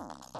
Oh. 0.00 0.37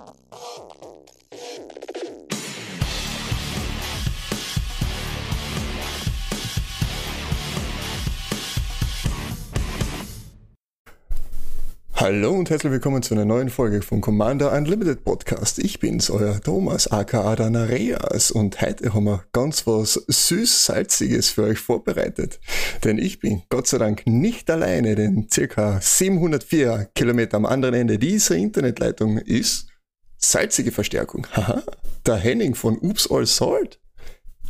Hallo 12.11 12.31
und 12.31 12.49
herzlich 12.49 12.73
willkommen 12.73 13.03
zu 13.03 13.13
einer 13.13 13.27
neuen 13.27 13.51
Folge 13.51 13.83
vom 13.83 14.01
Commander 14.01 14.51
Unlimited 14.53 15.05
Podcast. 15.05 15.59
Ich 15.59 15.79
bin's, 15.79 16.09
euer 16.09 16.41
Thomas 16.41 16.91
aka 16.91 17.37
Danareas 17.37 18.31
und 18.31 18.62
heute 18.62 18.95
haben 18.95 19.05
wir 19.05 19.25
ganz 19.35 19.67
was 19.67 19.93
süß-salziges 20.09 21.29
für 21.29 21.43
euch 21.43 21.59
vorbereitet. 21.59 22.41
Denn 22.82 22.96
ich 22.96 23.21
bin 23.21 23.43
Gott 23.50 23.67
sei 23.67 23.77
Dank 23.77 24.07
nicht 24.07 24.49
alleine, 24.49 24.95
denn 24.95 25.29
circa 25.31 25.82
704 25.82 26.89
Kilometer 26.95 27.36
am 27.36 27.45
anderen 27.45 27.75
Ende 27.75 27.99
dieser 27.99 28.36
Internetleitung 28.36 29.18
ist 29.18 29.68
salzige 30.17 30.72
Verstärkung. 30.72 31.27
Haha, 31.36 31.63
der 32.06 32.16
Henning 32.16 32.54
von 32.54 32.78
Oops 32.78 33.10
All 33.10 33.27
Salt. 33.27 33.82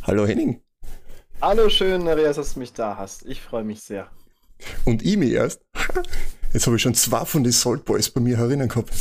Hallo 0.03 0.25
Henning. 0.25 0.61
Hallo 1.41 1.67
schön, 1.67 2.05
Danareas, 2.05 2.37
dass 2.37 2.53
du 2.53 2.61
mich 2.61 2.71
da 2.71 2.95
hast. 2.95 3.25
Ich 3.25 3.41
freue 3.41 3.65
mich 3.65 3.81
sehr. 3.81 4.09
Und 4.85 5.03
ich 5.03 5.17
mir 5.17 5.33
erst. 5.33 5.61
Jetzt 6.53 6.65
habe 6.65 6.77
ich 6.77 6.81
schon 6.81 6.95
zwei 6.95 7.25
von 7.25 7.43
den 7.43 7.51
Salt 7.51 7.85
Boys 7.85 8.09
bei 8.09 8.21
mir 8.21 8.37
herinnen 8.37 8.67
gehabt. 8.67 8.91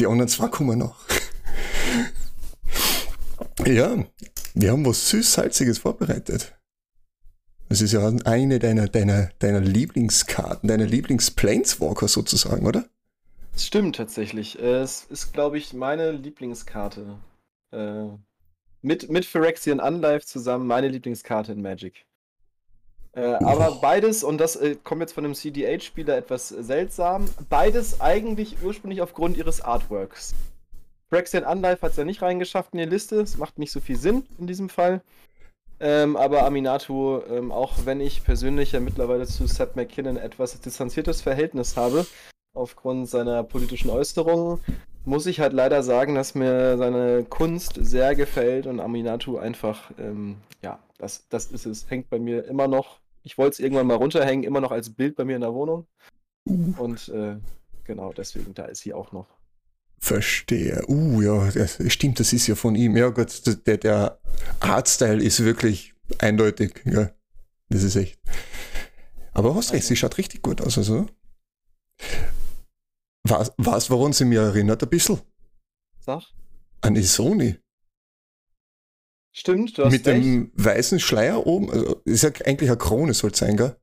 Die 0.00 0.06
anderen 0.06 0.28
zwei 0.28 0.48
kommen 0.48 0.78
noch. 0.78 0.96
ja, 3.66 4.04
wir 4.54 4.72
haben 4.72 4.84
was 4.84 5.08
süß-salziges 5.08 5.78
vorbereitet. 5.78 6.54
Das 7.68 7.82
ist 7.82 7.92
ja 7.92 8.06
eine 8.24 8.58
deiner, 8.58 8.88
deiner, 8.88 9.30
deiner 9.38 9.60
Lieblingskarten, 9.60 10.68
deiner 10.68 10.86
Lieblings-Planeswalker 10.86 12.08
sozusagen, 12.08 12.66
oder? 12.66 12.88
Das 13.52 13.66
stimmt 13.66 13.96
tatsächlich. 13.96 14.58
Es 14.58 15.04
ist, 15.10 15.32
glaube 15.32 15.58
ich, 15.58 15.74
meine 15.74 16.12
Lieblingskarte. 16.12 17.18
Äh, 17.72 18.06
mit, 18.82 19.10
mit 19.10 19.24
Phyrexian 19.26 19.80
Unlife 19.80 20.26
zusammen 20.26 20.66
meine 20.66 20.88
Lieblingskarte 20.88 21.52
in 21.52 21.60
Magic. 21.60 22.06
Äh, 23.18 23.44
aber 23.44 23.72
beides, 23.82 24.22
und 24.22 24.38
das 24.38 24.56
äh, 24.56 24.76
kommt 24.82 25.00
jetzt 25.00 25.12
von 25.12 25.24
einem 25.24 25.34
CDH-Spieler 25.34 26.16
etwas 26.16 26.48
seltsam, 26.48 27.28
beides 27.48 28.00
eigentlich 28.00 28.56
ursprünglich 28.62 29.02
aufgrund 29.02 29.36
ihres 29.36 29.60
Artworks. 29.60 30.34
Braxian 31.10 31.44
Unlife 31.44 31.82
hat 31.82 31.92
es 31.92 31.96
ja 31.96 32.04
nicht 32.04 32.22
reingeschafft 32.22 32.74
in 32.74 32.78
die 32.78 32.84
Liste, 32.84 33.20
es 33.20 33.38
macht 33.38 33.58
nicht 33.58 33.72
so 33.72 33.80
viel 33.80 33.96
Sinn 33.96 34.24
in 34.38 34.46
diesem 34.46 34.68
Fall. 34.68 35.00
Ähm, 35.80 36.16
aber 36.16 36.44
Aminato, 36.44 37.22
ähm, 37.30 37.50
auch 37.52 37.74
wenn 37.84 38.00
ich 38.00 38.24
persönlich 38.24 38.72
ja 38.72 38.80
mittlerweile 38.80 39.26
zu 39.26 39.46
Seth 39.46 39.76
McKinnon 39.76 40.16
etwas 40.16 40.60
distanziertes 40.60 41.22
Verhältnis 41.22 41.76
habe, 41.76 42.04
aufgrund 42.54 43.08
seiner 43.08 43.44
politischen 43.44 43.88
Äußerungen, 43.90 44.60
muss 45.04 45.26
ich 45.26 45.40
halt 45.40 45.52
leider 45.52 45.82
sagen, 45.82 46.14
dass 46.14 46.34
mir 46.34 46.76
seine 46.76 47.24
Kunst 47.24 47.78
sehr 47.80 48.14
gefällt 48.14 48.66
und 48.66 48.80
Aminato 48.80 49.38
einfach, 49.38 49.90
ähm, 49.98 50.36
ja, 50.62 50.80
das, 50.98 51.26
das 51.28 51.46
ist 51.46 51.64
es, 51.64 51.88
hängt 51.88 52.10
bei 52.10 52.18
mir 52.18 52.44
immer 52.44 52.66
noch 52.68 52.98
ich 53.22 53.38
wollte 53.38 53.54
es 53.54 53.60
irgendwann 53.60 53.86
mal 53.86 53.96
runterhängen, 53.96 54.44
immer 54.44 54.60
noch 54.60 54.72
als 54.72 54.90
Bild 54.90 55.16
bei 55.16 55.24
mir 55.24 55.36
in 55.36 55.42
der 55.42 55.54
Wohnung. 55.54 55.86
Uh. 56.48 56.74
Und 56.78 57.08
äh, 57.08 57.36
genau, 57.84 58.12
deswegen, 58.12 58.54
da 58.54 58.64
ist 58.64 58.80
sie 58.80 58.94
auch 58.94 59.12
noch. 59.12 59.26
Verstehe. 59.98 60.84
Uh, 60.88 61.20
ja, 61.22 61.50
das, 61.50 61.78
stimmt, 61.92 62.20
das 62.20 62.32
ist 62.32 62.46
ja 62.46 62.54
von 62.54 62.74
ihm. 62.74 62.96
Ja, 62.96 63.08
Gott, 63.08 63.42
der, 63.66 63.76
der 63.78 64.20
Artstyle 64.60 65.22
ist 65.22 65.44
wirklich 65.44 65.94
eindeutig. 66.18 66.82
Ja, 66.84 67.10
das 67.68 67.82
ist 67.82 67.96
echt. 67.96 68.18
Aber 69.32 69.54
hast 69.54 69.72
recht, 69.72 69.86
sie 69.86 69.96
schaut 69.96 70.18
richtig 70.18 70.42
gut 70.42 70.60
aus. 70.60 70.78
Also. 70.78 71.06
Was, 73.24 73.52
was 73.56 73.90
woran 73.90 74.12
sie 74.12 74.24
mir 74.24 74.40
erinnert, 74.40 74.82
ein 74.82 74.88
bisschen? 74.88 75.20
Sag. 76.00 76.22
An 76.80 76.96
Isoni. 76.96 77.58
Stimmt, 79.38 79.78
du 79.78 79.84
hast 79.84 79.92
Mit 79.92 80.04
recht. 80.04 80.24
dem 80.24 80.50
weißen 80.56 80.98
Schleier 80.98 81.46
oben, 81.46 81.70
also 81.70 82.02
ist 82.04 82.24
ja 82.24 82.30
eigentlich 82.44 82.70
eine 82.70 82.76
Krone, 82.76 83.14
soll 83.14 83.30
es 83.30 83.38
sein, 83.38 83.56
gell? 83.56 83.76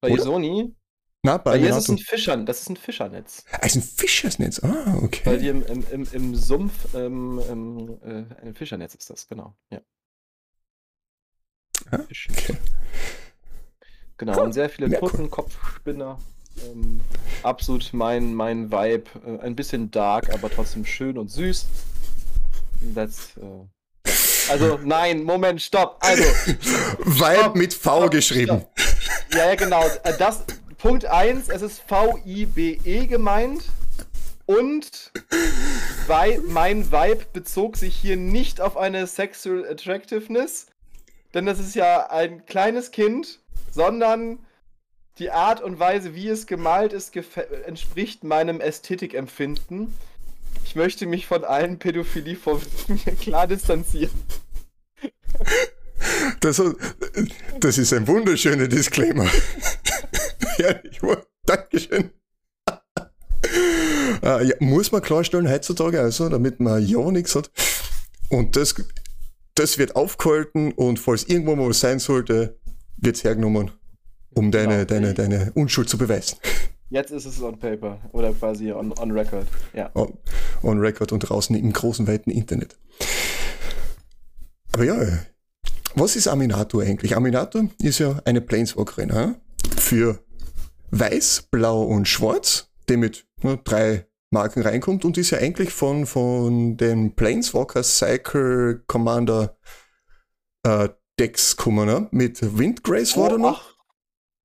Bei 0.00 0.10
Oder? 0.10 0.24
Sony? 0.24 0.74
Na, 1.22 1.36
bei, 1.38 1.60
bei 1.60 1.68
ist 1.68 1.76
es 1.76 1.88
ein 1.88 1.98
Fischer, 1.98 2.36
das 2.38 2.62
ist 2.62 2.70
ein 2.70 2.76
Fischernetz. 2.76 3.44
Ah, 3.52 3.64
ist 3.64 3.76
ein 3.76 3.82
Fischernetz, 3.82 4.58
ah, 4.64 4.98
okay. 5.00 5.20
Weil 5.26 5.38
die 5.38 5.46
im, 5.46 5.64
im, 5.66 5.86
im, 5.92 6.08
im 6.10 6.34
Sumpf 6.34 6.92
ähm, 6.92 7.38
äh, 8.02 8.24
ein 8.44 8.54
Fischernetz 8.56 8.96
ist 8.96 9.08
das, 9.10 9.28
genau, 9.28 9.54
ja. 9.70 9.80
Ah, 11.92 12.00
okay. 12.00 12.56
Genau, 14.16 14.42
und 14.42 14.54
sehr 14.54 14.68
viele 14.68 14.90
Totenkopfspinner. 14.98 16.18
Ähm, 16.64 17.00
absolut 17.44 17.90
mein, 17.92 18.34
mein 18.34 18.72
Vibe. 18.72 19.04
Äh, 19.24 19.38
ein 19.38 19.54
bisschen 19.54 19.92
dark, 19.92 20.34
aber 20.34 20.50
trotzdem 20.50 20.84
schön 20.84 21.16
und 21.16 21.28
süß. 21.28 21.64
That's, 22.92 23.36
äh, 23.36 23.66
also, 24.50 24.78
nein, 24.82 25.22
Moment, 25.22 25.60
stopp. 25.62 25.98
Also. 26.00 26.22
Vibe 26.98 27.58
mit 27.58 27.74
V 27.74 28.00
stopp, 28.00 28.10
geschrieben. 28.10 28.64
Stopp. 28.98 29.34
Ja, 29.34 29.48
ja, 29.48 29.54
genau. 29.54 29.84
Das, 30.18 30.44
Punkt 30.78 31.06
1, 31.06 31.48
es 31.48 31.62
ist 31.62 31.80
V-I-B-E 31.86 33.06
gemeint. 33.06 33.64
Und 34.46 35.12
weil 36.06 36.40
mein 36.40 36.92
Vibe 36.92 37.24
bezog 37.32 37.76
sich 37.76 37.96
hier 37.96 38.16
nicht 38.16 38.60
auf 38.60 38.76
eine 38.76 39.06
Sexual 39.06 39.66
Attractiveness, 39.66 40.66
denn 41.32 41.46
das 41.46 41.58
ist 41.58 41.74
ja 41.74 42.10
ein 42.10 42.44
kleines 42.44 42.90
Kind, 42.90 43.40
sondern 43.70 44.38
die 45.18 45.30
Art 45.30 45.62
und 45.62 45.78
Weise, 45.78 46.14
wie 46.14 46.28
es 46.28 46.46
gemalt 46.46 46.92
ist, 46.92 47.16
entspricht 47.66 48.24
meinem 48.24 48.60
Ästhetikempfinden. 48.60 49.94
Ich 50.74 50.76
möchte 50.76 51.06
mich 51.06 51.28
von 51.28 51.44
allen 51.44 51.78
Pädophilie-Vorwürfen 51.78 52.98
klar 53.20 53.46
distanzieren. 53.46 54.10
Das, 56.40 56.60
das 57.60 57.78
ist 57.78 57.92
ein 57.92 58.08
wunderschöner 58.08 58.66
Disclaimer. 58.66 59.30
ja, 60.58 60.74
ich, 60.82 61.00
Dankeschön. 61.46 62.10
äh, 64.24 64.46
ja, 64.46 64.54
muss 64.58 64.90
man 64.90 65.00
klarstellen 65.00 65.48
heutzutage, 65.48 66.00
also, 66.00 66.28
damit 66.28 66.58
man 66.58 66.84
ja 66.84 67.08
nichts 67.12 67.36
hat. 67.36 67.52
Und 68.28 68.56
das, 68.56 68.74
das 69.54 69.78
wird 69.78 69.94
aufgehalten 69.94 70.72
und 70.72 70.98
falls 70.98 71.22
irgendwo 71.22 71.54
mal 71.54 71.68
was 71.68 71.78
sein 71.78 72.00
sollte, 72.00 72.58
wird 72.96 73.14
es 73.14 73.22
hergenommen, 73.22 73.70
um 74.34 74.50
deine, 74.50 74.84
genau. 74.84 74.86
deine, 74.86 75.14
deine 75.14 75.52
Unschuld 75.54 75.88
zu 75.88 75.98
beweisen. 75.98 76.36
Jetzt 76.90 77.10
ist 77.10 77.26
es 77.26 77.42
on 77.42 77.58
paper 77.58 77.98
oder 78.12 78.32
quasi 78.32 78.72
on, 78.72 78.92
on 78.98 79.10
record. 79.10 79.46
Ja. 79.72 79.90
On, 79.94 80.16
on 80.62 80.78
record 80.78 81.12
und 81.12 81.20
draußen 81.20 81.56
im 81.56 81.72
großen, 81.72 82.06
weiten 82.06 82.30
Internet. 82.30 82.76
Aber 84.72 84.84
ja, 84.84 84.96
was 85.94 86.16
ist 86.16 86.28
Aminato 86.28 86.80
eigentlich? 86.80 87.16
Aminato 87.16 87.68
ist 87.80 88.00
ja 88.00 88.20
eine 88.24 88.40
Planeswalkerin 88.40 89.10
ja? 89.10 89.34
für 89.76 90.18
Weiß, 90.90 91.48
Blau 91.50 91.82
und 91.82 92.06
Schwarz, 92.06 92.70
die 92.88 92.96
mit 92.96 93.26
nur 93.42 93.56
drei 93.56 94.06
Marken 94.30 94.62
reinkommt 94.62 95.04
und 95.04 95.16
ist 95.16 95.30
ja 95.30 95.38
eigentlich 95.38 95.72
von, 95.72 96.06
von 96.06 96.76
den 96.76 97.14
Planeswalker 97.14 97.82
Cycle 97.82 98.82
Commander 98.86 99.56
äh, 100.64 100.88
Decks 101.18 101.56
gekommen, 101.56 101.86
ne? 101.86 102.08
mit 102.10 102.58
Windgrace 102.58 103.16
oh, 103.16 103.22
war 103.22 103.30
da 103.30 103.38
noch. 103.38 103.74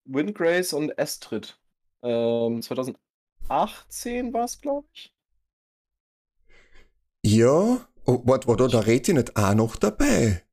Windgrace 0.06 0.74
und 0.74 0.98
Estrid. 0.98 1.59
Ähm, 2.02 2.62
2018 2.62 4.34
war 4.34 4.46
es, 4.46 4.62
glaube 4.62 4.88
ich. 4.94 5.14
Ja, 7.26 7.88
oh, 8.06 8.22
warte, 8.24 8.48
war 8.48 8.56
da 8.56 8.68
der 8.68 8.88
Reti 8.88 9.14
nicht 9.14 9.36
auch 9.36 9.54
noch 9.54 9.76
dabei? 9.76 10.44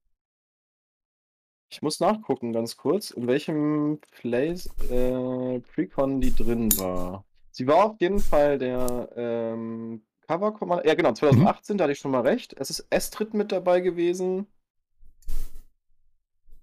Ich 1.69 1.83
muss 1.83 2.01
nachgucken, 2.01 2.53
ganz 2.53 2.77
kurz, 2.77 3.11
in 3.11 3.27
welchem 3.27 4.01
Place 4.12 4.67
äh, 4.91 5.61
Precon 5.61 6.21
die 6.21 6.34
drin 6.34 6.77
war. 6.79 7.25
Sie 7.51 7.67
war 7.67 7.84
auf 7.84 8.01
jeden 8.01 8.19
Fall 8.19 8.59
der 8.59 9.11
ähm, 9.17 10.05
Cover 10.27 10.53
Commander. 10.53 10.87
Ja, 10.87 10.95
genau, 10.95 11.13
2018, 11.13 11.75
mhm. 11.75 11.78
da 11.78 11.84
hatte 11.84 11.92
ich 11.92 11.99
schon 11.99 12.10
mal 12.10 12.21
recht. 12.22 12.54
Es 12.59 12.71
ist 12.71 12.87
Estrid 12.91 13.34
mit 13.34 13.53
dabei 13.53 13.81
gewesen. 13.81 14.47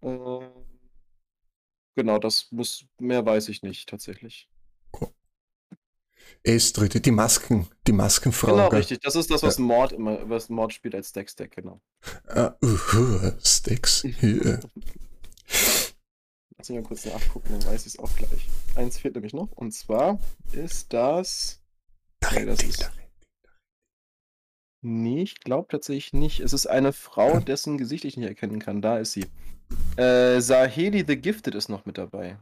Äh, 0.01 0.49
genau, 1.95 2.19
das 2.19 2.51
muss, 2.51 2.85
mehr 2.99 3.25
weiß 3.25 3.49
ich 3.49 3.63
nicht 3.63 3.89
tatsächlich. 3.89 4.49
Estrid, 6.43 7.05
die 7.05 7.11
Masken, 7.11 7.67
die 7.87 7.93
Maskenfrau. 7.93 8.51
Genau, 8.51 8.67
richtig. 8.67 8.99
Das 8.99 9.15
ist 9.15 9.31
das, 9.31 9.43
was 9.43 9.59
Mord 9.59 9.93
immer, 9.93 10.29
was 10.29 10.49
Mord 10.49 10.73
spielt 10.73 10.95
als 10.95 11.13
Deckstack, 11.13 11.51
genau. 11.51 11.79
Uh, 12.35 12.51
uh, 12.63 13.31
Stacks. 13.43 14.03
Yeah. 14.03 14.59
Lass 16.57 16.69
mich 16.69 16.79
mal 16.79 16.83
kurz 16.83 17.05
nachgucken, 17.05 17.47
dann 17.51 17.65
weiß 17.65 17.85
ich 17.85 17.93
es 17.93 17.99
auch 17.99 18.13
gleich. 18.15 18.47
Eins 18.75 18.97
fehlt 18.97 19.15
nämlich 19.15 19.33
noch. 19.33 19.51
Und 19.51 19.71
zwar 19.73 20.19
ist 20.51 20.91
das. 20.93 21.61
Okay, 22.23 22.45
das 22.45 22.63
ist 22.63 22.89
nee, 24.83 25.23
ich 25.23 25.39
glaube 25.39 25.67
tatsächlich 25.69 26.13
nicht. 26.13 26.39
Es 26.41 26.53
ist 26.53 26.67
eine 26.67 26.93
Frau, 26.93 27.39
dessen 27.39 27.77
Gesicht 27.77 28.05
ich 28.05 28.17
nicht 28.17 28.27
erkennen 28.27 28.59
kann. 28.59 28.81
Da 28.81 28.97
ist 28.97 29.13
sie. 29.13 29.25
Äh, 29.97 30.39
Saheli 30.39 31.03
the 31.07 31.15
Gifted 31.15 31.55
ist 31.55 31.69
noch 31.69 31.85
mit 31.85 31.97
dabei. 31.97 32.37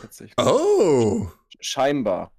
Tatsächlich. 0.00 0.38
Oh! 0.38 1.28
Scheinbar. 1.60 2.32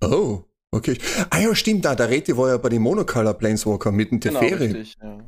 Oh. 0.00 0.42
Okay. 0.70 0.98
Ah 1.30 1.38
ja, 1.38 1.54
stimmt, 1.54 1.84
da, 1.86 1.94
der 1.94 2.10
Reti 2.10 2.36
war 2.36 2.50
ja 2.50 2.56
bei 2.58 2.68
den 2.68 2.82
Monocolor 2.82 3.32
Planeswalker 3.34 3.90
mit 3.90 4.10
dem 4.10 4.20
Genau, 4.20 4.40
Teferi. 4.40 4.66
richtig. 4.66 4.96
Ja. 5.02 5.18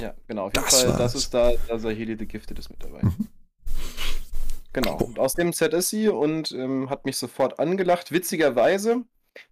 ja, 0.00 0.14
genau. 0.28 0.46
Auf 0.46 0.52
jeden 0.54 0.64
Das 0.64 0.80
Fall, 0.82 0.90
das 0.90 0.98
war's. 1.00 1.14
ist 1.16 1.34
da, 1.34 1.50
da 1.68 1.78
Saheli 1.78 2.16
the 2.16 2.26
Gifted 2.26 2.58
ist 2.58 2.70
mit 2.70 2.82
dabei. 2.82 3.00
Mhm. 3.02 3.28
Genau. 4.72 4.96
Und 4.96 5.18
aus 5.18 5.34
dem 5.34 5.52
Set 5.52 5.72
ist 5.72 5.90
sie 5.90 6.08
und 6.08 6.50
ähm, 6.52 6.90
hat 6.90 7.04
mich 7.04 7.16
sofort 7.16 7.58
angelacht. 7.60 8.10
Witzigerweise 8.12 9.02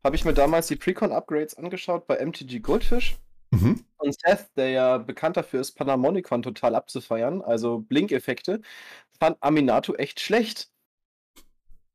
habe 0.05 0.17
ich 0.17 0.25
mir 0.25 0.35
damals 0.35 0.67
die 0.69 0.77
Precon-Upgrades 0.77 1.57
angeschaut 1.57 2.07
bei 2.07 2.25
MTG 2.25 2.61
Goldfish. 2.61 3.17
Mhm. 3.53 3.85
Und 3.99 4.17
Seth, 4.21 4.47
der 4.57 4.71
ja 4.71 4.99
bekannt 4.99 5.37
dafür 5.37 5.61
ist, 5.61 5.73
Panharmonicon 5.73 6.43
total 6.43 6.75
abzufeiern, 6.75 7.43
also 7.43 7.79
Blink-Effekte, 7.79 8.63
fand 9.21 9.37
Aminato 9.41 9.95
echt 9.95 10.19
schlecht. 10.21 10.71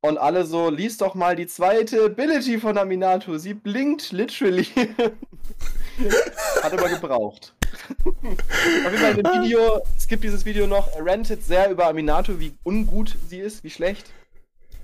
Und 0.08 0.18
alle 0.18 0.46
so, 0.46 0.70
lies 0.70 0.98
doch 0.98 1.16
mal 1.16 1.36
die 1.36 1.48
zweite 1.48 2.06
Ability 2.06 2.60
von 2.60 2.78
Aminato. 2.78 3.38
Sie 3.38 3.54
blinkt 3.54 4.14
literally. 4.14 4.66
Hat 6.64 6.72
aber 6.72 6.88
gebraucht. 6.88 7.54
Auf 8.06 8.24
jeden 8.24 8.98
Fall 8.98 9.18
in 9.18 9.24
dem 9.24 9.44
Video, 9.44 9.82
es 9.98 10.08
gibt 10.08 10.24
dieses 10.24 10.46
Video 10.46 10.66
noch, 10.66 10.88
er 10.96 11.06
rantet 11.06 11.44
sehr 11.44 11.70
über 11.70 11.88
Aminato, 11.88 12.40
wie 12.40 12.54
ungut 12.64 13.18
sie 13.28 13.40
ist, 13.40 13.66
wie 13.66 13.70
schlecht. 13.70 14.14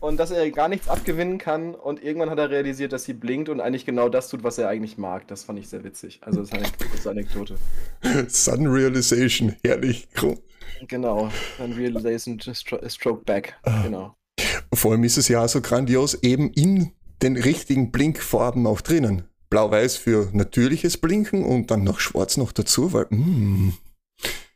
Und 0.02 0.18
dass 0.18 0.32
er 0.32 0.52
gar 0.52 0.68
nichts 0.68 0.90
abgewinnen 0.90 1.38
kann. 1.38 1.74
Und 1.74 2.04
irgendwann 2.04 2.30
hat 2.30 2.40
er 2.40 2.50
realisiert, 2.50 2.92
dass 2.92 3.06
sie 3.06 3.14
blinkt 3.14 3.48
und 3.48 3.62
eigentlich 3.62 3.86
genau 3.86 4.10
das 4.10 4.28
tut, 4.28 4.44
was 4.44 4.58
er 4.58 4.68
eigentlich 4.68 4.98
mag. 4.98 5.26
Das 5.30 5.46
fand 5.46 5.58
ich 5.58 5.70
sehr 5.70 5.86
witzig. 5.86 6.20
Also 6.24 6.42
das 6.42 6.50
ist 6.50 7.08
eine 7.08 7.22
Anekdote. 7.22 7.56
Sun 8.28 8.68
Realization, 8.68 9.56
herrlich. 9.64 10.10
Genau. 10.90 11.32
Dann 11.58 11.72
Realization 11.72 12.42
stro 12.42 12.78
Stroke 12.90 13.24
Back. 13.24 13.56
Genau. 13.84 14.18
Vor 14.76 14.92
allem 14.92 15.04
ist 15.04 15.18
es 15.18 15.28
ja 15.28 15.44
auch 15.44 15.50
so 15.50 15.62
grandios, 15.62 16.16
eben 16.24 16.52
in 16.52 16.92
den 17.22 17.38
richtigen 17.38 17.92
Blinkfarben 17.92 18.66
auch 18.68 18.82
drinnen. 18.82 19.24
Blau-Weiß 19.50 19.98
für 19.98 20.30
natürliches 20.34 20.98
Blinken 20.98 21.44
und 21.44 21.70
dann 21.72 21.84
noch 21.84 22.00
Schwarz 22.00 22.38
noch 22.38 22.52
dazu, 22.52 22.92
weil, 22.94 23.06
mm, 23.10 23.74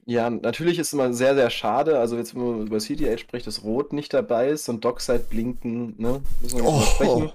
Ja, 0.06 0.30
natürlich 0.30 0.80
ist 0.80 0.88
es 0.88 0.94
immer 0.94 1.12
sehr, 1.14 1.36
sehr 1.36 1.50
schade. 1.50 2.00
Also 2.00 2.16
jetzt, 2.18 2.34
wenn 2.34 2.42
man 2.42 2.68
über 2.68 2.80
CDH 2.80 3.18
spricht, 3.18 3.46
dass 3.46 3.64
Rot 3.64 3.92
nicht 3.94 4.14
dabei 4.14 4.48
ist 4.50 4.70
und 4.70 4.86
Dockside 4.86 5.26
blinken, 5.30 5.96
ne? 5.98 6.22
Müssen 6.42 6.60
wir 6.60 6.66
Oh. 6.66 6.82
sprechen. 6.82 7.32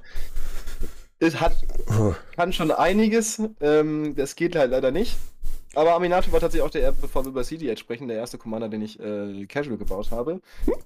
Es 1.18 1.38
hat, 1.38 1.54
oh, 1.88 2.14
kann 2.34 2.52
schon 2.52 2.70
einiges. 2.72 3.40
Ähm, 3.60 4.14
das 4.16 4.34
geht 4.34 4.56
halt 4.56 4.70
leider 4.72 4.90
nicht. 4.90 5.16
Aber 5.74 5.94
Aminato 5.94 6.30
war 6.32 6.40
tatsächlich 6.40 6.66
auch 6.66 6.70
der, 6.70 6.92
bevor 6.92 7.24
wir 7.24 7.30
über 7.30 7.44
CDH 7.44 7.76
sprechen, 7.76 8.08
der 8.08 8.18
erste 8.18 8.36
Commander, 8.36 8.68
den 8.68 8.82
ich 8.82 9.00
äh, 9.00 9.46
casual 9.46 9.78
gebaut 9.78 10.10
habe. 10.10 10.40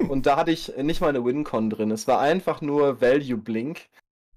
Und 0.09 0.27
da 0.27 0.37
hatte 0.37 0.53
ich 0.53 0.77
nicht 0.77 1.01
mal 1.01 1.09
eine 1.09 1.25
Wincon 1.25 1.71
drin. 1.71 1.91
Es 1.91 2.07
war 2.07 2.21
einfach 2.21 2.61
nur 2.61 3.01
Value 3.01 3.37
Blink. 3.37 3.89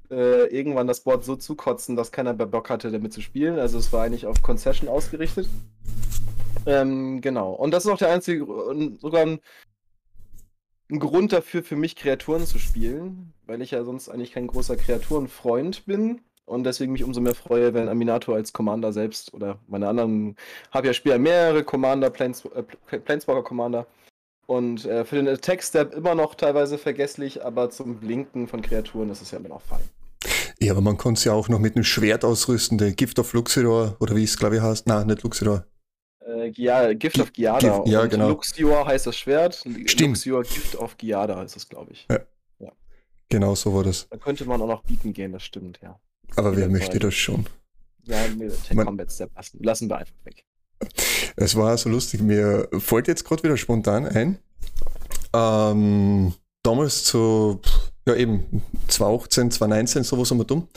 Äh, 0.10 0.48
irgendwann 0.48 0.88
das 0.88 1.02
Board 1.02 1.24
so 1.24 1.36
zukotzen, 1.36 1.96
dass 1.96 2.12
keiner 2.12 2.34
mehr 2.34 2.48
Bock 2.48 2.72
hatte, 2.72 2.90
damit 2.90 3.14
zu 3.14 3.22
spielen. 3.22 3.60
Also 3.60 3.78
es 3.78 3.94
war 3.94 4.04
eigentlich 4.04 4.26
auf 4.26 4.42
Concession 4.42 4.90
ausgerichtet. 4.90 5.48
Ähm, 6.66 7.22
genau. 7.22 7.52
Und 7.54 7.72
das 7.72 7.86
ist 7.86 7.92
auch 7.92 8.00
der 8.00 8.12
einzige, 8.12 8.46
sogar 9.00 9.22
ein, 9.22 9.40
ein 10.90 11.00
Grund 11.00 11.32
dafür, 11.32 11.62
für 11.62 11.76
mich 11.76 11.96
Kreaturen 11.96 12.48
zu 12.48 12.58
spielen, 12.58 13.34
weil 13.46 13.62
ich 13.62 13.70
ja 13.72 13.84
sonst 13.84 14.10
eigentlich 14.10 14.32
kein 14.32 14.48
großer 14.48 14.78
Kreaturenfreund 14.78 15.86
bin. 15.86 16.22
Und 16.50 16.64
deswegen 16.64 16.92
mich 16.94 17.04
umso 17.04 17.22
mehr 17.22 17.36
freue, 17.36 17.74
wenn 17.76 17.88
Aminato 17.88 18.34
als 18.34 18.52
Commander 18.52 18.92
selbst 18.92 19.34
oder 19.36 19.60
meine 19.68 19.88
anderen, 19.88 20.36
habe 20.72 20.88
ja 20.88 20.94
Spieler 20.94 21.20
mehrere 21.20 21.64
Commander, 21.64 22.10
Planes, 22.10 22.44
äh, 22.46 22.64
Planeswalker 22.98 23.44
Commander. 23.44 23.86
Und 24.48 24.84
äh, 24.86 25.06
für 25.06 25.18
den 25.18 25.28
Attack-Step 25.28 25.94
immer 25.94 26.16
noch 26.16 26.34
teilweise 26.34 26.80
vergesslich, 26.80 27.46
aber 27.46 27.70
zum 27.70 28.00
Blinken 28.00 28.48
von 28.48 28.64
Kreaturen 28.64 29.12
ist 29.12 29.22
es 29.22 29.30
ja 29.30 29.38
immer 29.38 29.50
noch 29.50 29.62
fein. 29.62 29.88
Ja, 30.60 30.72
aber 30.74 30.82
man 30.82 30.98
kann 30.98 31.14
es 31.14 31.24
ja 31.24 31.34
auch 31.34 31.50
noch 31.50 31.60
mit 31.60 31.76
einem 31.76 31.84
Schwert 31.84 32.26
ausrüsten, 32.26 32.80
der 32.80 32.94
Gift 32.94 33.20
of 33.20 33.32
Luxidor, 33.34 33.96
oder 34.00 34.16
wie 34.16 34.24
es 34.24 34.36
glaube 34.36 34.56
ich 34.56 34.62
heißt. 34.64 34.88
Nein, 34.88 35.06
nicht 35.06 35.22
Luxidor. 35.22 35.66
Äh, 36.26 36.50
Gia 36.50 36.94
Gift 36.94 37.18
Gi- 37.18 37.22
of 37.22 37.32
Giada. 37.32 37.60
Gift- 37.78 37.88
ja, 37.90 38.02
und 38.02 38.10
genau. 38.10 38.30
Luxior 38.30 38.88
heißt 38.88 39.06
das 39.06 39.16
Schwert. 39.16 39.64
Stimmt. 39.86 40.18
Luxior 40.18 40.42
Gift 40.42 40.76
of 40.78 40.98
Giada 40.98 41.44
ist 41.44 41.56
es, 41.56 41.70
glaube 41.70 41.92
ich. 41.92 42.08
Genau 43.32 43.54
so 43.54 43.72
war 43.76 43.84
das. 43.84 44.10
Da 44.10 44.18
könnte 44.18 44.44
man 44.46 44.60
auch 44.60 44.68
noch 44.68 44.82
bieten 44.82 45.14
gehen, 45.14 45.32
das 45.32 45.44
stimmt, 45.44 45.80
ja. 45.84 46.00
Aber 46.36 46.56
wer 46.56 46.70
möchte 46.70 47.00
das 47.00 47.14
schon? 47.14 47.46
Ja, 48.06 48.28
nee, 48.28 48.50
Man- 48.74 48.86
Combat 48.86 49.12
Step 49.12 49.32
lassen, 49.36 49.60
lassen 49.62 49.90
wir 49.90 49.98
einfach 49.98 50.16
weg. 50.24 50.44
Es 51.36 51.56
war 51.56 51.78
so 51.78 51.90
lustig, 51.90 52.22
mir 52.22 52.68
fällt 52.80 53.08
jetzt 53.08 53.26
gerade 53.26 53.44
wieder 53.44 53.58
spontan 53.58 54.06
ein. 54.08 54.40
Ähm, 55.34 56.34
damals 56.64 57.04
zu, 57.04 57.62
ja 58.08 58.16
eben, 58.16 58.62
2018, 58.88 59.52
2019, 59.52 60.04
sowas 60.04 60.32
haben 60.32 60.40
wir 60.40 60.46
dumm, 60.46 60.68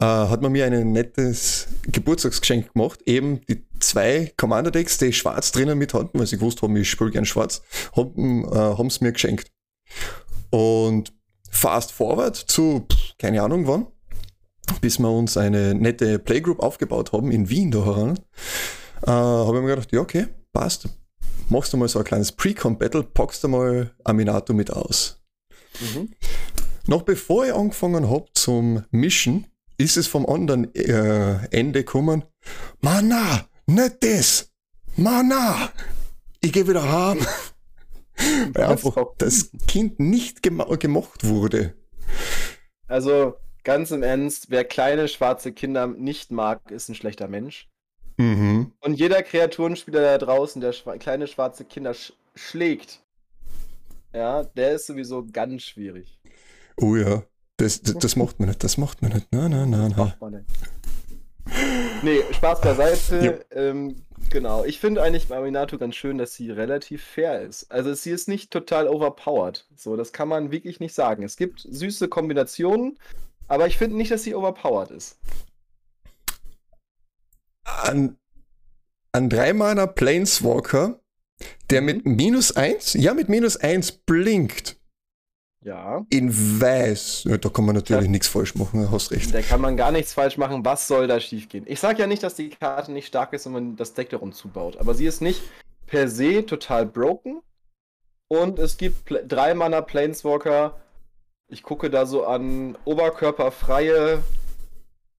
äh, 0.00 0.04
hat 0.04 0.42
man 0.42 0.52
mir 0.52 0.66
ein 0.66 0.92
nettes 0.92 1.68
Geburtstagsgeschenk 1.82 2.72
gemacht. 2.74 3.00
Eben 3.06 3.40
die 3.46 3.64
zwei 3.80 4.32
Commander-Decks, 4.36 4.98
die 4.98 5.12
schwarz 5.12 5.52
drinnen 5.52 5.78
mit 5.78 5.94
hatten, 5.94 6.18
weil 6.18 6.26
sie 6.26 6.36
gewusst 6.36 6.62
haben, 6.62 6.76
ich 6.76 6.90
spiele 6.90 7.10
gern 7.10 7.24
schwarz, 7.24 7.62
haben 7.96 8.44
äh, 8.52 8.86
es 8.86 9.00
mir 9.00 9.12
geschenkt. 9.12 9.50
Und 10.50 11.12
fast 11.50 11.92
forward 11.92 12.36
zu, 12.36 12.86
keine 13.18 13.42
Ahnung 13.42 13.66
wann, 13.66 13.86
bis 14.80 14.98
wir 14.98 15.10
uns 15.10 15.36
eine 15.36 15.74
nette 15.74 16.18
Playgroup 16.18 16.60
aufgebaut 16.60 17.12
haben 17.12 17.30
in 17.30 17.48
Wien 17.48 17.70
da 17.70 17.84
heran, 17.84 18.18
äh, 19.02 19.10
habe 19.10 19.56
ich 19.58 19.62
mir 19.62 19.74
gedacht, 19.74 19.92
ja, 19.92 20.00
okay, 20.00 20.26
passt. 20.52 20.88
Machst 21.48 21.72
du 21.72 21.76
mal 21.76 21.88
so 21.88 21.98
ein 21.98 22.04
kleines 22.04 22.32
Pre-Com-Battle, 22.32 23.02
packst 23.02 23.44
du 23.44 23.48
mal 23.48 23.90
Aminato 24.04 24.54
mit 24.54 24.72
aus. 24.72 25.20
Mhm. 25.80 26.10
Noch 26.86 27.02
bevor 27.02 27.46
ich 27.46 27.54
angefangen 27.54 28.10
habe 28.10 28.26
zum 28.34 28.84
Mischen, 28.90 29.46
ist 29.78 29.96
es 29.96 30.06
vom 30.06 30.26
anderen 30.26 30.74
äh, 30.74 31.46
Ende 31.50 31.84
gekommen. 31.84 32.24
Mana, 32.80 33.46
nicht 33.66 33.96
das! 34.02 34.50
Mana! 34.96 35.70
Ich 36.40 36.52
gehe 36.52 36.66
wieder 36.66 36.90
heim! 36.90 37.18
Weil 38.52 38.64
einfach 38.64 38.96
das 39.18 39.50
Kind 39.66 39.98
nicht 39.98 40.42
gema 40.42 40.64
gemacht 40.76 41.24
wurde. 41.24 41.74
Also, 42.86 43.36
ganz 43.64 43.90
im 43.90 44.02
Ernst, 44.02 44.50
wer 44.50 44.64
kleine 44.64 45.08
schwarze 45.08 45.52
Kinder 45.52 45.86
nicht 45.86 46.30
mag, 46.30 46.70
ist 46.70 46.88
ein 46.88 46.94
schlechter 46.94 47.28
Mensch. 47.28 47.68
Mhm. 48.16 48.72
Und 48.80 48.94
jeder 48.94 49.22
Kreaturenspieler 49.22 50.02
da 50.02 50.18
draußen, 50.18 50.60
der 50.60 50.72
schwa 50.72 50.96
kleine 50.96 51.26
schwarze 51.26 51.64
Kinder 51.64 51.94
sch 51.94 52.12
schlägt, 52.34 53.00
ja, 54.14 54.44
der 54.44 54.72
ist 54.72 54.86
sowieso 54.86 55.26
ganz 55.30 55.62
schwierig. 55.62 56.18
Oh 56.76 56.96
ja, 56.96 57.22
das, 57.56 57.82
das, 57.82 57.98
das 57.98 58.16
macht 58.16 58.38
man 58.38 58.48
nicht, 58.48 58.64
das 58.64 58.78
macht 58.78 59.02
man 59.02 59.12
nicht. 59.12 59.28
Nein, 59.32 59.50
nein, 59.50 59.70
nein, 59.70 59.80
nein. 59.90 59.96
Macht 59.96 60.20
man 60.20 60.32
nicht. 60.32 60.46
Nee, 62.02 62.20
Spaß 62.32 62.60
beiseite. 62.60 63.44
Ähm, 63.50 63.96
genau. 64.30 64.64
Ich 64.64 64.80
finde 64.80 65.02
eigentlich 65.02 65.28
bei 65.28 65.36
Aminato 65.36 65.78
ganz 65.78 65.94
schön, 65.94 66.18
dass 66.18 66.34
sie 66.34 66.50
relativ 66.50 67.02
fair 67.02 67.42
ist. 67.42 67.70
Also 67.70 67.94
sie 67.94 68.10
ist 68.10 68.28
nicht 68.28 68.50
total 68.50 68.88
overpowered. 68.88 69.66
So, 69.76 69.96
das 69.96 70.12
kann 70.12 70.28
man 70.28 70.50
wirklich 70.50 70.80
nicht 70.80 70.94
sagen. 70.94 71.22
Es 71.22 71.36
gibt 71.36 71.60
süße 71.60 72.08
Kombinationen, 72.08 72.98
aber 73.48 73.66
ich 73.66 73.78
finde 73.78 73.96
nicht, 73.96 74.10
dass 74.10 74.22
sie 74.22 74.34
overpowered 74.34 74.90
ist. 74.90 75.18
An, 77.64 78.16
an 79.12 79.28
drei 79.28 79.52
Mana 79.52 79.86
Planeswalker, 79.86 81.00
der 81.70 81.82
mit 81.82 82.04
minus 82.06 82.52
eins, 82.56 82.94
ja, 82.94 83.14
mit 83.14 83.28
minus 83.28 83.56
eins 83.56 83.92
blinkt, 83.92 84.76
Ja. 85.64 86.04
in 86.10 86.30
weiß. 86.60 87.24
Ja, 87.24 87.36
da 87.38 87.48
kann 87.48 87.64
man 87.64 87.76
natürlich 87.76 88.04
Ja. 88.04 88.10
nichts 88.10 88.28
falsch 88.28 88.54
machen, 88.56 88.90
hast 88.90 89.12
recht. 89.12 89.32
Da 89.32 89.42
kann 89.42 89.60
man 89.60 89.76
gar 89.76 89.92
nichts 89.92 90.12
falsch 90.12 90.36
machen. 90.38 90.64
Was 90.64 90.88
soll 90.88 91.06
da 91.06 91.20
schiefgehen? 91.20 91.64
Ich 91.68 91.78
sage 91.80 92.00
ja 92.00 92.06
nicht, 92.06 92.22
dass 92.22 92.34
die 92.34 92.50
Karte 92.50 92.90
nicht 92.92 93.06
stark 93.06 93.32
ist, 93.32 93.46
wenn 93.46 93.52
man 93.52 93.76
das 93.76 93.94
Deck 93.94 94.10
darum 94.10 94.32
zubaut. 94.32 94.76
Aber 94.78 94.94
sie 94.94 95.06
ist 95.06 95.20
nicht 95.22 95.40
per 95.86 96.08
se 96.08 96.44
total 96.44 96.86
broken. 96.86 97.42
Und 98.28 98.58
es 98.58 98.76
gibt 98.78 99.04
drei 99.28 99.54
Mana 99.54 99.82
Planeswalker. 99.82 100.80
Ich 101.48 101.62
gucke 101.62 101.90
da 101.90 102.06
so 102.06 102.24
an 102.24 102.78
oberkörperfreie 102.84 104.22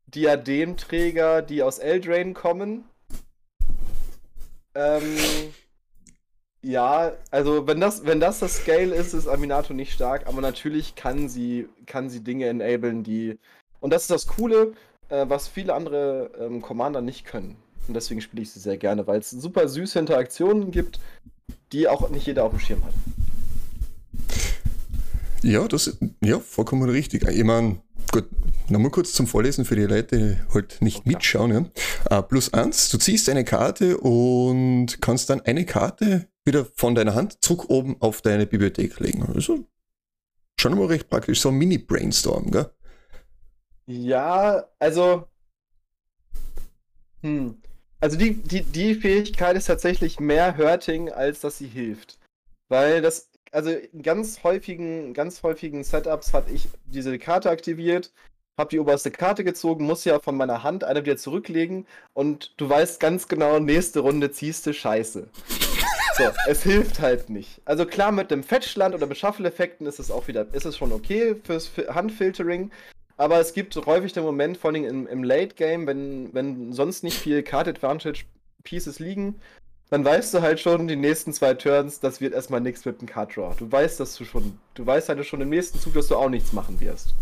Diademträger, 0.07 1.41
die 1.41 1.63
aus 1.63 1.79
Eldraine 1.79 2.33
kommen. 2.33 2.85
Ähm, 4.75 5.17
ja, 6.61 7.11
also 7.29 7.67
wenn 7.67 7.79
das, 7.79 8.05
wenn 8.05 8.19
das 8.19 8.39
das 8.39 8.57
Scale 8.57 8.95
ist, 8.95 9.13
ist 9.13 9.27
Aminato 9.27 9.73
nicht 9.73 9.93
stark, 9.93 10.27
aber 10.27 10.41
natürlich 10.41 10.95
kann 10.95 11.27
sie, 11.29 11.67
kann 11.85 12.09
sie 12.09 12.21
Dinge 12.21 12.47
enablen, 12.47 13.03
die. 13.03 13.37
Und 13.81 13.91
das 13.91 14.03
ist 14.03 14.11
das 14.11 14.27
Coole, 14.27 14.73
äh, 15.09 15.25
was 15.27 15.47
viele 15.47 15.73
andere 15.73 16.31
ähm, 16.39 16.61
Commander 16.61 17.01
nicht 17.01 17.25
können. 17.25 17.57
Und 17.87 17.95
deswegen 17.95 18.21
spiele 18.21 18.43
ich 18.43 18.51
sie 18.51 18.61
sehr 18.61 18.77
gerne, 18.77 19.05
weil 19.07 19.19
es 19.19 19.29
super 19.29 19.67
süße 19.67 19.99
Interaktionen 19.99 20.71
gibt, 20.71 20.99
die 21.73 21.87
auch 21.87 22.09
nicht 22.09 22.25
jeder 22.25 22.45
auf 22.45 22.51
dem 22.51 22.59
Schirm 22.59 22.83
hat. 22.85 22.93
Ja, 25.43 25.67
das 25.67 25.97
ja 26.21 26.39
vollkommen 26.39 26.89
richtig. 26.89 27.27
Ich 27.27 27.43
meine, 27.43 27.81
gut, 28.11 28.27
nochmal 28.69 28.91
kurz 28.91 29.13
zum 29.13 29.27
Vorlesen 29.27 29.65
für 29.65 29.75
die 29.75 29.83
Leute, 29.83 30.17
die 30.17 30.53
halt 30.53 30.81
nicht 30.81 30.99
Okay. 30.99 31.09
mitschauen. 31.09 31.69
Ja. 32.09 32.19
Äh, 32.19 32.23
plus 32.23 32.53
eins, 32.53 32.89
du 32.89 32.97
ziehst 32.97 33.29
eine 33.29 33.43
Karte 33.43 33.97
und 33.97 35.01
kannst 35.01 35.29
dann 35.29 35.41
eine 35.41 35.65
Karte 35.65 36.27
wieder 36.45 36.65
von 36.65 36.95
deiner 36.95 37.15
Hand 37.15 37.43
zurück 37.43 37.69
oben 37.69 37.97
auf 37.99 38.21
deine 38.21 38.45
Bibliothek 38.45 38.99
legen. 38.99 39.23
Also 39.33 39.65
schon 40.59 40.77
mal 40.77 40.87
recht 40.87 41.09
praktisch, 41.09 41.41
so 41.41 41.49
ein 41.49 41.55
Mini-Brainstorm, 41.55 42.51
gell? 42.51 42.69
Ja, 43.85 44.63
also. 44.79 45.27
Hm. 47.21 47.61
Also 47.99 48.17
die, 48.17 48.33
die, 48.33 48.63
die 48.63 48.95
Fähigkeit 48.95 49.55
ist 49.55 49.65
tatsächlich 49.65 50.19
mehr 50.19 50.57
Hurting, 50.57 51.09
als 51.09 51.39
dass 51.41 51.57
sie 51.57 51.67
hilft. 51.67 52.17
Weil 52.69 53.01
das, 53.01 53.29
also 53.53 53.69
in 53.69 54.01
ganz 54.01 54.43
häufigen, 54.43 55.13
ganz 55.13 55.43
häufigen 55.43 55.83
Setups 55.83 56.33
hatte 56.33 56.51
ich 56.51 56.67
diese 56.85 57.17
Karte 57.19 57.49
aktiviert, 57.49 58.11
habe 58.57 58.69
die 58.69 58.79
oberste 58.79 59.11
Karte 59.11 59.43
gezogen, 59.43 59.85
muss 59.85 60.05
ja 60.05 60.19
von 60.19 60.35
meiner 60.35 60.63
Hand 60.63 60.83
eine 60.83 61.05
wieder 61.05 61.17
zurücklegen 61.17 61.85
und 62.13 62.53
du 62.57 62.67
weißt 62.67 62.99
ganz 62.99 63.27
genau, 63.27 63.59
nächste 63.59 63.99
Runde 64.01 64.31
ziehst 64.31 64.65
du 64.65 64.73
Scheiße. 64.73 65.29
So, 66.17 66.23
es 66.47 66.61
hilft 66.63 66.99
halt 66.99 67.29
nicht. 67.29 67.61
Also 67.65 67.85
klar, 67.85 68.11
mit 68.11 68.29
dem 68.29 68.43
Fetchland 68.43 68.93
oder 68.93 69.07
mit 69.07 69.17
Shuffle-Effekten 69.17 69.87
ist 69.87 69.99
es 69.99 70.11
auch 70.11 70.27
wieder, 70.27 70.45
ist 70.53 70.65
es 70.65 70.77
schon 70.77 70.91
okay 70.91 71.35
fürs 71.43 71.71
Handfiltering. 71.89 72.71
Aber 73.17 73.39
es 73.39 73.53
gibt 73.53 73.75
häufig 73.85 74.13
den 74.13 74.23
Moment, 74.23 74.57
vor 74.57 74.71
allem 74.71 74.85
im, 74.85 75.07
im 75.07 75.23
Late 75.23 75.55
Game, 75.55 75.87
wenn, 75.87 76.33
wenn 76.33 76.73
sonst 76.73 77.03
nicht 77.03 77.17
viel 77.17 77.41
Card 77.43 77.67
Advantage 77.67 78.25
Pieces 78.63 78.99
liegen, 78.99 79.39
dann 79.93 80.03
weißt 80.03 80.33
du 80.33 80.41
halt 80.41 80.59
schon, 80.59 80.87
die 80.87 80.95
nächsten 80.95 81.33
zwei 81.33 81.53
Turns, 81.53 81.99
das 81.99 82.19
wird 82.19 82.33
erstmal 82.33 82.61
nichts 82.61 82.83
mit 82.83 82.99
dem 82.99 83.07
Card 83.07 83.35
Draw. 83.35 83.53
Du 83.55 83.71
weißt, 83.71 83.99
dass 83.99 84.15
du 84.15 84.25
schon, 84.25 84.57
du 84.73 84.87
weißt 84.87 85.07
halt 85.07 85.23
schon 85.23 85.39
im 85.39 85.49
nächsten 85.49 85.77
Zug, 85.77 85.93
dass 85.93 86.07
du 86.07 86.15
auch 86.15 86.29
nichts 86.29 86.51
machen 86.51 86.79
wirst. 86.79 87.13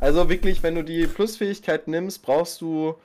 Also 0.00 0.28
wirklich, 0.28 0.60
wenn 0.64 0.74
du 0.74 0.82
die 0.82 1.06
Plusfähigkeit 1.06 1.86
nimmst, 1.86 2.22
brauchst 2.22 2.62
du 2.62 2.96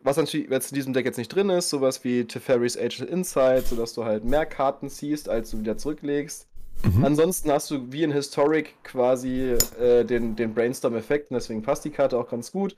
was 0.00 0.16
jetzt 0.16 0.72
in 0.72 0.74
diesem 0.74 0.92
Deck 0.92 1.06
jetzt 1.06 1.18
nicht 1.18 1.28
drin 1.28 1.50
ist, 1.50 1.70
sowas 1.70 2.02
wie 2.02 2.24
Teferi's 2.24 2.76
Age 2.76 3.02
Insight, 3.02 3.68
sodass 3.68 3.94
du 3.94 4.04
halt 4.04 4.24
mehr 4.24 4.44
Karten 4.44 4.90
ziehst, 4.90 5.28
als 5.28 5.52
du 5.52 5.60
wieder 5.60 5.78
zurücklegst. 5.78 6.48
Mhm. 6.82 7.04
Ansonsten 7.04 7.52
hast 7.52 7.70
du 7.70 7.92
wie 7.92 8.02
in 8.02 8.10
Historic 8.10 8.74
quasi 8.82 9.56
äh, 9.78 10.04
den, 10.04 10.34
den 10.34 10.52
Brainstorm-Effekt 10.52 11.30
und 11.30 11.36
deswegen 11.36 11.62
passt 11.62 11.84
die 11.84 11.90
Karte 11.90 12.18
auch 12.18 12.28
ganz 12.28 12.50
gut. 12.50 12.76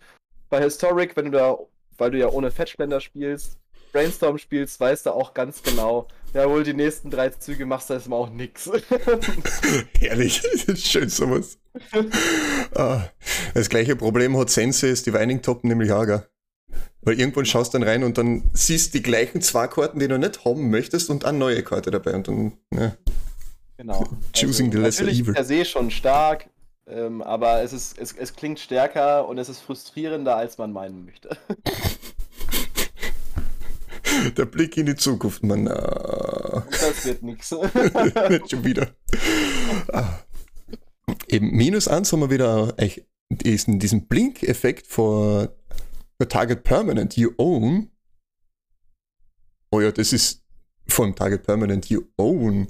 Bei 0.51 0.63
Historic, 0.63 1.17
wenn 1.17 1.25
du 1.25 1.31
da, 1.31 1.57
weil 1.97 2.11
du 2.11 2.19
ja 2.19 2.29
ohne 2.29 2.51
Fetchblender 2.51 3.01
spielst, 3.01 3.57
Brainstorm 3.95 4.39
spielst, 4.39 4.81
weißt 4.81 5.07
du 5.07 5.11
auch 5.13 5.35
ganz 5.35 5.63
genau, 5.63 6.09
ja 6.35 6.51
wohl 6.51 6.65
die 6.65 6.75
nächsten 6.75 7.11
drei 7.11 7.31
Züge 7.31 7.65
machst 7.65 7.89
du 7.89 7.95
erstmal 7.95 8.19
auch 8.19 8.29
nix. 8.29 8.69
Herrlich, 10.01 10.43
schön 10.75 11.09
sowas. 11.09 11.59
ah, 12.75 13.05
das 13.55 13.69
gleiche 13.69 13.95
Problem 13.95 14.37
hat 14.37 14.51
Sense, 14.51 14.89
ist 14.89 15.07
die 15.07 15.13
Weining 15.13 15.43
Toppen 15.43 15.69
nämlich 15.69 15.93
auch, 15.93 16.07
gell? 16.07 16.27
Weil 17.03 17.21
irgendwann 17.21 17.47
schaust 17.47 17.73
du 17.73 17.79
dann 17.79 17.87
rein 17.87 18.03
und 18.03 18.19
dann 18.19 18.51
siehst 18.53 18.95
die 18.95 19.03
gleichen 19.03 19.41
zwei 19.43 19.69
Karten, 19.69 20.01
die 20.01 20.09
du 20.09 20.19
nicht 20.19 20.45
haben 20.45 20.71
möchtest 20.71 21.09
und 21.09 21.25
eine 21.25 21.39
neue 21.39 21.63
Karte 21.63 21.93
dabei 21.93 22.15
und 22.15 22.27
dann, 22.27 22.53
ja. 22.75 22.97
Genau. 23.77 24.05
Choosing 24.37 24.67
also, 24.67 24.79
the 24.79 24.85
lesser 24.85 25.03
natürlich 25.05 25.21
evil. 25.21 25.35
per 25.35 25.45
se 25.45 25.65
schon 25.65 25.93
stark, 25.93 26.49
ähm, 26.89 27.23
aber 27.23 27.63
es, 27.63 27.73
ist, 27.73 27.97
es, 27.97 28.13
es 28.13 28.35
klingt 28.35 28.59
stärker 28.59 29.29
und 29.29 29.39
es 29.39 29.49
ist 29.49 29.61
frustrierender, 29.61 30.35
als 30.37 30.59
man 30.59 30.73
meinen 30.73 31.05
möchte. 31.05 31.37
Der 34.37 34.45
Blick 34.47 34.77
in 34.77 34.87
die 34.87 34.97
Zukunft, 34.97 35.43
man. 35.43 35.67
Äh, 35.67 36.63
das 36.71 37.05
wird 37.05 37.23
nichts. 37.23 37.51
nicht 38.31 38.51
schon 38.51 38.65
wieder. 38.65 38.89
Ah. 39.93 40.21
Eben 41.29 41.51
minus 41.51 41.89
1 41.89 42.13
haben 42.13 42.21
wir 42.21 42.31
wieder 42.31 42.75
diesen, 43.31 43.79
diesen 43.79 44.07
Blink-Effekt 44.07 44.87
vor 44.87 45.49
target 46.29 46.65
permanent 46.65 47.17
you 47.17 47.33
own. 47.37 47.91
Oh 49.71 49.81
ja, 49.81 49.91
das 49.91 50.13
ist 50.13 50.45
von 50.87 51.15
Target 51.15 51.43
Permanent 51.43 51.87
you 51.87 52.03
own. 52.17 52.69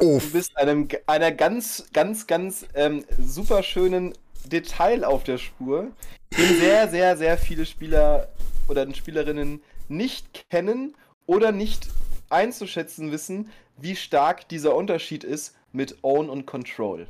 Oh. 0.00 0.18
Du 0.18 0.30
bist 0.30 0.56
einem, 0.56 0.88
einer 1.06 1.32
ganz, 1.32 1.86
ganz, 1.92 2.26
ganz 2.26 2.66
ähm, 2.74 3.04
super 3.18 3.62
schönen 3.62 4.12
Detail 4.44 5.04
auf 5.04 5.24
der 5.24 5.38
Spur, 5.38 5.90
den 6.36 6.58
sehr, 6.58 6.88
sehr, 6.88 7.16
sehr 7.16 7.38
viele 7.38 7.66
Spieler 7.66 8.28
oder 8.68 8.92
Spielerinnen 8.94 9.62
nicht 9.88 10.48
kennen 10.50 10.94
oder 11.26 11.52
nicht 11.52 11.88
einzuschätzen 12.30 13.12
wissen, 13.12 13.50
wie 13.76 13.96
stark 13.96 14.48
dieser 14.48 14.74
Unterschied 14.74 15.24
ist 15.24 15.54
mit 15.72 15.98
Own 16.02 16.28
und 16.28 16.46
Control. 16.46 17.06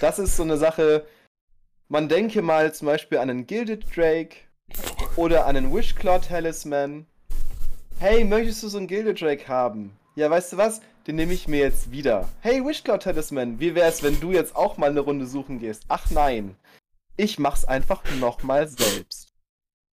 Das 0.00 0.18
ist 0.18 0.36
so 0.36 0.42
eine 0.42 0.56
Sache, 0.56 1.06
man 1.88 2.08
denke 2.08 2.42
mal 2.42 2.72
zum 2.72 2.86
Beispiel 2.86 3.18
an 3.18 3.30
einen 3.30 3.46
Gilded 3.46 3.84
Drake 3.96 4.36
oder 5.16 5.46
an 5.46 5.56
einen 5.56 5.74
Wishclaw 5.74 6.20
Talisman. 6.20 7.06
Hey, 7.98 8.24
möchtest 8.24 8.62
du 8.62 8.68
so 8.68 8.78
einen 8.78 8.86
Gilded 8.86 9.20
Drake 9.20 9.48
haben? 9.48 9.96
Ja, 10.14 10.30
weißt 10.30 10.52
du 10.52 10.56
was? 10.56 10.80
Den 11.06 11.16
nehme 11.16 11.32
ich 11.32 11.48
mir 11.48 11.60
jetzt 11.60 11.90
wieder. 11.90 12.28
Hey, 12.40 12.64
Wishclaw 12.64 12.98
Talisman, 12.98 13.58
wie 13.58 13.74
wär's, 13.74 14.02
wenn 14.02 14.20
du 14.20 14.32
jetzt 14.32 14.54
auch 14.54 14.76
mal 14.76 14.90
eine 14.90 15.00
Runde 15.00 15.26
suchen 15.26 15.58
gehst? 15.58 15.84
Ach 15.88 16.10
nein. 16.10 16.56
Ich 17.16 17.38
mach's 17.38 17.64
einfach 17.64 18.02
nochmal 18.20 18.68
selbst. 18.68 19.27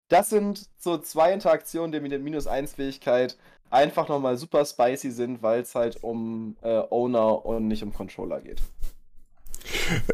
Das 0.07 0.29
sind 0.29 0.69
so 0.77 0.97
zwei 0.97 1.33
Interaktionen, 1.33 1.91
die 1.91 2.00
mit 2.00 2.12
der 2.12 2.19
Minus-1-Fähigkeit 2.19 3.38
einfach 3.71 4.07
nochmal 4.07 4.38
super 4.38 4.63
spicy 4.63 5.12
sind, 5.12 5.41
weil 5.41 5.62
es 5.62 5.74
halt 5.74 6.03
um 6.03 6.55
äh, 6.62 6.83
Owner 6.89 7.45
und 7.45 7.67
nicht 7.67 7.83
um 7.83 7.93
Controller 7.93 8.41
geht. 8.41 8.62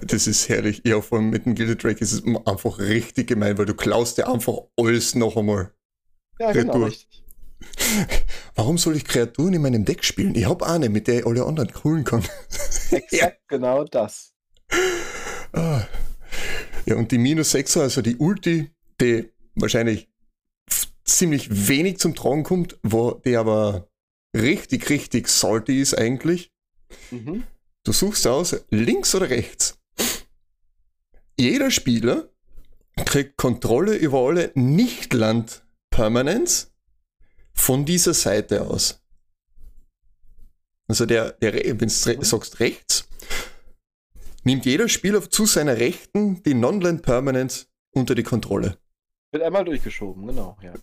Das 0.01 0.27
ist 0.27 0.47
herrlich. 0.49 0.81
Ja, 0.85 1.01
vor 1.01 1.17
allem 1.17 1.29
mit 1.29 1.45
dem 1.45 1.55
Gilded 1.55 1.83
Drake 1.83 1.99
ist 1.99 2.13
es 2.13 2.23
einfach 2.45 2.79
richtig 2.79 3.27
gemein, 3.27 3.57
weil 3.57 3.65
du 3.65 3.73
klaust 3.73 4.17
dir 4.17 4.29
einfach 4.29 4.59
alles 4.77 5.15
noch 5.15 5.35
einmal. 5.35 5.71
Ja, 6.39 6.51
genau, 6.53 6.73
Retour. 6.73 6.87
richtig. 6.87 7.23
Warum 8.55 8.77
soll 8.77 8.95
ich 8.95 9.05
Kreaturen 9.05 9.53
in 9.53 9.61
meinem 9.61 9.85
Deck 9.85 10.03
spielen? 10.03 10.35
Ich 10.35 10.45
habe 10.45 10.65
eine, 10.65 10.89
mit 10.89 11.07
der 11.07 11.19
ich 11.19 11.25
alle 11.25 11.45
anderen 11.45 11.71
coolen 11.73 12.03
kann. 12.03 12.23
Exakt 12.91 13.11
ja. 13.11 13.31
genau 13.47 13.83
das. 13.83 14.33
Ah. 15.53 15.81
Ja, 16.85 16.95
und 16.95 17.11
die 17.11 17.17
Minus 17.17 17.51
6 17.51 17.77
also 17.77 18.01
die 18.01 18.15
Ulti, 18.15 18.71
die 18.99 19.29
wahrscheinlich 19.55 20.09
ziemlich 21.03 21.67
wenig 21.67 21.99
zum 21.99 22.15
Tragen 22.15 22.43
kommt, 22.43 22.79
wo 22.83 23.11
die 23.11 23.35
aber 23.35 23.89
richtig, 24.35 24.89
richtig 24.89 25.27
salty 25.27 25.81
ist 25.81 25.97
eigentlich. 25.97 26.51
Mhm. 27.11 27.43
Du 27.83 27.91
suchst 27.91 28.25
aus, 28.27 28.55
links 28.69 29.13
oder 29.15 29.29
rechts. 29.29 29.77
Jeder 31.39 31.71
Spieler 31.71 32.29
kriegt 33.05 33.37
Kontrolle 33.37 33.95
über 33.95 34.19
alle 34.19 34.51
Nicht-Land-Permanents 34.53 36.73
von 37.53 37.85
dieser 37.85 38.13
Seite 38.13 38.67
aus. 38.67 39.01
Also 40.87 41.05
der, 41.05 41.31
der 41.31 41.53
wenn 41.53 41.77
du 41.77 42.25
sagst 42.25 42.59
rechts, 42.59 43.07
nimmt 44.43 44.65
jeder 44.65 44.89
Spieler 44.89 45.29
zu 45.29 45.45
seiner 45.45 45.77
Rechten 45.77 46.43
die 46.43 46.53
Non-Land 46.53 47.01
Permanents 47.01 47.69
unter 47.91 48.13
die 48.13 48.23
Kontrolle. 48.23 48.77
Wird 49.31 49.43
einmal 49.43 49.63
durchgeschoben, 49.63 50.27
genau, 50.27 50.57
ja. 50.61 50.73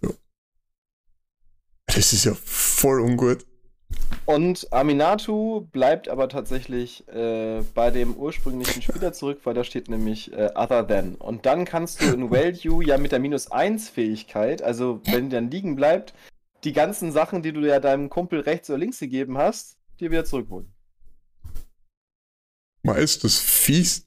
Das 1.86 2.12
ist 2.12 2.24
ja 2.24 2.34
voll 2.34 3.00
ungut. 3.00 3.44
Und 4.24 4.72
Aminatu 4.72 5.66
bleibt 5.72 6.08
aber 6.08 6.28
tatsächlich 6.28 7.06
äh, 7.08 7.62
bei 7.74 7.90
dem 7.90 8.14
ursprünglichen 8.14 8.82
Spieler 8.82 9.12
zurück, 9.12 9.40
weil 9.44 9.54
da 9.54 9.64
steht 9.64 9.88
nämlich 9.88 10.32
äh, 10.32 10.50
Other 10.54 10.86
Than. 10.86 11.14
Und 11.14 11.46
dann 11.46 11.64
kannst 11.64 12.02
du 12.02 12.06
in 12.12 12.30
Value 12.30 12.84
ja 12.84 12.98
mit 12.98 13.12
der 13.12 13.18
Minus 13.18 13.50
1 13.50 13.88
Fähigkeit, 13.88 14.62
also 14.62 15.00
wenn 15.04 15.30
die 15.30 15.36
dann 15.36 15.50
liegen 15.50 15.76
bleibt, 15.76 16.14
die 16.64 16.72
ganzen 16.72 17.12
Sachen, 17.12 17.42
die 17.42 17.52
du 17.52 17.60
ja 17.60 17.80
deinem 17.80 18.10
Kumpel 18.10 18.40
rechts 18.40 18.68
oder 18.68 18.78
links 18.78 18.98
gegeben 18.98 19.38
hast, 19.38 19.78
dir 20.00 20.10
wieder 20.10 20.24
zurückholen. 20.24 20.72
Mal 22.82 22.98
ist 22.98 23.24
das 23.24 23.38
fies. 23.38 24.06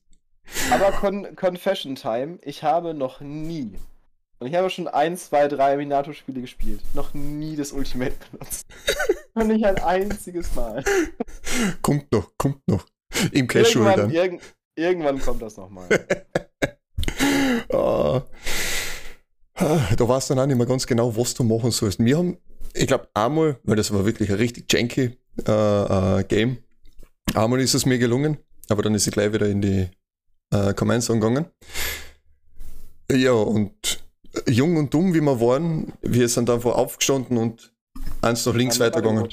Aber 0.72 0.92
Con 0.92 1.36
Confession 1.36 1.96
Time, 1.96 2.40
ich 2.44 2.64
habe 2.64 2.94
noch 2.94 3.22
nie 3.22 3.78
und 4.42 4.48
ich 4.48 4.56
habe 4.56 4.72
schon 4.72 4.88
ein, 4.88 5.16
zwei, 5.18 5.48
drei 5.48 5.78
Minato-Spiele 5.78 6.42
gespielt. 6.42 6.82
Noch 6.96 7.14
nie 7.14 7.56
das 7.56 7.72
Ultimate 7.72 8.16
benutzt. 8.32 8.66
Und 9.36 9.48
nicht 9.50 9.64
ein 9.64 9.78
einziges 9.78 10.56
Mal. 10.56 10.84
Kommt 11.84 12.12
noch, 12.12 12.32
kommt 12.38 12.68
noch. 12.68 12.88
Im 13.32 13.46
Casual 13.46 14.00
irgendwann, 14.00 14.00
dann. 14.00 14.12
Irg 14.12 14.42
irgendwann 14.76 15.20
kommt 15.20 15.44
das 15.44 15.58
nochmal. 15.58 15.88
oh. 17.70 18.22
Da 19.56 20.10
weißt 20.10 20.32
du 20.32 20.34
dann 20.34 20.44
auch 20.44 20.48
nicht 20.48 20.58
mehr 20.58 20.66
ganz 20.66 20.88
genau, 20.88 21.16
was 21.16 21.36
du 21.36 21.44
machen 21.44 21.70
sollst. 21.70 22.04
Wir 22.04 22.18
haben, 22.18 22.40
ich 22.74 22.88
glaube, 22.88 23.10
einmal, 23.14 23.60
weil 23.64 23.76
das 23.76 23.94
war 23.94 24.06
wirklich 24.06 24.32
ein 24.32 24.38
richtig 24.38 24.74
janky 24.74 25.20
äh, 25.48 25.52
äh, 25.52 26.24
Game, 26.24 26.58
einmal 27.36 27.60
ist 27.60 27.76
es 27.76 27.86
mir 27.86 28.00
gelungen, 28.00 28.40
aber 28.70 28.82
dann 28.82 28.96
ist 28.96 29.04
sie 29.04 29.12
gleich 29.12 29.32
wieder 29.34 29.46
in 29.46 29.62
die 29.62 29.88
äh, 30.52 30.74
Commands 30.74 31.10
gegangen. 31.10 31.46
Ja, 33.12 33.34
und 33.34 34.01
jung 34.52 34.78
und 34.78 34.94
dumm, 34.94 35.14
wie 35.14 35.22
wir 35.22 35.40
waren, 35.40 35.94
wir 36.02 36.28
sind 36.30 36.50
einfach 36.50 36.76
aufgestanden 36.76 37.38
und 37.38 37.74
eins 38.22 38.46
nach 38.46 38.56
links 38.56 38.80
weitergegangen. 38.80 39.30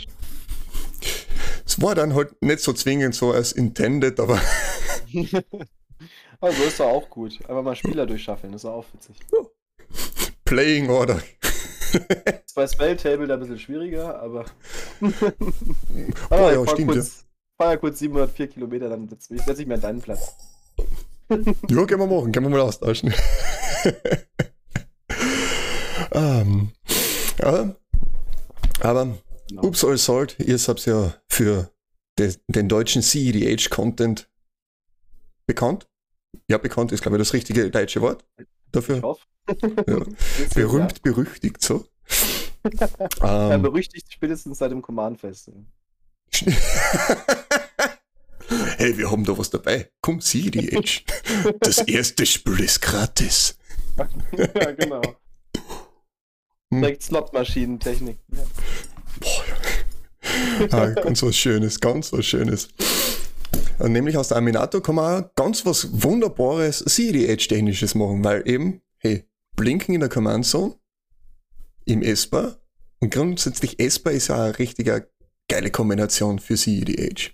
Es 1.65 1.81
war 1.83 1.95
dann 1.95 2.15
halt 2.15 2.41
nicht 2.43 2.61
so 2.61 2.73
zwingend 2.73 3.15
so 3.15 3.33
als 3.33 3.53
intended, 3.53 4.19
aber. 4.21 4.41
also 6.41 6.63
ist 6.63 6.81
doch 6.81 6.87
auch 6.87 7.11
gut. 7.11 7.39
Einfach 7.43 7.63
mal 7.63 7.77
Spieler 7.77 8.07
durchschaffeln, 8.07 8.55
ist 8.55 8.65
auch 8.65 8.85
witzig. 8.93 9.17
Playing 10.45 10.89
Order. 10.89 11.21
ist 12.45 12.55
bei 12.55 12.67
Spelltable 12.67 13.27
da 13.27 13.35
ein 13.35 13.41
bisschen 13.41 13.59
schwieriger, 13.59 14.21
aber. 14.21 14.47
oh, 16.31 16.51
ja, 16.51 16.67
stimmt. 16.69 16.93
Kurz, 16.93 17.19
ja. 17.21 17.65
Fahr 17.65 17.73
ja 17.73 17.77
kurz 17.77 17.99
704 17.99 18.49
Kilometer, 18.49 18.89
dann 18.89 19.09
setze 19.09 19.63
ich 19.63 19.67
mir 19.67 19.75
an 19.75 19.81
deinen 19.81 20.01
Platz. 20.01 20.37
ja, 21.29 21.37
können 21.37 22.01
wir 22.01 22.07
machen, 22.07 22.33
können 22.33 22.47
wir 22.47 22.51
mal 22.51 22.61
austauschen. 22.61 23.13
um, 26.19 26.73
ja, 27.39 27.75
aber 28.81 29.19
genau. 29.49 29.63
ups, 29.63 29.85
all 29.85 29.99
salt, 29.99 30.37
ihr 30.41 30.59
habt 30.59 30.85
ja 30.87 31.15
für 31.29 31.71
de, 32.19 32.35
den 32.49 32.69
deutschen 32.69 33.03
CEDH-Content 33.03 34.29
bekannt. 35.47 35.89
Ja, 36.49 36.59
bekannt 36.59 36.93
ist, 36.93 37.03
glaube 37.03 37.17
ich, 37.17 37.21
das 37.21 37.33
richtige 37.33 37.71
deutsche 37.71 38.01
Wort 38.01 38.25
dafür. 38.73 39.03
Ja. 39.03 39.15
Berühmt, 40.55 41.03
berüchtigt 41.03 41.63
so. 41.63 41.87
ja, 43.23 43.55
ähm. 43.55 43.63
berüchtigt 43.63 44.13
spätestens 44.13 44.59
seit 44.59 44.73
dem 44.73 44.83
Command-Fest. 44.83 45.53
hey, 48.77 48.99
wir 48.99 49.11
haben 49.11 49.25
da 49.25 49.39
was 49.39 49.49
dabei. 49.49 49.91
Komm, 50.03 50.21
sieh 50.21 50.51
die 50.51 50.71
Edge. 50.71 51.01
Das 51.61 51.79
erste 51.79 52.27
Spiel 52.27 52.61
ist 52.61 52.83
gratis. 52.83 53.57
ja, 54.37 54.73
genau. 54.73 55.01
Hm. 56.79 56.83
Direkt 56.83 57.03
Slot-Maschinentechnik. 57.03 58.19
Ja. 58.33 58.43
Boah, 59.21 59.45
ja. 60.71 60.79
ah, 60.79 60.91
ganz 60.91 61.23
was 61.23 61.37
Schönes, 61.37 61.81
ganz 61.81 62.13
was 62.13 62.25
Schönes. 62.25 62.69
Und 63.79 63.93
nämlich 63.93 64.17
aus 64.17 64.29
der 64.29 64.39
Aminato 64.39 64.81
kann 64.81 64.97
man 64.97 65.31
ganz 65.37 65.65
was 65.65 66.03
Wunderbares 66.03 66.85
CD-Edge-Technisches 66.85 67.95
machen, 67.95 68.25
weil 68.25 68.49
eben, 68.49 68.83
hey, 68.99 69.25
Blinken 69.57 69.95
in 69.95 70.01
der 70.01 70.09
Command 70.09 70.47
Zone, 70.47 70.75
im 71.85 72.03
S-Bar 72.03 72.59
und 73.01 73.13
grundsätzlich 73.13 73.81
S-Bar 73.81 74.13
ist 74.13 74.31
auch 74.31 74.39
eine 74.39 74.59
richtige 74.59 75.09
geile 75.49 75.71
Kombination 75.71 76.39
für 76.39 76.57
CEDH. 76.57 77.33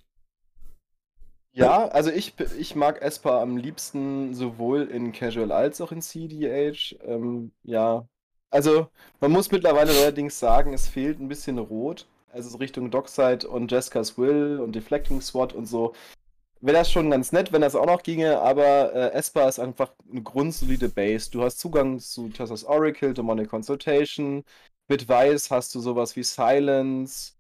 Ja, 1.57 1.87
also 1.87 2.11
ich, 2.11 2.35
ich 2.59 2.75
mag 2.75 3.01
Esper 3.01 3.41
am 3.41 3.57
liebsten 3.57 4.35
sowohl 4.35 4.89
in 4.89 5.13
Casual 5.13 5.53
als 5.53 5.81
auch 5.81 5.93
in 5.93 6.03
CDH. 6.03 6.97
Ähm, 7.05 7.53
ja, 7.63 8.09
also 8.55 8.89
man 9.21 9.33
muss 9.33 9.51
mittlerweile 9.51 9.91
allerdings 9.91 10.39
sagen, 10.39 10.73
es 10.75 10.87
fehlt 10.87 11.19
ein 11.21 11.29
bisschen 11.29 11.59
Rot. 11.59 12.07
Also 12.33 12.51
so 12.51 12.59
Richtung 12.59 12.91
Dockside 12.91 13.49
und 13.49 13.71
Jessica's 13.71 14.17
Will 14.17 14.61
und 14.61 14.75
Deflecting 14.75 15.21
SWAT 15.21 15.53
und 15.53 15.67
so. 15.67 15.95
Wäre 16.61 16.79
das 16.79 16.91
schon 16.91 17.11
ganz 17.11 17.33
nett, 17.33 17.53
wenn 17.53 17.63
das 17.63 17.75
auch 17.75 17.87
noch 17.87 18.03
ginge, 18.03 18.39
aber 18.41 18.93
äh, 18.95 19.11
Esper 19.13 19.49
ist 19.49 19.59
einfach 19.59 19.93
eine 20.11 20.23
grundsolide 20.23 20.89
Base. 20.89 21.31
Du 21.31 21.43
hast 21.43 21.59
Zugang 21.59 21.99
zu 21.99 22.29
Tessas 22.29 22.65
Oracle, 22.65 23.13
Demonic 23.13 23.51
Consultation. 23.51 24.45
Mit 24.89 25.09
Weiß 25.09 25.51
hast 25.51 25.75
du 25.75 25.81
sowas 25.81 26.15
wie 26.17 26.23
Silence, 26.23 27.35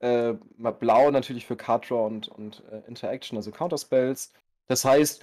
äh, 0.00 0.34
blau 0.58 1.10
natürlich 1.10 1.46
für 1.46 1.56
Card 1.56 1.90
Draw 1.90 2.06
und, 2.06 2.28
und 2.28 2.62
äh, 2.70 2.82
Interaction, 2.88 3.36
also 3.36 3.50
Counterspells. 3.50 4.32
Das 4.68 4.84
heißt, 4.84 5.22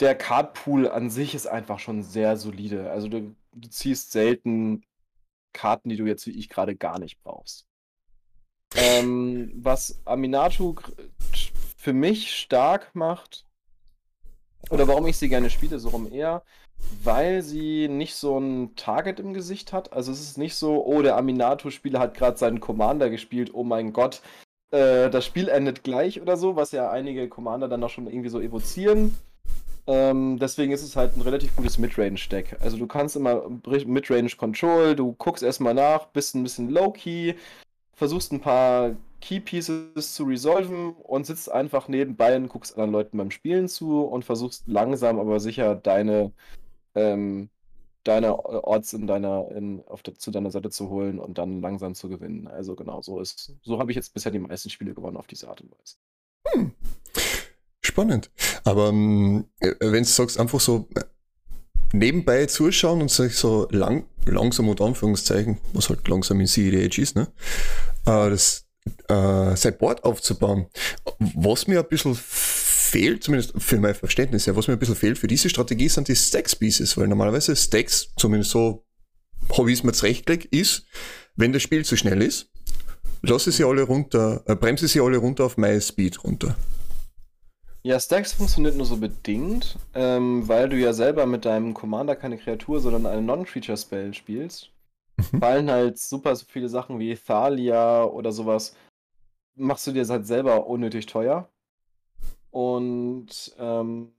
der 0.00 0.14
Cardpool 0.14 0.88
an 0.88 1.10
sich 1.10 1.34
ist 1.34 1.46
einfach 1.46 1.78
schon 1.78 2.02
sehr 2.02 2.36
solide. 2.36 2.90
Also 2.90 3.08
du, 3.08 3.34
du 3.56 3.68
ziehst 3.68 4.12
selten 4.12 4.84
Karten, 5.52 5.88
die 5.88 5.96
du 5.96 6.06
jetzt 6.06 6.26
wie 6.26 6.38
ich 6.38 6.48
gerade 6.48 6.76
gar 6.76 6.98
nicht 6.98 7.20
brauchst. 7.22 7.66
Ähm, 8.74 9.52
was 9.56 10.00
Aminatu 10.04 10.74
für 11.76 11.92
mich 11.92 12.36
stark 12.36 12.94
macht, 12.94 13.44
oder 14.70 14.88
warum 14.88 15.06
ich 15.06 15.16
sie 15.16 15.28
gerne 15.28 15.50
spiele, 15.50 15.78
so 15.78 15.90
rum 15.90 16.12
eher, 16.12 16.42
weil 17.02 17.42
sie 17.42 17.88
nicht 17.88 18.16
so 18.16 18.38
ein 18.38 18.74
Target 18.76 19.20
im 19.20 19.32
Gesicht 19.32 19.72
hat. 19.72 19.92
Also 19.92 20.12
es 20.12 20.20
ist 20.20 20.36
nicht 20.36 20.56
so, 20.56 20.84
oh, 20.84 21.02
der 21.02 21.16
Aminato-Spieler 21.16 22.00
hat 22.00 22.14
gerade 22.14 22.36
seinen 22.36 22.60
Commander 22.60 23.08
gespielt, 23.08 23.54
oh 23.54 23.64
mein 23.64 23.92
Gott, 23.92 24.20
äh, 24.72 25.08
das 25.08 25.24
Spiel 25.24 25.48
endet 25.48 25.84
gleich 25.84 26.20
oder 26.20 26.36
so, 26.36 26.56
was 26.56 26.72
ja 26.72 26.90
einige 26.90 27.28
Commander 27.28 27.68
dann 27.68 27.82
auch 27.82 27.90
schon 27.90 28.08
irgendwie 28.08 28.28
so 28.28 28.40
evozieren. 28.40 29.16
Ähm, 29.86 30.38
deswegen 30.38 30.72
ist 30.72 30.82
es 30.82 30.96
halt 30.96 31.16
ein 31.16 31.20
relativ 31.20 31.54
gutes 31.54 31.78
Midrange-Deck. 31.78 32.56
Also 32.60 32.76
du 32.76 32.86
kannst 32.86 33.16
immer 33.16 33.48
Midrange 33.66 34.30
Control, 34.36 34.96
du 34.96 35.12
guckst 35.12 35.42
erstmal 35.42 35.74
nach, 35.74 36.06
bist 36.06 36.34
ein 36.34 36.42
bisschen 36.42 36.70
low-key, 36.70 37.34
versuchst 37.92 38.32
ein 38.32 38.40
paar 38.40 38.96
Key 39.20 39.40
Pieces 39.40 40.14
zu 40.14 40.24
resolven 40.24 40.92
und 40.94 41.26
sitzt 41.26 41.50
einfach 41.50 41.88
nebenbei 41.88 42.36
und 42.36 42.48
guckst 42.48 42.74
anderen 42.74 42.92
Leuten 42.92 43.18
beim 43.18 43.30
Spielen 43.30 43.68
zu 43.68 44.02
und 44.02 44.24
versuchst 44.24 44.64
langsam 44.66 45.18
aber 45.18 45.40
sicher 45.40 45.74
deine 45.74 46.32
ähm, 46.94 47.48
deine 48.06 48.38
Orts 48.38 48.92
in 48.92 49.06
deiner, 49.06 49.50
in, 49.50 49.82
auf 49.86 50.02
der, 50.02 50.14
zu 50.14 50.30
deiner 50.30 50.50
Seite 50.50 50.70
zu 50.70 50.88
holen 50.90 51.18
und 51.18 51.38
dann 51.38 51.60
langsam 51.60 51.94
zu 51.94 52.08
gewinnen. 52.08 52.46
Also 52.46 52.76
genau, 52.76 53.02
so 53.02 53.20
ist, 53.20 53.54
so 53.62 53.78
habe 53.78 53.90
ich 53.90 53.96
jetzt 53.96 54.14
bisher 54.14 54.32
die 54.32 54.38
meisten 54.38 54.70
Spiele 54.70 54.94
gewonnen 54.94 55.16
auf 55.16 55.26
diese 55.26 55.48
Art 55.48 55.60
und 55.60 55.72
Weise. 55.72 55.96
Hm. 56.48 56.72
Spannend. 57.96 58.30
Aber 58.64 58.90
ähm, 58.90 59.46
äh, 59.58 59.72
wenn 59.80 60.02
du 60.02 60.08
sagst, 60.08 60.38
einfach 60.38 60.60
so 60.60 60.86
äh, 60.96 61.00
nebenbei 61.94 62.44
zuschauen 62.44 63.00
und 63.00 63.10
sich 63.10 63.36
so 63.36 63.68
lang, 63.70 64.04
langsam 64.26 64.68
unter 64.68 64.84
Anführungszeichen, 64.84 65.56
was 65.72 65.88
halt 65.88 66.06
langsam 66.06 66.38
in 66.40 66.46
CEDH 66.46 66.98
ist, 66.98 67.16
ne? 67.16 67.28
Äh, 68.04 68.28
das, 68.28 68.66
äh, 69.08 69.56
sein 69.56 69.78
Board 69.78 70.04
aufzubauen. 70.04 70.66
Was 71.18 71.68
mir 71.68 71.80
ein 71.80 71.88
bisschen 71.88 72.14
fehlt, 72.14 73.24
zumindest 73.24 73.54
für 73.56 73.78
mein 73.78 73.94
Verständnis, 73.94 74.44
ja, 74.44 74.54
was 74.54 74.68
mir 74.68 74.74
ein 74.74 74.78
bisschen 74.78 74.94
fehlt 74.94 75.16
für 75.16 75.26
diese 75.26 75.48
Strategie 75.48 75.88
sind 75.88 76.08
die 76.08 76.16
Stacks 76.16 76.54
Pieces, 76.54 76.98
weil 76.98 77.08
normalerweise 77.08 77.56
Stacks, 77.56 78.08
zumindest 78.18 78.50
so 78.50 78.84
habe 79.56 79.72
ich 79.72 79.78
es 79.78 79.84
mir 79.84 79.92
zurechtgelegt, 79.92 80.54
ist, 80.54 80.84
wenn 81.34 81.54
das 81.54 81.62
Spiel 81.62 81.82
zu 81.82 81.96
schnell 81.96 82.20
ist, 82.20 82.50
lasse 83.22 83.50
sie 83.52 83.64
alle 83.64 83.84
runter, 83.84 84.42
äh, 84.44 84.54
bremse 84.54 84.86
sie 84.86 85.00
alle 85.00 85.16
runter 85.16 85.46
auf 85.46 85.56
My 85.56 85.80
Speed 85.80 86.22
runter. 86.24 86.56
Ja, 87.86 88.00
Stacks 88.00 88.32
funktioniert 88.32 88.74
nur 88.74 88.84
so 88.84 88.96
bedingt, 88.96 89.78
ähm, 89.94 90.48
weil 90.48 90.68
du 90.68 90.76
ja 90.76 90.92
selber 90.92 91.24
mit 91.24 91.44
deinem 91.44 91.72
Commander 91.72 92.16
keine 92.16 92.36
Kreatur, 92.36 92.80
sondern 92.80 93.06
eine 93.06 93.22
Non-Creature-Spell 93.22 94.12
spielst. 94.12 94.72
Mhm. 95.16 95.38
Fallen 95.38 95.70
halt 95.70 95.96
super 95.96 96.34
so 96.34 96.46
viele 96.48 96.68
Sachen 96.68 96.98
wie 96.98 97.14
Thalia 97.14 98.02
oder 98.02 98.32
sowas, 98.32 98.74
machst 99.54 99.86
du 99.86 99.92
dir 99.92 100.04
halt 100.04 100.26
selber 100.26 100.66
unnötig 100.66 101.06
teuer. 101.06 101.48
Und 102.50 103.54
ähm, 103.56 104.10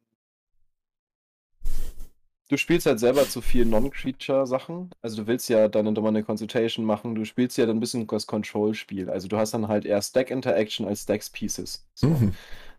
du 2.47 2.56
spielst 2.56 2.86
halt 2.86 3.01
selber 3.01 3.27
zu 3.27 3.41
viel 3.41 3.65
Non-Creature-Sachen. 3.65 4.91
Also 5.01 5.23
du 5.23 5.27
willst 5.27 5.49
ja 5.49 5.67
dann 5.67 5.93
mal 5.93 6.08
eine 6.08 6.23
Consultation 6.23 6.86
machen. 6.86 7.15
Du 7.15 7.25
spielst 7.25 7.58
ja 7.58 7.65
dann 7.65 7.75
ein 7.75 7.82
bisschen 7.82 8.08
das 8.08 8.27
Control-Spiel. 8.27 9.10
Also 9.10 9.27
du 9.27 9.36
hast 9.36 9.53
dann 9.53 9.67
halt 9.67 9.84
eher 9.84 10.01
Stack-Interaction 10.01 10.88
als 10.88 11.03
Stacks-Pieces. 11.03 11.86
So. 11.95 12.08
Mhm. 12.08 12.34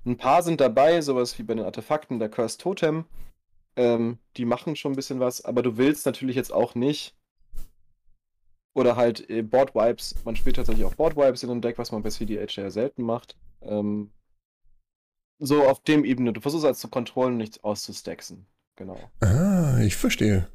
Ein 0.09 0.17
paar 0.17 0.43
sind 0.43 0.63
dabei, 0.63 1.03
sowas 1.03 1.39
wie 1.39 1.43
bei 1.43 1.55
den 1.55 1.67
Artefakten, 1.67 2.19
der 2.19 2.31
Cursed 2.31 2.63
Totem. 2.63 3.05
Ähm, 3.77 4.19
die 4.39 4.47
machen 4.47 4.75
schon 4.75 4.93
ein 4.93 4.97
bisschen 4.97 5.21
was, 5.21 5.45
aber 5.45 5.63
du 5.63 5.77
willst 5.77 6.07
natürlich 6.07 6.35
jetzt 6.35 6.51
auch 6.51 6.75
nicht. 6.75 7.15
Oder 8.75 8.97
halt 8.97 9.29
äh, 9.29 9.43
Board 9.43 9.75
Wipes. 9.75 10.15
Man 10.25 10.35
spielt 10.35 10.57
tatsächlich 10.57 10.87
auch 10.87 10.95
Board 10.95 11.15
Wipes 11.17 11.43
in 11.43 11.51
einem 11.51 11.61
Deck, 11.61 11.77
was 11.77 11.93
man 11.93 12.03
bei 12.03 12.09
CDH 12.09 12.63
ja 12.63 12.71
selten 12.71 13.03
macht. 13.03 13.37
Ähm, 13.61 14.11
so 15.39 15.63
auf 15.65 15.83
dem 15.83 16.07
Ebene. 16.07 16.33
Du 16.33 16.41
versuchst 16.41 16.65
halt 16.65 16.77
zu 16.77 16.89
kontrollen, 16.89 17.37
nichts 17.37 17.63
auszustaxen. 17.63 18.47
Genau. 18.77 18.99
Ah, 19.21 19.79
ich 19.81 19.97
verstehe. 19.97 20.49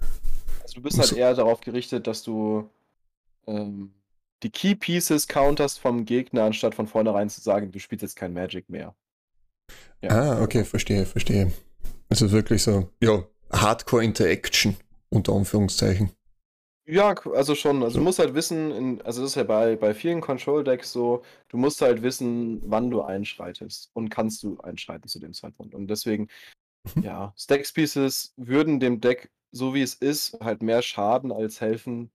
Also 0.63 0.75
du 0.75 0.81
bist 0.81 0.97
halt 0.97 1.09
so. 1.09 1.15
eher 1.15 1.35
darauf 1.35 1.61
gerichtet, 1.61 2.07
dass 2.07 2.23
du 2.23 2.71
ähm, 3.45 3.93
die 4.41 4.49
Key 4.49 4.73
Pieces 4.73 5.27
counterst 5.27 5.79
vom 5.79 6.05
Gegner, 6.05 6.45
anstatt 6.45 6.73
von 6.73 6.87
vornherein 6.87 7.29
zu 7.29 7.39
sagen, 7.39 7.71
du 7.71 7.79
spielst 7.79 8.01
jetzt 8.01 8.15
kein 8.15 8.33
Magic 8.33 8.67
mehr. 8.67 8.95
Ja. 10.01 10.09
Ah, 10.09 10.41
okay, 10.43 10.65
verstehe, 10.65 11.05
verstehe. 11.05 11.51
Also 12.09 12.31
wirklich 12.31 12.61
so, 12.63 12.89
ja, 13.01 13.23
Hardcore 13.51 14.03
Interaction, 14.03 14.75
unter 15.09 15.33
Anführungszeichen. 15.33 16.11
Ja, 16.85 17.15
also 17.33 17.55
schon. 17.55 17.81
Also 17.81 17.99
du 17.99 18.03
musst 18.03 18.19
halt 18.19 18.33
wissen, 18.33 18.71
in, 18.71 19.01
also 19.03 19.21
das 19.21 19.31
ist 19.31 19.35
ja 19.35 19.43
bei, 19.43 19.77
bei 19.77 19.93
vielen 19.93 20.19
Control-Decks 20.19 20.91
so, 20.91 21.23
du 21.47 21.57
musst 21.57 21.81
halt 21.81 22.01
wissen, 22.01 22.61
wann 22.69 22.91
du 22.91 23.01
einschreitest 23.01 23.89
und 23.93 24.09
kannst 24.09 24.43
du 24.43 24.59
einschreiten 24.59 25.07
zu 25.07 25.19
dem 25.19 25.33
Zeitpunkt. 25.33 25.73
Und 25.73 25.87
deswegen, 25.87 26.27
mhm. 26.95 27.03
ja, 27.03 27.33
Stack-Pieces 27.37 28.33
würden 28.35 28.81
dem 28.81 28.99
Deck, 28.99 29.31
so 29.51 29.73
wie 29.73 29.81
es 29.81 29.93
ist, 29.93 30.37
halt 30.41 30.61
mehr 30.61 30.81
schaden 30.81 31.31
als 31.31 31.61
helfen, 31.61 32.11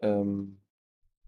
ähm, 0.00 0.60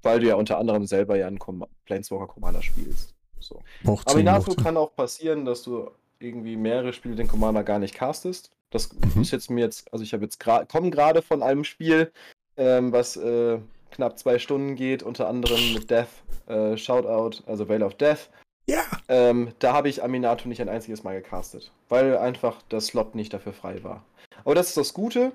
weil 0.03 0.19
du 0.19 0.27
ja 0.27 0.35
unter 0.35 0.59
anderem 0.59 0.87
selber 0.87 1.17
ja 1.17 1.29
einen 1.29 1.39
Com 1.39 1.65
Planeswalker 1.85 2.27
Commander 2.27 2.63
spielst. 2.63 3.15
So. 3.41 3.63
Aber 3.85 4.19
hinazu 4.19 4.55
kann 4.55 4.77
auch 4.77 4.95
passieren, 4.95 5.45
dass 5.45 5.63
du 5.63 5.91
irgendwie 6.19 6.57
mehrere 6.57 6.93
Spiele 6.93 7.17
den 7.17 7.29
Commander 7.29 7.65
gar 7.65 7.79
nicht 7.79 7.95
castest. 7.95 8.51
Das 8.71 8.93
mhm. 8.93 9.23
ist 9.23 9.33
jetzt 9.33 9.51
mir 9.51 9.65
jetzt, 9.65 9.93
also 9.93 10.05
ich 10.05 10.13
habe 10.13 10.25
jetzt 10.25 10.39
gerade, 10.39 10.67
komme 10.67 10.91
gerade 10.91 11.23
von 11.23 11.43
einem 11.43 11.65
Spiel, 11.65 12.13
ähm, 12.57 12.93
was 12.93 13.17
äh, 13.17 13.59
knapp 13.91 14.19
zwei 14.19 14.39
Stunden 14.39 14.77
geht, 14.77 15.03
unter 15.03 15.29
anderem 15.29 15.75
mit 15.75 15.91
Death, 15.91 16.09
äh, 16.47 16.77
Shoutout, 16.77 17.43
also 17.47 17.69
Veil 17.69 17.83
of 17.83 17.95
Death. 17.95 18.31
Ja. 18.69 18.85
Ähm, 19.09 19.53
da 19.59 19.73
habe 19.73 19.89
ich 19.89 20.05
Aminato 20.05 20.47
nicht 20.49 20.61
ein 20.61 20.69
einziges 20.69 21.03
Mal 21.03 21.21
gecastet, 21.21 21.73
weil 21.89 22.17
einfach 22.17 22.63
der 22.71 22.81
Slot 22.81 23.17
nicht 23.17 23.33
dafür 23.33 23.53
frei 23.53 23.83
war. 23.83 24.05
Aber 24.45 24.55
das 24.55 24.69
ist 24.69 24.77
das 24.77 24.95
Gute. 24.95 25.33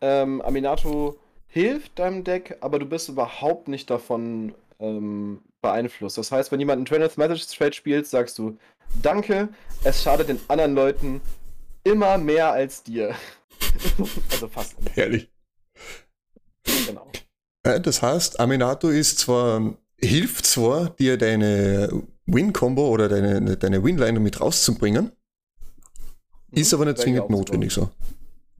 Ähm, 0.00 0.40
Aminato 0.40 1.18
hilft 1.48 1.98
deinem 1.98 2.24
Deck, 2.24 2.56
aber 2.60 2.78
du 2.78 2.86
bist 2.86 3.08
überhaupt 3.08 3.68
nicht 3.68 3.90
davon 3.90 4.54
ähm, 4.80 5.40
beeinflusst. 5.60 6.18
Das 6.18 6.32
heißt, 6.32 6.52
wenn 6.52 6.60
jemand 6.60 6.78
einen 6.78 6.86
Twentieth 6.86 7.18
Message 7.18 7.46
Trade 7.46 7.72
spielt, 7.72 8.06
sagst 8.06 8.38
du, 8.38 8.56
danke, 9.02 9.48
es 9.84 10.02
schadet 10.02 10.28
den 10.28 10.40
anderen 10.48 10.74
Leuten 10.74 11.20
immer 11.84 12.18
mehr 12.18 12.52
als 12.52 12.82
dir. 12.82 13.14
also 14.30 14.48
fast. 14.48 14.76
Immer. 14.78 14.90
Herrlich. 14.90 15.30
Genau. 16.86 17.10
Das 17.62 18.02
heißt, 18.02 18.38
Aminato 18.38 18.88
ist 18.90 19.18
zwar, 19.18 19.74
hilft 19.98 20.46
zwar, 20.46 20.90
dir 20.90 21.16
deine 21.16 22.02
Win-Combo 22.26 22.88
oder 22.88 23.08
deine, 23.08 23.56
deine 23.56 23.82
Win-Line 23.82 24.20
mit 24.20 24.40
rauszubringen, 24.40 25.12
mhm. 26.50 26.58
ist 26.58 26.72
aber 26.74 26.84
nicht 26.84 26.98
zwingend 26.98 27.30
notwendig 27.30 27.72
so. 27.72 27.90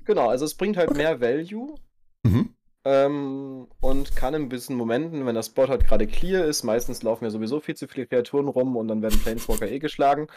Genau, 0.05 0.29
also 0.29 0.45
es 0.45 0.55
bringt 0.55 0.77
halt 0.77 0.97
mehr 0.97 1.21
Value. 1.21 1.75
Mhm. 2.23 2.56
Ähm, 2.89 3.67
und 3.81 4.15
kann 4.15 4.35
in 4.35 4.49
gewissen 4.49 4.77
Momenten, 4.77 5.27
wenn 5.27 5.35
das 5.35 5.47
Spot 5.47 5.67
halt 5.67 5.89
gerade 5.89 6.07
clear 6.07 6.45
ist, 6.45 6.63
meistens 6.63 7.03
laufen 7.03 7.25
ja 7.25 7.31
sowieso 7.31 7.59
viel 7.59 7.75
zu 7.75 7.89
viele 7.89 8.07
Kreaturen 8.07 8.47
rum 8.47 8.77
und 8.77 8.87
dann 8.87 9.03
werden 9.03 9.19
Planeswalker 9.19 9.69
eh 9.69 9.81
geschlagen. 9.81 10.29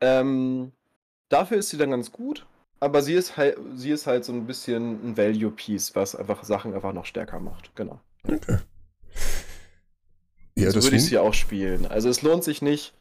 Ähm, 0.00 0.72
dafür 1.28 1.58
ist 1.58 1.68
sie 1.68 1.76
dann 1.76 1.92
ganz 1.92 2.10
gut, 2.10 2.44
aber 2.80 3.02
sie 3.02 3.14
ist 3.14 3.36
halt, 3.36 3.56
sie 3.76 3.92
ist 3.92 4.08
halt 4.08 4.24
so 4.24 4.32
ein 4.32 4.48
bisschen 4.48 5.10
ein 5.10 5.16
Value-Piece, 5.16 5.94
was 5.94 6.16
einfach 6.16 6.42
Sachen 6.42 6.74
einfach 6.74 6.92
noch 6.92 7.06
stärker 7.06 7.38
macht. 7.38 7.70
Genau. 7.76 8.00
Okay. 8.24 8.58
Ja, 10.58 10.72
so 10.72 10.82
würde 10.82 10.96
ich 10.96 11.04
sie 11.04 11.18
auch 11.18 11.34
spielen. 11.34 11.86
Also 11.86 12.08
es 12.08 12.20
lohnt 12.22 12.42
sich 12.42 12.62
nicht, 12.62 12.94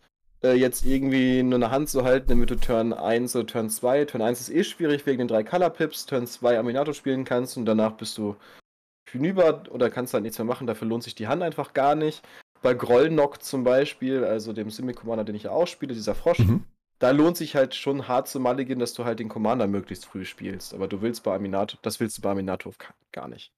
äh, 0.44 0.54
jetzt 0.54 0.86
irgendwie 0.86 1.42
nur 1.42 1.56
eine 1.56 1.72
Hand 1.72 1.90
zu 1.90 2.04
halten, 2.04 2.28
damit 2.30 2.52
du 2.52 2.56
Turn 2.56 2.94
1 2.94 3.36
oder 3.36 3.48
Turn 3.48 3.72
2. 3.72 4.06
Turn 4.06 4.22
1 4.22 4.42
ist 4.42 4.50
eh 4.52 4.64
schwierig 4.64 5.08
wegen 5.08 5.18
den 5.18 5.28
drei 5.28 5.44
Color 5.44 5.72
Pips, 5.72 6.06
Turn 6.06 6.28
2 6.28 6.60
Aminato 6.60 6.94
spielen 6.94 7.26
kannst 7.26 7.58
und 7.58 7.66
danach 7.66 7.94
bist 7.94 8.16
du 8.20 8.36
hinüber 9.10 9.64
oder 9.70 9.90
kannst 9.90 10.14
halt 10.14 10.24
nichts 10.24 10.38
mehr 10.38 10.46
machen. 10.46 10.68
Dafür 10.68 10.88
lohnt 10.88 11.04
sich 11.04 11.16
die 11.16 11.28
Hand 11.28 11.44
einfach 11.44 11.74
gar 11.74 11.96
nicht. 11.96 12.24
Bei 12.62 12.74
Grollnock 12.74 13.44
zum 13.44 13.64
Beispiel, 13.64 14.24
also 14.24 14.54
dem 14.54 14.70
Simi-Commander, 14.70 15.24
den 15.24 15.36
ich 15.36 15.44
ja 15.44 15.52
auch 15.52 15.68
spiele, 15.68 15.94
dieser 15.94 16.16
Frosch, 16.16 16.40
mhm. 16.40 16.64
da 17.00 17.12
lohnt 17.12 17.38
sich 17.38 17.56
halt 17.56 17.76
schon 17.76 18.08
hart 18.08 18.28
zu 18.28 18.40
mulligan, 18.40 18.80
dass 18.80 18.94
du 18.94 19.06
halt 19.06 19.20
den 19.20 19.30
Commander 19.30 19.68
möglichst 19.68 20.06
früh 20.06 20.26
spielst. 20.26 20.74
Aber 20.74 20.88
du 20.88 21.02
willst 21.02 21.24
bei 21.24 21.36
Aminato, 21.36 21.78
das 21.82 22.00
willst 22.00 22.18
du 22.18 22.22
bei 22.22 22.32
Aminato 22.32 22.74
gar 23.12 23.28
nicht. 23.28 23.52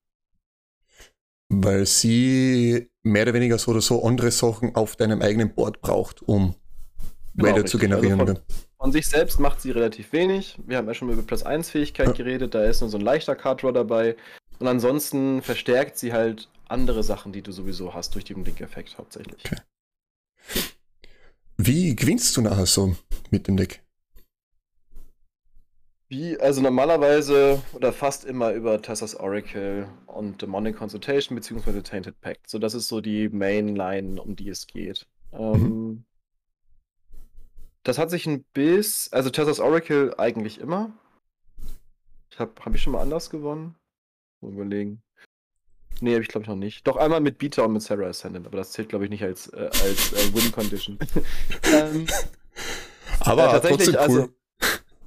Weil 1.50 1.86
sie 1.86 2.90
mehr 3.04 3.24
oder 3.24 3.34
weniger 3.34 3.58
so 3.58 3.72
oder 3.72 3.82
so 3.82 4.04
andere 4.04 4.32
Sachen 4.32 4.76
auf 4.76 4.98
deinem 4.98 5.22
eigenen 5.22 5.54
Board 5.54 5.80
braucht, 5.80 6.22
um 6.22 6.56
genau, 7.36 7.50
Value 7.50 7.66
zu 7.66 7.78
generieren. 7.78 8.20
Also 8.20 8.34
von, 8.34 8.44
von, 8.78 8.92
sich 8.92 9.08
selbst 9.08 9.40
macht 9.40 9.62
sie 9.62 9.72
relativ 9.72 10.12
wenig. 10.12 10.58
Wir 10.66 10.78
haben 10.78 10.88
ja 10.88 10.94
schon 10.94 11.10
über 11.10 11.22
Plus 11.22 11.44
1 11.44 11.70
Fähigkeit 11.70 12.08
ja. 12.08 12.14
geredet, 12.14 12.54
da 12.54 12.64
ist 12.66 12.82
nur 12.82 12.90
so 12.90 12.98
ein 12.98 13.04
leichter 13.04 13.36
Card 13.36 13.64
Draw 13.64 13.72
dabei. 13.72 14.18
Und 14.60 14.68
ansonsten 14.68 15.42
verstärkt 15.42 15.98
sie 15.98 16.14
halt 16.14 16.50
andere 16.68 17.04
Sachen, 17.04 17.32
die 17.32 17.42
du 17.42 17.52
sowieso 17.52 17.94
hast, 17.94 18.16
durch 18.16 18.26
den 18.26 18.44
Blink-Effekt 18.44 18.98
hauptsächlich. 18.98 19.44
Okay. 19.46 19.62
Wie 21.58 21.96
gewinnst 21.96 22.36
du 22.38 22.42
nachher 22.42 22.66
so 22.66 22.96
mit 23.32 23.48
dem 23.48 23.58
Deck? 23.58 23.84
Wie, 26.10 26.40
also 26.40 26.62
normalerweise 26.62 27.62
oder 27.74 27.92
fast 27.92 28.24
immer 28.24 28.54
über 28.54 28.82
Tessas 28.82 29.16
Oracle 29.16 29.90
und 30.06 30.42
Demonic 30.42 30.78
Consultation 30.78 31.36
beziehungsweise 31.36 31.84
Tainted 31.84 32.22
Pact. 32.22 32.50
So, 32.50 32.60
das 32.60 32.74
ist 32.74 32.88
so 32.88 33.02
die 33.02 33.28
Mainline, 33.28 34.22
um 34.22 34.36
die 34.36 34.48
es 34.48 34.68
geht. 34.68 35.06
Ähm, 35.34 35.52
mhm. 35.52 36.06
das 37.84 37.98
hat 37.98 38.10
sich 38.10 38.26
ein 38.26 38.46
bisschen, 38.54 39.12
also 39.12 39.30
Tessas 39.30 39.60
Oracle 39.60 40.16
eigentlich 40.18 40.62
immer. 40.62 40.94
Ich 42.30 42.40
habe 42.40 42.54
hab 42.64 42.74
ich 42.74 42.82
schon 42.82 42.94
mal 42.94 43.02
anders 43.02 43.30
gewonnen? 43.30 43.76
Mal 44.42 44.52
überlegen. 44.52 45.02
Nee, 46.00 46.14
habe 46.14 46.22
ich 46.22 46.28
glaube 46.28 46.44
ich 46.44 46.50
noch 46.50 46.56
nicht. 46.56 46.86
Doch 46.88 46.98
einmal 46.98 47.22
mit 47.22 47.38
Beta 47.38 47.64
und 47.64 47.74
mit 47.74 47.82
Sarah 47.82 48.08
Ascendant, 48.08 48.46
aber 48.46 48.58
das 48.58 48.72
zählt 48.72 48.90
glaube 48.90 49.06
ich 49.06 49.10
nicht 49.10 49.24
als, 49.24 49.48
äh, 49.48 49.70
als 49.84 50.14
äh, 50.14 50.34
Win 50.34 50.52
Condition. 50.52 51.00
ähm, 51.74 52.06
aber 53.22 53.48
äh, 53.48 53.52
tatsächlich, 53.52 53.90
cool. 53.90 53.98
also 53.98 54.30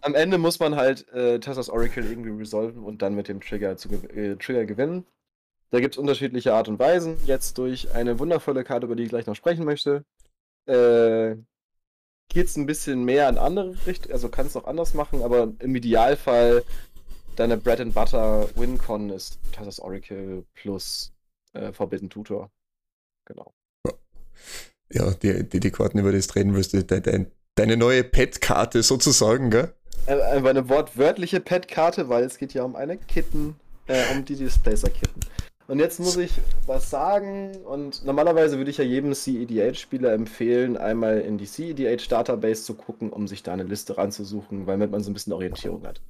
am 0.01 0.15
Ende 0.15 0.39
muss 0.39 0.59
man 0.59 0.77
halt 0.77 1.09
äh, 1.13 1.39
Tessas 1.39 1.69
Oracle 1.69 2.05
irgendwie 2.05 2.31
resolven 2.31 2.83
und 2.83 3.03
dann 3.03 3.15
mit 3.15 3.29
dem 3.29 3.41
Trigger, 3.41 3.77
zu, 3.77 3.89
äh, 3.91 4.37
Trigger 4.37 4.65
gewinnen. 4.65 5.05
Da 5.71 5.81
gibt 5.81 5.95
es 5.95 5.99
unterschiedliche 5.99 6.55
Art 6.55 6.69
und 6.69 6.79
Weisen. 6.79 7.17
Jetzt 7.27 7.59
durch 7.59 7.93
eine 7.93 8.19
wundervolle 8.19 8.65
Karte, 8.65 8.87
über 8.87 8.97
die 8.97 9.05
ich 9.05 9.09
gleich 9.11 9.27
noch 9.27 9.37
sprechen 9.37 9.65
möchte, 9.65 10.05
äh, 10.67 11.37
geht 12.29 12.47
es 12.47 12.57
ein 12.57 12.67
bisschen 12.67 13.05
mehr 13.05 13.29
in 13.29 13.39
andere 13.39 13.75
Richtungen. 13.87 14.13
Also 14.13 14.29
kann 14.29 14.47
es 14.47 14.57
auch 14.57 14.65
anders 14.65 14.95
machen, 14.95 15.23
aber 15.23 15.53
im 15.61 15.77
Idealfall 15.77 16.65
deine 17.37 17.57
Bread 17.57 17.81
and 17.81 17.95
Butter 17.95 18.49
WinCon 18.55 19.11
ist 19.11 19.39
Tessas 19.53 19.81
Oracle 19.81 20.45
plus 20.55 21.13
äh, 21.53 21.73
Forbidden 21.73 22.11
Tutor. 22.11 22.51
Genau. 23.25 23.53
Ja, 24.93 25.11
die, 25.13 25.49
die, 25.49 25.61
die 25.61 25.71
Karten, 25.71 25.99
über 25.99 26.13
die 26.13 26.21
du 26.21 26.35
reden 26.35 26.55
wirst, 26.55 26.73
de, 26.73 26.83
de, 26.83 27.27
deine 27.55 27.77
neue 27.77 28.03
Pet-Karte 28.03 28.83
sozusagen, 28.83 29.51
gell? 29.51 29.73
Einfach 30.07 30.51
eine 30.51 30.69
wortwörtliche 30.69 31.41
Pet-Karte, 31.41 32.09
weil 32.09 32.25
es 32.25 32.39
geht 32.39 32.55
ja 32.55 32.65
um 32.65 32.75
eine 32.75 32.97
Kitten, 32.97 33.55
äh, 33.87 34.03
um 34.13 34.25
die 34.25 34.35
Displacer-Kitten. 34.35 35.21
Und 35.69 35.79
jetzt 35.79 36.01
muss 36.01 36.17
ich 36.17 36.33
was 36.67 36.91
sagen 36.91 37.57
und 37.65 38.05
normalerweise 38.05 38.59
würde 38.59 38.73
ich 38.73 38.79
ja 38.79 38.85
jedem 38.85 39.15
CEDH-Spieler 39.15 40.13
empfehlen, 40.13 40.77
einmal 40.77 41.21
in 41.21 41.39
die 41.39 41.47
CEDH-Database 41.47 42.65
zu 42.65 42.75
gucken, 42.75 43.11
um 43.11 43.29
sich 43.29 43.45
da 43.45 43.53
eine 43.53 43.63
Liste 43.63 43.97
ranzusuchen, 43.97 44.67
weil 44.67 44.79
man 44.79 45.01
so 45.05 45.11
ein 45.11 45.15
bisschen 45.15 45.33
Orientierung 45.33 45.87
hat. 45.87 46.01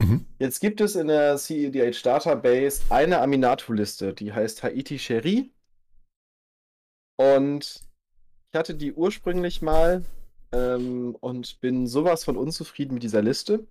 Mhm. 0.00 0.26
Jetzt 0.38 0.60
gibt 0.60 0.80
es 0.80 0.94
in 0.94 1.08
der 1.08 1.36
CEDH 1.36 2.02
Database 2.02 2.82
eine 2.88 3.20
Aminato-Liste, 3.20 4.14
die 4.14 4.32
heißt 4.32 4.62
Haiti 4.62 4.98
Cherie. 4.98 5.50
Und 7.16 7.80
ich 8.50 8.58
hatte 8.58 8.74
die 8.74 8.92
ursprünglich 8.92 9.60
mal 9.60 10.04
ähm, 10.52 11.16
und 11.20 11.60
bin 11.60 11.86
sowas 11.86 12.24
von 12.24 12.36
unzufrieden 12.36 12.94
mit 12.94 13.02
dieser 13.02 13.22
Liste, 13.22 13.66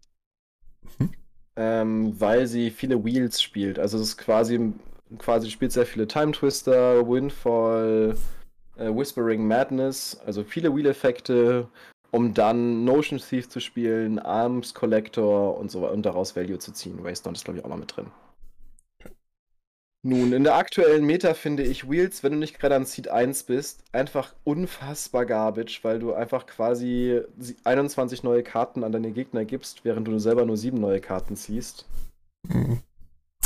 mhm. 1.00 1.12
ähm, 1.56 2.20
weil 2.20 2.48
sie 2.48 2.72
viele 2.72 3.04
Wheels 3.04 3.42
spielt. 3.42 3.80
Also 3.80 3.98
es 3.98 4.10
ist 4.10 4.18
quasi, 4.18 4.74
quasi 5.18 5.50
spielt 5.50 5.72
sehr 5.72 5.86
viele 5.86 6.08
Time 6.08 6.34
Twister, 6.34 7.08
Windfall, 7.08 8.18
äh, 8.76 8.94
Whispering 8.94 9.48
Madness, 9.48 10.20
also 10.26 10.44
viele 10.44 10.76
Wheel-Effekte, 10.76 11.70
um 12.18 12.34
dann 12.34 12.84
Notion 12.84 13.20
Thief 13.20 13.48
zu 13.48 13.60
spielen, 13.60 14.18
Arms 14.18 14.74
Collector 14.74 15.56
und 15.56 15.70
so 15.70 15.88
und 15.88 16.04
daraus 16.04 16.36
Value 16.36 16.58
zu 16.58 16.72
ziehen. 16.74 17.04
Wasteland 17.04 17.38
ist, 17.38 17.44
glaube 17.44 17.60
ich, 17.60 17.66
auch 17.66 17.70
noch 17.70 17.78
mit 17.78 17.96
drin. 17.96 18.08
Nun, 20.02 20.34
in 20.34 20.44
der 20.44 20.56
aktuellen 20.56 21.06
Meta 21.06 21.36
finde 21.36 21.62
ich 21.62 21.88
Wheels, 21.90 22.24
wenn 22.24 22.32
du 22.32 22.40
nicht 22.40 22.58
gerade 22.58 22.76
an 22.76 22.86
Seed 22.86 23.08
1 23.10 23.44
bist, 23.44 23.84
einfach 23.92 24.34
unfassbar 24.46 25.28
garbage, 25.28 25.82
weil 25.84 26.00
du 26.00 26.14
einfach 26.14 26.48
quasi 26.48 27.22
21 27.64 28.24
neue 28.24 28.42
Karten 28.42 28.84
an 28.84 28.92
deine 28.92 29.12
Gegner 29.12 29.46
gibst, 29.46 29.86
während 29.86 30.08
du 30.08 30.18
selber 30.18 30.44
nur 30.46 30.58
7 30.58 30.80
neue 30.80 31.02
Karten 31.02 31.36
ziehst. 31.36 31.86
Mhm. 32.48 32.80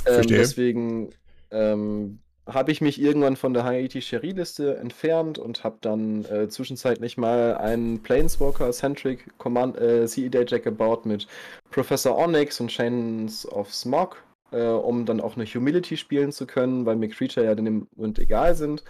Ähm, 0.05 0.27
deswegen 0.27 1.09
ähm, 1.51 2.19
habe 2.53 2.71
ich 2.71 2.81
mich 2.81 3.01
irgendwann 3.01 3.35
von 3.35 3.53
der 3.53 3.63
Haiti 3.63 4.01
Cherie 4.01 4.31
Liste 4.31 4.77
entfernt 4.77 5.37
und 5.37 5.63
habe 5.63 5.77
dann 5.81 6.25
äh, 6.25 6.47
zwischenzeitlich 6.49 7.17
mal 7.17 7.57
einen 7.57 8.01
Planeswalker-Centric 8.01 9.37
Command 9.37 9.77
äh, 9.77 10.05
CED 10.07 10.49
Jack 10.49 10.63
gebaut 10.63 11.05
mit 11.05 11.27
Professor 11.69 12.17
Onyx 12.17 12.59
und 12.59 12.69
Chains 12.69 13.47
of 13.47 13.73
Smog, 13.73 14.23
äh, 14.51 14.63
um 14.65 15.05
dann 15.05 15.21
auch 15.21 15.35
eine 15.35 15.45
Humility 15.45 15.97
spielen 15.97 16.31
zu 16.31 16.45
können, 16.45 16.85
weil 16.85 16.95
mir 16.95 17.09
Creature 17.09 17.45
ja 17.45 17.53
in 17.53 17.65
dem 17.65 17.87
Moment 17.95 18.19
egal 18.19 18.55
sind. 18.55 18.83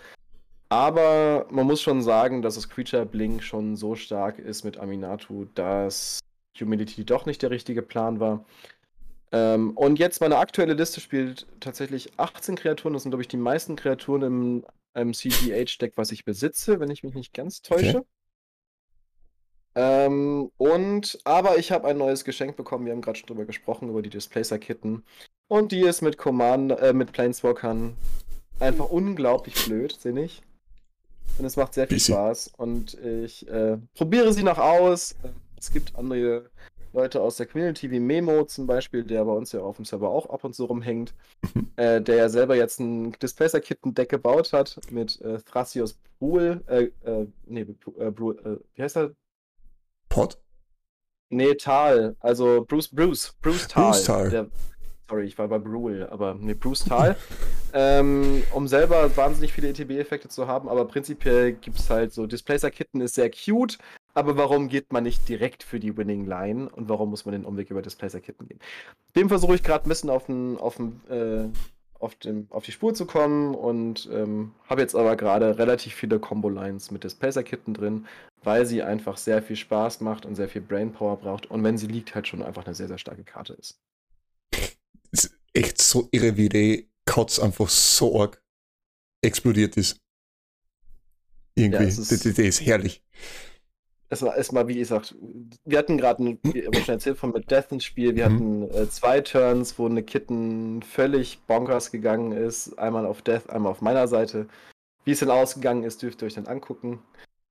Aber 0.70 1.48
man 1.50 1.68
muss 1.68 1.82
schon 1.82 2.02
sagen, 2.02 2.42
dass 2.42 2.56
das 2.56 2.70
Creature 2.70 3.06
Blink 3.06 3.44
schon 3.44 3.76
so 3.76 3.96
stark 3.96 4.40
ist 4.40 4.64
mit 4.64 4.78
Aminatu, 4.78 5.46
dass 5.54 6.22
Humility 6.60 7.04
doch 7.04 7.26
nicht 7.26 7.42
der 7.42 7.52
richtige 7.52 7.82
Plan 7.82 8.20
war. 8.20 8.46
Ähm, 9.32 9.72
und 9.78 9.98
jetzt 9.98 10.20
meine 10.20 10.38
aktuelle 10.38 10.74
Liste 10.74 11.00
spielt 11.00 11.48
tatsächlich 11.60 12.12
18 12.18 12.56
Kreaturen. 12.56 12.94
Das 12.94 13.04
sind, 13.04 13.12
glaube 13.12 13.24
ich, 13.24 13.30
die 13.30 13.38
meisten 13.38 13.76
Kreaturen 13.76 14.22
im, 14.24 14.66
im 14.94 15.14
CGH-Deck, 15.14 15.94
was 15.96 16.12
ich 16.12 16.26
besitze, 16.26 16.80
wenn 16.80 16.92
ich 16.92 17.04
mich 17.04 17.14
nicht 17.14 17.34
ganz 17.34 17.62
täusche. 17.62 18.00
Okay. 18.00 18.08
Ähm, 19.74 20.52
und, 20.58 21.20
aber 21.24 21.58
ich 21.58 21.72
habe 21.72 21.88
ein 21.88 21.98
neues 21.98 22.26
Geschenk 22.26 22.58
bekommen. 22.58 22.86
Wir 22.86 22.92
haben 22.92 23.02
gerade 23.02 23.18
schon 23.18 23.28
drüber 23.28 23.46
gesprochen, 23.46 23.90
über 23.90 24.02
die 24.02 24.10
Displacer-Kitten. 24.10 25.04
Und 25.48 25.72
die 25.72 25.82
ist 25.82 26.02
mit 26.02 26.18
Command, 26.18 26.72
äh, 26.74 26.94
mit 26.94 27.14
Planeswalkern 27.14 27.96
einfach 28.60 28.90
unglaublich 28.90 29.66
blöd, 29.66 29.98
sinnig. 30.00 30.42
Und 31.38 31.46
es 31.46 31.56
macht 31.56 31.74
sehr 31.74 31.88
viel 31.88 31.98
Bisschen. 31.98 32.16
Spaß. 32.16 32.52
Und 32.58 32.96
ich 32.96 33.48
äh, 33.48 33.78
probiere 33.96 34.34
sie 34.34 34.44
noch 34.44 34.58
aus. 34.58 35.16
Es 35.58 35.72
gibt 35.72 35.96
andere 35.96 36.50
Leute 36.94 37.22
aus 37.22 37.38
der 37.38 37.46
Community 37.46 37.90
wie 37.92 38.00
Memo 38.00 38.44
zum 38.46 38.68
Beispiel, 38.68 39.04
der 39.04 39.24
bei 39.26 39.32
uns 39.32 39.52
ja 39.52 39.62
auf 39.62 39.78
dem 39.78 39.86
Server 39.86 40.10
auch 40.10 40.30
ab 40.30 40.44
und 40.44 40.54
zu 40.54 40.66
rumhängt, 40.66 41.14
äh, 41.78 42.02
der 42.02 42.16
ja 42.16 42.30
selber 42.30 42.56
jetzt 42.56 42.80
ein 42.80 43.14
Displacer-Kitten-Deck 43.14 44.10
gebaut 44.10 44.54
hat 44.54 44.78
mit 44.90 45.22
äh, 45.22 45.40
Thrasios 45.40 45.98
Brul, 46.20 46.64
äh, 46.68 46.92
äh, 47.10 47.28
nee, 47.46 47.62
äh, 47.62 48.04
äh, 48.04 48.58
wie 48.76 48.82
heißt 48.82 48.98
er? 48.98 49.12
Pot? 50.10 50.38
Nee, 51.30 51.56
Tal, 51.56 52.16
also 52.20 52.66
Bruce, 52.68 52.90
Bruce, 52.90 53.34
Bruce 53.42 53.68
Tal. 53.68 53.92
Bruce 53.92 54.04
Tal. 54.04 54.30
Der, 54.30 54.48
sorry, 55.10 55.26
ich 55.26 55.38
war 55.38 55.48
bei 55.48 55.60
Brule, 55.60 56.12
aber 56.12 56.36
nee, 56.36 56.54
Bruce 56.54 56.84
Tal. 56.84 57.16
ähm, 57.74 58.44
um 58.54 58.68
selber 58.68 59.16
wahnsinnig 59.16 59.54
viele 59.54 59.70
ETB-Effekte 59.70 60.28
zu 60.28 60.48
haben, 60.48 60.68
aber 60.68 60.86
prinzipiell 60.86 61.54
gibt 61.54 61.80
es 61.80 61.90
halt 61.90 62.12
so, 62.12 62.28
Displacer-Kitten 62.28 63.00
ist 63.00 63.16
sehr 63.16 63.32
cute, 63.32 63.78
aber 64.14 64.38
warum 64.38 64.68
geht 64.68 64.92
man 64.92 65.04
nicht 65.04 65.28
direkt 65.30 65.64
für 65.64 65.80
die 65.80 65.96
Winning 65.96 66.26
Line 66.26 66.70
und 66.70 66.90
warum 66.90 67.10
muss 67.10 67.26
man 67.26 67.34
den 67.34 67.46
Umweg 67.46 67.70
über 67.70 67.82
Displacer-Kitten 67.82 68.48
gehen? 68.48 68.60
Dem 69.16 69.30
versuche 69.30 69.56
ich 69.56 69.64
gerade 69.64 69.86
ein 69.86 69.90
bisschen 69.90 70.10
auf, 70.10 70.26
den, 70.26 70.58
auf, 70.58 70.76
den, 70.76 71.02
äh, 71.10 71.50
auf, 72.00 72.16
den, 72.16 72.48
auf 72.50 72.66
die 72.66 72.72
Spur 72.72 72.94
zu 72.94 73.06
kommen 73.06 73.56
und 73.56 74.10
ähm, 74.12 74.54
habe 74.66 74.82
jetzt 74.82 74.96
aber 74.96 75.16
gerade 75.16 75.58
relativ 75.58 75.94
viele 75.94 76.20
Combo-Lines 76.20 76.92
mit 76.92 77.04
Displacer-Kitten 77.04 77.74
drin, 77.74 78.08
weil 78.44 78.66
sie 78.66 78.84
einfach 78.84 79.18
sehr 79.18 79.42
viel 79.42 79.56
Spaß 79.56 80.02
macht 80.02 80.26
und 80.26 80.36
sehr 80.36 80.50
viel 80.50 80.62
Brainpower 80.62 81.18
braucht 81.18 81.46
und 81.50 81.64
wenn 81.64 81.78
sie 81.78 81.88
liegt, 81.88 82.14
halt 82.14 82.28
schon 82.28 82.42
einfach 82.42 82.66
eine 82.66 82.76
sehr, 82.76 82.88
sehr 82.88 82.98
starke 82.98 83.24
Karte 83.24 83.54
ist. 83.54 83.80
ist 85.12 85.38
echt 85.54 85.82
so 85.82 86.10
irre, 86.12 86.36
wie 86.38 86.50
die 86.50 86.90
Kotz 87.06 87.40
einfach 87.40 87.70
so 87.70 88.22
arg 88.22 88.42
explodiert 89.22 89.78
ist. 89.78 89.98
Irgendwie, 91.56 91.84
ja, 91.84 91.90
ist, 91.90 92.00
das, 92.12 92.20
das 92.20 92.38
ist 92.38 92.62
herrlich 92.62 93.04
es 94.12 94.22
war 94.22 94.36
erstmal, 94.36 94.68
wie 94.68 94.76
gesagt, 94.76 95.16
wir 95.64 95.78
hatten 95.78 95.98
gerade, 95.98 96.38
wie 96.44 96.82
schon 96.82 96.96
erzählt 96.96 97.18
von 97.18 97.32
mit 97.32 97.50
Death 97.50 97.72
ins 97.72 97.86
Spiel, 97.86 98.14
wir 98.14 98.28
mhm. 98.28 98.34
hatten 98.34 98.72
äh, 98.72 98.90
zwei 98.90 99.22
Turns, 99.22 99.80
wo 99.80 99.86
eine 99.86 100.04
Kitten 100.04 100.82
völlig 100.82 101.40
bonkers 101.48 101.92
gegangen 101.92 102.34
ist. 102.34 102.78
Einmal 102.78 103.06
auf 103.06 103.22
Death, 103.22 103.50
einmal 103.50 103.72
auf 103.72 103.82
meiner 103.82 104.10
Seite. 104.10 104.48
Wie 105.06 105.12
es 105.12 105.20
denn 105.20 105.30
ausgegangen 105.30 105.84
ist, 105.84 106.02
dürft 106.02 106.22
ihr 106.22 106.26
euch 106.26 106.34
dann 106.34 106.48
angucken. 106.48 107.00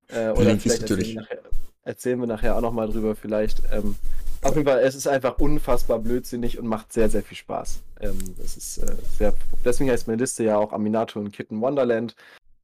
Äh, 0.09 0.29
oder 0.29 0.55
vielleicht 0.59 0.83
erzählen 0.83 0.99
wir, 0.99 1.15
nachher, 1.15 1.39
erzählen 1.83 2.19
wir 2.19 2.27
nachher 2.27 2.55
auch 2.55 2.61
nochmal 2.61 2.89
drüber, 2.89 3.15
vielleicht. 3.15 3.63
Ähm, 3.73 3.95
auf 4.43 4.55
jeden 4.55 4.67
Fall, 4.67 4.81
es 4.81 4.93
ist 4.93 5.07
einfach 5.07 5.39
unfassbar 5.39 5.97
blödsinnig 5.97 6.59
und 6.59 6.67
macht 6.67 6.93
sehr, 6.93 7.09
sehr 7.09 7.23
viel 7.23 7.37
Spaß. 7.37 7.81
Ähm, 8.01 8.19
das 8.37 8.55
ist 8.55 8.77
äh, 8.77 8.95
sehr, 9.17 9.33
deswegen 9.65 9.89
heißt 9.89 10.07
meine 10.07 10.21
Liste 10.21 10.43
ja 10.43 10.57
auch 10.57 10.73
Aminato 10.73 11.19
und 11.19 11.31
Kitten 11.31 11.59
Wonderland. 11.59 12.15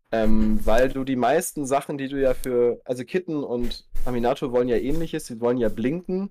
Ähm, 0.10 0.62
weil 0.64 0.88
du 0.88 1.04
die 1.04 1.18
meisten 1.18 1.66
Sachen, 1.66 1.98
die 1.98 2.08
du 2.08 2.20
ja 2.20 2.34
für, 2.34 2.80
also 2.86 3.04
Kitten 3.04 3.44
und 3.44 3.86
Aminato 4.08 4.52
wollen 4.52 4.70
ja 4.70 4.78
ähnliches, 4.78 5.26
sie 5.26 5.40
wollen 5.40 5.58
ja 5.58 5.70
blinken. 5.70 6.30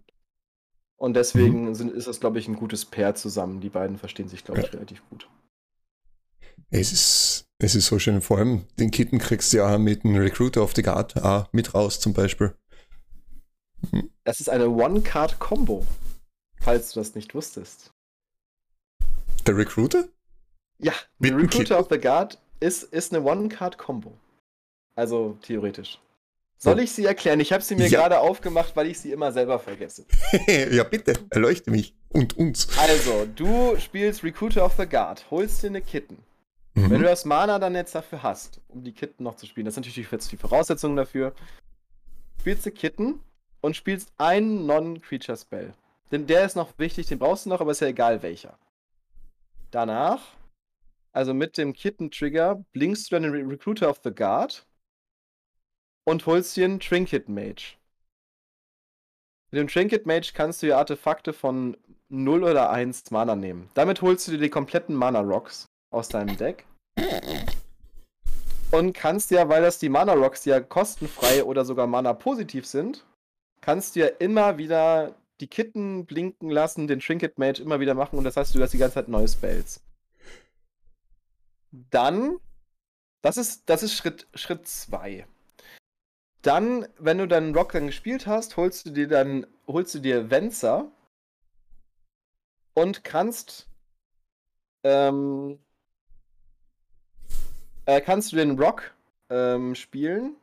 Und 0.97 1.15
deswegen 1.15 1.67
mhm. 1.67 1.75
sind, 1.75 1.93
ist 1.93 2.07
das, 2.07 2.21
glaube 2.21 2.39
ich, 2.39 2.49
ein 2.49 2.57
gutes 2.57 2.87
Pair 2.87 3.15
zusammen. 3.15 3.61
Die 3.61 3.69
beiden 3.69 3.99
verstehen 3.99 4.29
sich, 4.29 4.45
glaube 4.45 4.63
ich, 4.63 4.73
relativ 4.73 5.03
gut. 5.11 5.29
Es 6.71 6.91
ist, 6.91 7.47
es 7.59 7.75
ist 7.75 7.87
so 7.87 7.99
schön. 7.99 8.23
Vor 8.23 8.39
allem 8.39 8.67
den 8.79 8.91
Kitten 8.91 9.19
kriegst 9.19 9.53
du 9.53 9.59
ja 9.59 9.77
mit 9.77 10.05
dem 10.05 10.17
Recruiter 10.17 10.63
of 10.63 10.75
the 10.75 10.83
Guard 10.83 11.23
auch 11.23 11.53
mit 11.53 11.75
raus, 11.75 12.01
zum 12.01 12.15
Beispiel. 12.15 12.55
Mhm. 13.93 14.11
Das 14.25 14.41
ist 14.41 14.49
eine 14.49 14.71
One-Card-Combo, 14.71 15.87
falls 16.63 16.93
du 16.93 17.01
das 17.01 17.15
nicht 17.15 17.35
wusstest. 17.35 17.93
Der 19.47 19.57
Recruiter? 19.57 20.09
Ja, 20.79 20.95
der 21.19 21.37
Recruiter 21.37 21.79
of 21.79 21.89
the 21.91 21.99
Guard 21.99 22.41
ist, 22.59 22.85
ist 22.85 23.15
eine 23.15 23.23
One-Card-Combo. 23.23 24.17
Also 24.95 25.39
theoretisch. 25.43 26.01
Soll 26.59 26.81
ich 26.81 26.93
sie 26.93 27.05
erklären? 27.05 27.39
Ich 27.41 27.53
habe 27.53 27.63
sie 27.63 27.77
mir 27.77 27.87
ja. 27.87 27.99
gerade 27.99 28.19
aufgemacht, 28.19 28.75
weil 28.77 28.87
ich 28.87 28.99
sie 28.99 29.13
immer 29.13 29.31
selber 29.31 29.59
vergesse. 29.59 30.07
ja, 30.71 30.85
bitte, 30.85 31.15
erleuchte 31.31 31.71
mich 31.71 31.95
und 32.09 32.37
uns. 32.39 32.69
Also, 32.79 33.27
du 33.35 33.77
spielst 33.79 34.25
Recruiter 34.25 34.65
of 34.65 34.75
the 34.79 34.87
Guard, 34.87 35.31
holst 35.31 35.63
dir 35.63 35.69
eine 35.69 35.83
Kitten. 35.83 36.19
Mhm. 36.75 36.91
Wenn 36.91 37.03
du 37.03 37.07
das 37.07 37.25
Mana 37.25 37.59
dann 37.59 37.75
jetzt 37.75 37.95
dafür 37.95 38.23
hast, 38.23 38.61
um 38.69 38.83
die 38.83 38.93
Kitten 38.93 39.23
noch 39.23 39.37
zu 39.37 39.47
spielen, 39.47 39.67
das 39.67 39.75
sind 39.75 39.87
natürlich 39.87 40.11
jetzt 40.11 40.33
die 40.33 40.37
Voraussetzungen 40.37 40.97
dafür, 40.97 41.35
spielst 42.41 42.65
du 42.65 42.71
Kitten 42.71 43.21
und 43.61 43.77
spielst 43.77 44.13
einen 44.17 44.67
Non-Creature-Spell. 44.67 45.75
Denn 46.11 46.27
der 46.27 46.45
ist 46.45 46.57
noch 46.57 46.79
wichtig, 46.79 47.07
den 47.07 47.19
brauchst 47.19 47.47
du 47.47 47.51
noch, 47.51 47.61
aber 47.61 47.73
ist 47.73 47.81
ja 47.81 47.89
egal 47.89 48.23
welcher. 48.23 48.59
Danach 49.71 50.21
also 51.17 51.33
mit 51.33 51.57
dem 51.57 51.73
Kitten-Trigger, 51.73 52.63
blinkst 52.73 53.11
du 53.11 53.15
dann 53.17 53.23
den 53.23 53.49
Recruiter 53.49 53.89
of 53.89 54.03
the 54.05 54.11
Guard 54.15 54.67
und 56.07 56.25
holst 56.27 56.57
dir 56.57 56.65
einen 56.65 56.81
Trinket 56.81 57.29
Mage. 57.29 57.77
Mit 59.51 59.61
dem 59.61 59.69
Trinket 59.69 60.07
Mage 60.07 60.33
kannst 60.35 60.63
du 60.63 60.69
ja 60.69 60.79
Artefakte 60.79 61.33
von 61.33 61.77
0 62.09 62.45
oder 62.45 62.71
1 62.71 63.11
Mana 63.11 63.37
nehmen. 63.37 63.69
Damit 63.75 64.03
holst 64.03 64.27
du 64.27 64.33
dir 64.33 64.39
die 64.39 64.51
kompletten 64.51 64.95
Mana 64.95 65.21
Rocks 65.21 65.67
aus 65.91 66.09
deinem 66.09 66.37
Deck. 66.37 66.65
Und 68.71 68.95
kannst 68.95 69.31
ja, 69.31 69.49
weil 69.49 69.63
das 69.63 69.79
die 69.79 69.89
Mana 69.89 70.13
Rocks 70.13 70.45
ja 70.45 70.61
kostenfrei 70.61 71.45
oder 71.45 71.65
sogar 71.65 71.87
Mana 71.87 72.13
positiv 72.13 72.67
sind, 72.67 73.05
kannst 73.61 73.95
du 73.97 74.01
ja 74.01 74.07
immer 74.07 74.59
wieder 74.59 75.15
die 75.41 75.47
Kitten 75.49 76.07
blinken 76.07 76.51
lassen, 76.51 76.87
den 76.87 77.01
Trinket 77.01 77.39
Mage 77.39 77.63
immer 77.63 77.81
wieder 77.81 77.95
machen 77.95 78.19
und 78.19 78.25
das 78.25 78.37
heißt, 78.37 78.55
du 78.55 78.63
hast 78.63 78.73
die 78.73 78.79
ganze 78.79 78.95
Zeit 78.95 79.09
neue 79.09 79.29
Spells. 79.29 79.81
Dann, 81.91 82.39
das 83.23 83.37
ist, 83.37 83.69
das 83.69 83.83
ist 83.83 83.95
Schritt 83.95 84.27
2. 84.33 85.27
Schritt 85.27 85.36
Dann, 86.47 86.87
wenn 86.99 87.19
du 87.19 87.27
deinen 87.27 87.57
Rock 87.57 87.73
dann 87.73 87.87
gespielt 87.87 88.29
hast, 88.29 88.57
holst 88.57 88.87
du 88.87 88.91
dir 88.91 89.09
dann, 89.09 89.49
holst 89.67 89.97
du 89.97 89.99
dir 89.99 90.31
Venzer 90.31 90.93
und 92.73 93.03
kannst, 93.03 93.69
ähm, 94.85 95.59
äh, 97.87 98.01
kannst 98.01 98.31
du 98.31 98.37
den 98.37 98.57
Rock 98.61 98.95
ähm, 99.29 99.75
spielen 99.75 100.37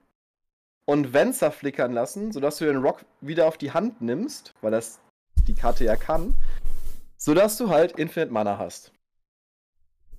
und 0.84 1.13
Venzer 1.13 1.52
flickern 1.52 1.94
lassen, 1.94 2.34
sodass 2.34 2.58
du 2.58 2.66
den 2.66 2.82
Rock 2.82 3.06
wieder 3.22 3.48
auf 3.48 3.58
die 3.58 3.72
Hand 3.72 4.02
nimmst, 4.02 4.54
weil 4.60 4.72
das 4.72 5.00
die 5.48 5.54
Karte 5.54 5.86
ja 5.86 5.96
kann, 5.96 6.36
sodass 7.16 7.58
du 7.58 7.70
halt 7.70 7.98
Infinite 7.98 8.34
Mana 8.34 8.58
hast. 8.58 8.92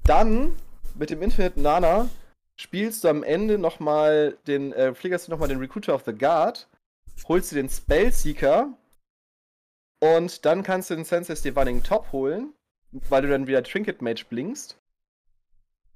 Dann 0.05 0.57
mit 0.95 1.11
dem 1.11 1.21
Infinite 1.21 1.61
Nana 1.61 2.09
spielst 2.57 3.05
du 3.05 3.09
am 3.09 3.23
Ende 3.23 3.59
nochmal 3.59 4.39
den, 4.47 4.73
äh, 4.73 4.95
flickerst 4.95 5.27
du 5.27 5.33
nochmal 5.33 5.49
den 5.49 5.59
Recruiter 5.59 5.95
of 5.95 6.05
the 6.05 6.13
Guard, 6.13 6.69
holst 7.29 7.53
du 7.53 7.57
den 7.57 7.69
Spellseeker 7.69 8.73
und 10.01 10.45
dann 10.45 10.63
kannst 10.63 10.91
du 10.91 10.95
den 10.95 11.05
Senses 11.05 11.43
Divining 11.43 11.83
Top 11.83 12.13
holen, 12.13 12.53
weil 13.09 13.23
du 13.23 13.29
dann 13.29 13.47
wieder 13.47 13.63
Trinket 13.63 14.03
Mage 14.03 14.25
blinkst. 14.29 14.77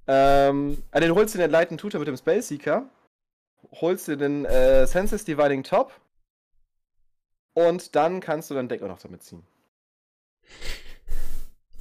Ähm, 0.07 0.83
äh, 0.91 0.99
den 0.99 1.13
holst 1.13 1.35
du 1.35 1.37
den 1.39 1.51
Light 1.51 1.69
Tutor 1.77 1.99
mit 1.99 2.07
dem 2.07 2.17
Spellseeker, 2.17 2.89
holst 3.73 4.07
du 4.07 4.17
den 4.17 4.45
äh, 4.45 4.87
Senses 4.87 5.23
Dividing 5.25 5.63
Top 5.63 5.93
und 7.53 7.95
dann 7.95 8.19
kannst 8.19 8.49
du 8.49 8.55
dein 8.55 8.67
Deck 8.67 8.81
auch 8.81 8.87
noch 8.87 8.99
damit 8.99 9.23
ziehen. 9.23 9.45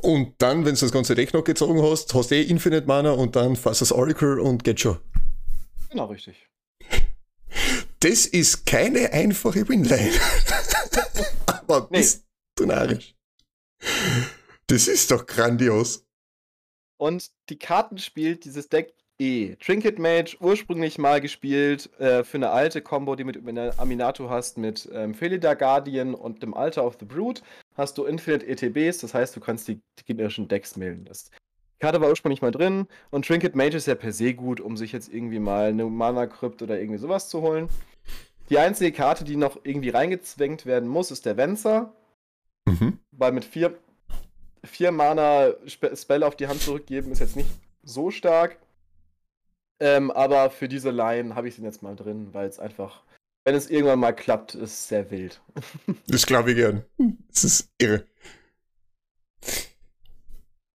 Und 0.08 0.40
dann, 0.40 0.64
wenn 0.64 0.74
du 0.74 0.80
das 0.80 0.90
ganze 0.90 1.14
Deck 1.14 1.34
noch 1.34 1.44
gezogen 1.44 1.82
hast, 1.82 2.14
hast 2.14 2.30
du 2.30 2.34
eh 2.34 2.42
Infinite 2.42 2.86
Mana 2.86 3.10
und 3.10 3.36
dann 3.36 3.56
fast 3.56 3.82
das 3.82 3.92
Oracle 3.92 4.40
und 4.40 4.64
geht 4.64 4.80
schon. 4.80 4.98
Genau, 5.90 6.06
richtig. 6.06 6.48
Das 8.00 8.24
ist 8.24 8.64
keine 8.64 9.12
einfache 9.12 9.68
Winline. 9.68 10.18
Aber 11.46 11.88
nee. 11.90 11.98
bist 11.98 12.24
du 12.56 12.64
narrisch. 12.64 13.16
Das 14.68 14.88
ist 14.88 15.10
doch 15.10 15.26
grandios. 15.26 16.06
Und 16.96 17.30
die 17.50 17.58
Karten 17.58 17.98
spielt 17.98 18.46
dieses 18.46 18.70
Deck 18.70 18.94
E. 19.20 19.56
Trinket 19.56 19.98
Mage, 19.98 20.36
ursprünglich 20.38 20.96
mal 20.96 21.20
gespielt 21.20 21.90
äh, 21.98 22.22
für 22.22 22.36
eine 22.36 22.50
alte 22.50 22.80
Combo, 22.80 23.16
die 23.16 23.24
du 23.24 23.40
mit 23.40 23.78
Aminato 23.78 24.30
hast, 24.30 24.58
mit 24.58 24.88
ähm, 24.92 25.12
Felida 25.12 25.54
Guardian 25.54 26.14
und 26.14 26.42
dem 26.42 26.54
Altar 26.54 26.86
of 26.86 26.96
the 27.00 27.04
Brood, 27.04 27.42
hast 27.76 27.98
du 27.98 28.04
Infinite 28.04 28.46
ETBs, 28.46 28.98
das 28.98 29.14
heißt, 29.14 29.34
du 29.34 29.40
kannst 29.40 29.66
die, 29.66 29.80
die 29.98 30.04
gegnerischen 30.04 30.46
Decks 30.46 30.76
mailen. 30.76 31.04
Das, 31.04 31.30
die 31.30 31.80
Karte 31.80 32.00
war 32.00 32.08
ursprünglich 32.08 32.42
mal 32.42 32.52
drin 32.52 32.86
und 33.10 33.26
Trinket 33.26 33.56
Mage 33.56 33.76
ist 33.76 33.88
ja 33.88 33.96
per 33.96 34.12
se 34.12 34.34
gut, 34.34 34.60
um 34.60 34.76
sich 34.76 34.92
jetzt 34.92 35.12
irgendwie 35.12 35.40
mal 35.40 35.70
eine 35.70 35.84
Mana 35.86 36.28
Crypt 36.28 36.62
oder 36.62 36.78
irgendwie 36.78 37.00
sowas 37.00 37.28
zu 37.28 37.42
holen. 37.42 37.68
Die 38.50 38.58
einzige 38.58 38.92
Karte, 38.92 39.24
die 39.24 39.36
noch 39.36 39.58
irgendwie 39.64 39.90
reingezwängt 39.90 40.64
werden 40.64 40.88
muss, 40.88 41.10
ist 41.10 41.26
der 41.26 41.36
Venzer. 41.36 41.92
Mhm. 42.66 42.98
Weil 43.10 43.32
mit 43.32 43.44
vier, 43.44 43.76
vier 44.64 44.92
Mana 44.92 45.54
Spell 45.66 46.22
auf 46.22 46.36
die 46.36 46.46
Hand 46.46 46.62
zurückgeben 46.62 47.10
ist 47.10 47.18
jetzt 47.18 47.36
nicht 47.36 47.48
so 47.82 48.10
stark. 48.10 48.58
Ähm, 49.80 50.10
aber 50.10 50.50
für 50.50 50.68
diese 50.68 50.90
Line 50.90 51.34
habe 51.34 51.48
ich 51.48 51.54
sie 51.54 51.62
jetzt 51.62 51.82
mal 51.82 51.94
drin, 51.94 52.28
weil 52.32 52.48
es 52.48 52.58
einfach, 52.58 53.02
wenn 53.44 53.54
es 53.54 53.70
irgendwann 53.70 54.00
mal 54.00 54.12
klappt, 54.12 54.54
ist 54.54 54.88
sehr 54.88 55.10
wild. 55.10 55.40
das 56.08 56.26
glaube 56.26 56.50
ich 56.50 56.56
gern. 56.56 56.84
Das 57.28 57.44
ist 57.44 57.70
irre. 57.78 58.04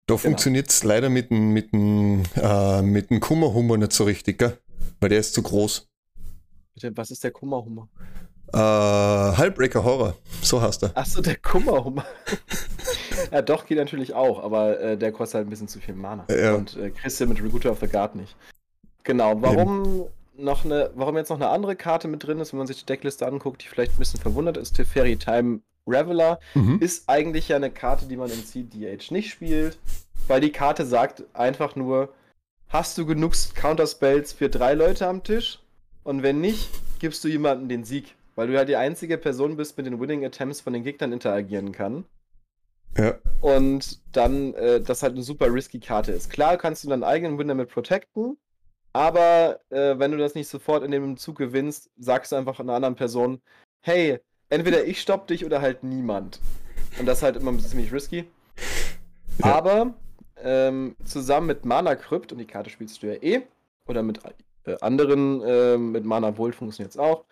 Da 0.05 0.15
genau. 0.15 0.17
funktioniert 0.17 0.69
es 0.69 0.83
leider 0.83 1.09
mit 1.09 1.31
dem, 1.31 1.51
mit 1.53 1.71
dem, 1.73 2.23
äh, 2.35 2.81
mit 2.81 3.09
dem 3.09 3.19
Kummerhummer 3.19 3.77
nicht 3.77 3.93
so 3.93 4.03
richtig, 4.03 4.37
gell? 4.37 4.57
Weil 4.99 5.09
der 5.09 5.19
ist 5.19 5.33
zu 5.33 5.41
groß. 5.41 5.87
Was 6.81 7.11
ist 7.11 7.23
der 7.23 7.31
Kummerhummer? 7.31 7.87
Äh, 8.53 8.57
Halbbreaker 8.57 9.83
Horror, 9.83 10.15
so 10.41 10.61
heißt 10.61 10.83
er. 10.83 10.97
Achso, 10.97 11.21
der 11.21 11.37
Kummerhummer. 11.37 12.05
ja, 13.31 13.41
doch, 13.41 13.65
geht 13.65 13.77
natürlich 13.77 14.13
auch, 14.13 14.43
aber 14.43 14.79
äh, 14.79 14.97
der 14.97 15.11
kostet 15.11 15.35
halt 15.35 15.47
ein 15.47 15.49
bisschen 15.49 15.67
zu 15.67 15.79
viel 15.79 15.95
Mana. 15.95 16.25
Ja. 16.29 16.55
Und 16.55 16.77
äh, 16.77 16.91
kriegst 16.91 17.19
du 17.19 17.25
mit 17.25 17.41
Recruiter 17.41 17.71
of 17.71 17.79
the 17.79 17.87
Guard 17.87 18.15
nicht. 18.15 18.35
Genau, 19.03 19.41
warum 19.41 20.07
noch 20.35 20.65
eine, 20.65 20.91
warum 20.95 21.17
jetzt 21.17 21.29
noch 21.29 21.37
eine 21.37 21.49
andere 21.49 21.75
Karte 21.75 22.07
mit 22.07 22.25
drin 22.25 22.39
ist, 22.39 22.53
wenn 22.53 22.57
man 22.57 22.67
sich 22.67 22.79
die 22.79 22.85
Deckliste 22.85 23.27
anguckt, 23.27 23.63
die 23.63 23.67
vielleicht 23.67 23.93
ein 23.93 23.99
bisschen 23.99 24.19
verwundert 24.19 24.57
ist, 24.57 24.73
Teferi 24.73 25.17
Time 25.17 25.61
Reveler, 25.85 26.39
mhm. 26.53 26.79
ist 26.79 27.09
eigentlich 27.09 27.49
ja 27.49 27.57
eine 27.57 27.69
Karte, 27.69 28.05
die 28.05 28.17
man 28.17 28.31
im 28.31 28.45
CDH 28.45 29.11
nicht 29.11 29.29
spielt, 29.29 29.77
weil 30.27 30.41
die 30.41 30.51
Karte 30.51 30.85
sagt 30.85 31.23
einfach 31.33 31.75
nur, 31.75 32.13
hast 32.69 32.97
du 32.97 33.05
genug 33.05 33.33
Counterspells 33.53 34.33
für 34.33 34.49
drei 34.49 34.73
Leute 34.73 35.07
am 35.07 35.23
Tisch? 35.23 35.59
Und 36.03 36.23
wenn 36.23 36.41
nicht, 36.41 36.69
gibst 36.99 37.23
du 37.23 37.27
jemandem 37.27 37.69
den 37.69 37.83
Sieg. 37.83 38.15
weil 38.35 38.47
du 38.47 38.53
ja 38.53 38.65
die 38.65 38.75
einzige 38.75 39.19
Person 39.19 39.57
bist, 39.57 39.77
mit 39.77 39.85
den 39.85 39.99
Winning 39.99 40.25
Attempts 40.25 40.61
von 40.61 40.73
den 40.73 40.83
Gegnern 40.83 41.13
interagieren 41.13 41.71
kann. 41.71 42.05
Ja. 42.97 43.15
Und 43.41 43.99
dann, 44.11 44.53
äh, 44.55 44.81
das 44.81 45.03
halt 45.03 45.13
eine 45.13 45.23
super 45.23 45.53
risky 45.53 45.79
Karte 45.79 46.11
ist. 46.11 46.31
Klar 46.31 46.57
kannst 46.57 46.83
du 46.83 46.89
deinen 46.89 47.03
eigenen 47.03 47.37
Win 47.37 47.47
damit 47.47 47.69
protecten, 47.69 48.37
aber 48.93 49.59
äh, 49.69 49.97
wenn 49.97 50.11
du 50.11 50.17
das 50.17 50.35
nicht 50.35 50.47
sofort 50.47 50.83
in 50.83 50.91
dem 50.91 51.17
Zug 51.17 51.37
gewinnst, 51.37 51.89
sagst 51.97 52.31
du 52.31 52.35
einfach 52.35 52.59
einer 52.59 52.73
anderen 52.73 52.95
Person, 52.95 53.41
hey, 53.81 54.19
entweder 54.49 54.85
ich 54.85 55.01
stopp 55.01 55.27
dich 55.27 55.45
oder 55.45 55.61
halt 55.61 55.83
niemand. 55.83 56.39
Und 56.99 57.07
das 57.07 57.17
ist 57.17 57.23
halt 57.23 57.37
immer 57.37 57.57
ziemlich 57.57 57.91
risky. 57.91 58.25
Ja. 59.39 59.55
Aber 59.55 59.93
ähm, 60.37 60.95
zusammen 61.03 61.47
mit 61.47 61.65
Mana 61.65 61.95
Crypt, 61.95 62.31
und 62.31 62.37
die 62.37 62.45
Karte 62.45 62.69
spielst 62.69 63.01
du 63.01 63.07
ja 63.07 63.21
eh, 63.21 63.41
oder 63.87 64.03
mit 64.03 64.19
äh, 64.65 64.77
anderen, 64.81 65.41
äh, 65.41 65.77
mit 65.77 66.05
Mana 66.05 66.37
Volt 66.37 66.53
funktioniert 66.53 66.91
es 66.91 66.97
auch, 66.97 67.25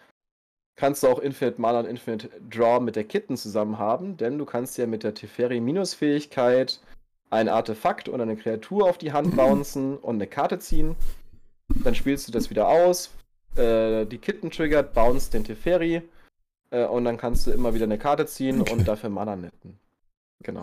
kannst 0.76 1.04
du 1.04 1.08
auch 1.08 1.19
Infinite 1.19 1.62
Mana 1.62 1.82
und 1.82 1.86
Infinite 1.86 2.30
Draw 2.50 2.80
mit 2.80 2.95
der 2.95 3.04
Kitten 3.04 3.38
zusammen 3.38 3.78
haben, 3.78 4.17
denn 4.17 4.38
du 4.39 4.45
kannst 4.45 4.78
ja 4.80 4.88
mit 4.88 5.04
der 5.04 5.13
Teferi-Minus-Fähigkeit 5.13 6.80
ein 7.30 7.50
Artefakt 7.50 8.10
oder 8.10 8.24
eine 8.24 8.36
Kreatur 8.36 8.89
auf 8.89 8.97
die 8.97 9.13
Hand 9.13 9.36
bouncen 9.38 9.97
und 9.97 10.15
eine 10.15 10.28
Karte 10.28 10.58
ziehen. 10.58 10.95
Dann 11.84 11.96
spielst 11.96 12.28
du 12.28 12.32
das 12.32 12.50
wieder 12.50 12.68
aus. 12.68 13.10
Äh, 13.56 14.06
die 14.06 14.18
Kitten 14.18 14.52
triggert, 14.52 14.94
bounce 14.94 15.30
den 15.30 15.44
Teferi. 15.44 16.02
Äh, 16.70 16.86
und 16.86 17.06
dann 17.06 17.18
kannst 17.18 17.48
du 17.48 17.52
immer 17.52 17.74
wieder 17.74 17.86
eine 17.86 17.98
Karte 17.98 18.26
ziehen 18.26 18.62
Okay. 18.62 18.74
und 18.74 18.88
dafür 18.88 19.10
Mana 19.10 19.36
netten. 19.36 19.78
Genau. 20.44 20.62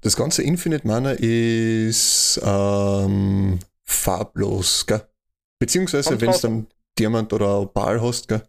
Das 0.00 0.16
ganze 0.16 0.42
Infinite 0.42 0.86
Mana 0.86 1.12
ist 1.12 2.40
ähm, 2.42 3.60
farblos, 3.84 4.86
gell? 4.86 5.02
Beziehungsweise, 5.60 6.20
wenn 6.20 6.30
es 6.30 6.40
dann 6.40 6.66
Diamant 6.98 7.32
oder 7.32 7.60
Opal 7.60 8.02
hast, 8.02 8.26
gell? 8.26 8.42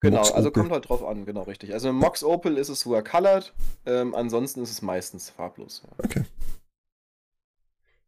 Genau, 0.00 0.16
Mox 0.16 0.32
also 0.32 0.50
kommt 0.50 0.72
halt 0.72 0.88
drauf 0.88 1.04
an, 1.04 1.24
genau 1.24 1.42
richtig. 1.42 1.72
Also 1.72 1.90
im 1.90 1.96
Mox 1.96 2.24
Opal 2.24 2.58
ist 2.58 2.70
es 2.70 2.80
sogar 2.80 3.04
colored, 3.04 3.54
ähm, 3.86 4.16
ansonsten 4.16 4.62
ist 4.64 4.72
es 4.72 4.82
meistens 4.82 5.30
farblos. 5.30 5.82
Ja. 5.84 6.04
Okay. 6.04 6.24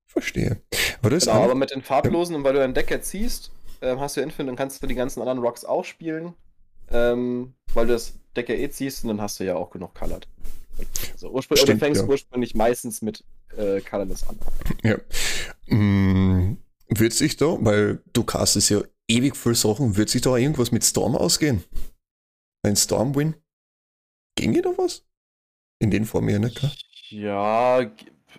Verstehe. 0.07 0.61
Aber 1.05 1.11
das 1.11 1.25
Genau, 1.25 1.37
ist 1.39 1.45
aber 1.45 1.55
mit 1.55 1.71
den 1.71 1.83
farblosen, 1.83 2.35
und 2.37 2.45
weil 2.45 2.55
du 2.55 2.61
dein 2.61 2.75
Deck 2.75 2.91
jetzt 2.91 3.09
ziehst, 3.11 3.51
ähm, 3.83 4.01
hast 4.01 4.17
du 4.17 4.21
Infinite 4.21 4.51
und 4.51 4.57
kannst 4.57 4.83
du 4.83 4.87
die 4.87 4.95
ganzen 4.95 5.21
anderen 5.21 5.39
Rocks 5.41 5.65
auch 5.65 5.85
spielen. 5.85 6.35
Ähm, 6.91 7.55
weil 7.73 7.87
du 7.87 7.93
das 7.93 8.15
Deck 8.37 8.49
ja 8.49 8.55
eh 8.55 8.71
ziehst 8.71 9.05
und 9.05 9.09
dann 9.09 9.21
hast 9.21 9.41
du 9.41 9.45
ja 9.45 9.57
auch 9.57 9.71
genug 9.71 9.95
colored. 9.95 10.27
Also 11.13 11.31
ursprünglich, 11.31 11.63
oder 11.63 11.73
Stimmt, 11.73 11.81
fängst 11.81 12.03
ja. 12.03 12.09
ursprünglich 12.09 12.55
meistens 12.55 13.01
mit 13.03 13.25
äh, 13.57 13.81
colorless 13.81 14.27
an. 14.29 14.39
ja. 14.83 14.97
Mm, 15.75 16.59
wird 16.89 17.13
sich 17.13 17.37
da, 17.37 17.57
weil 17.61 18.03
du 18.13 18.25
castest 18.25 18.71
ja 18.71 18.83
ewig 19.09 19.37
viel 19.37 19.55
Sachen, 19.55 19.97
wird 19.97 20.09
sich 20.09 20.23
da 20.23 20.37
irgendwas 20.37 20.73
mit 20.73 20.85
Storm 20.85 21.17
ausgehen? 21.17 21.63
Ein 22.63 22.77
Storm-Win? 22.77 23.35
Ginge 24.37 24.63
da 24.63 24.71
was? 24.77 25.05
In 25.81 25.91
den 25.91 26.07
Form 26.07 26.29
ja 26.29 26.39
nicht, 26.39 26.61
gell? 26.61 26.73
Ja, 27.11 27.91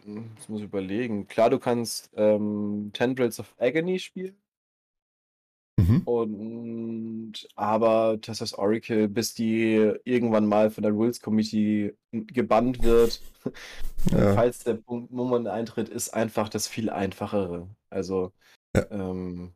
g- 0.04 0.24
das 0.36 0.50
muss 0.50 0.60
ich 0.60 0.66
überlegen. 0.66 1.28
Klar, 1.28 1.50
du 1.50 1.60
kannst 1.60 2.10
ähm, 2.16 2.92
Tendrils 2.94 3.40
of 3.40 3.54
Agony 3.60 4.00
spielen. 4.00 4.36
Mhm. 5.78 6.02
Und 6.06 7.48
aber 7.56 8.18
Tessas 8.22 8.54
Oracle, 8.58 9.10
bis 9.10 9.34
die 9.34 9.92
irgendwann 10.06 10.46
mal 10.48 10.70
von 10.72 10.84
der 10.84 10.94
Rules 10.94 11.20
Committee 11.20 11.94
gebannt 12.12 12.82
wird, 12.82 13.22
Ja. 14.12 14.34
falls 14.36 14.60
der 14.64 14.76
Punkt 14.76 15.12
Moment 15.12 15.48
eintritt, 15.48 15.90
ist 15.90 16.14
einfach 16.14 16.48
das 16.48 16.68
viel 16.68 16.90
einfachere. 16.90 17.68
Also, 17.90 18.32
Ja. 18.76 18.86
ähm, 18.92 19.52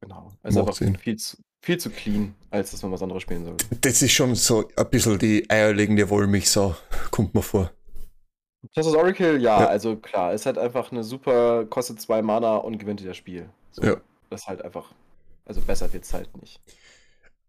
genau. 0.00 0.32
Also 0.42 0.60
Macht 0.60 0.68
einfach 0.68 0.78
Sinn. 0.78 0.96
viel 0.98 1.16
zu, 1.16 1.36
viel 1.62 1.78
zu 1.78 1.90
clean, 1.90 2.34
als 2.50 2.72
dass 2.72 2.82
man 2.82 2.90
was 2.92 3.02
anderes 3.02 3.22
spielen 3.22 3.44
soll. 3.44 3.56
Das 3.80 4.02
ist 4.02 4.12
schon 4.12 4.34
so 4.34 4.68
ein 4.76 4.90
bisschen 4.90 5.18
die 5.18 5.48
eierlegende 5.48 6.10
Wollmilchsau, 6.10 6.74
kommt 7.12 7.34
mir 7.34 7.42
vor. 7.42 7.70
Tessas 8.74 8.94
Oracle, 8.94 9.40
ja, 9.40 9.60
Ja. 9.62 9.66
also 9.68 9.96
klar, 9.96 10.32
ist 10.34 10.46
halt 10.46 10.58
einfach 10.58 10.90
eine 10.90 11.04
super, 11.04 11.64
kostet 11.66 12.00
zwei 12.00 12.22
Mana 12.22 12.56
und 12.56 12.78
gewinnt 12.78 13.04
das 13.06 13.16
Spiel. 13.16 13.48
So, 13.72 13.82
Ja. 13.82 13.96
Das 14.30 14.42
ist 14.42 14.48
halt 14.48 14.62
einfach, 14.62 14.90
also 15.44 15.60
besser 15.60 15.92
wird's 15.92 16.12
halt 16.12 16.36
nicht. 16.40 16.60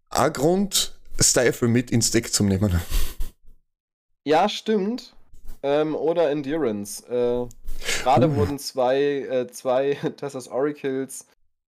Ein 0.09 0.31
Grund, 0.33 0.93
Stifle 1.19 1.67
mit 1.67 1.89
ins 1.91 2.11
Deck 2.11 2.31
zu 2.33 2.43
nehmen. 2.43 2.79
Ja, 4.25 4.49
stimmt. 4.49 5.13
Ähm, 5.63 5.95
oder 5.95 6.29
Endurance. 6.29 7.01
Äh, 7.07 7.47
Gerade 8.03 8.27
Uh. 8.27 8.35
wurden 8.35 8.59
zwei, 8.59 9.01
äh, 9.01 9.47
zwei 9.47 9.93
Tessas 10.17 10.49
Oracles 10.49 11.25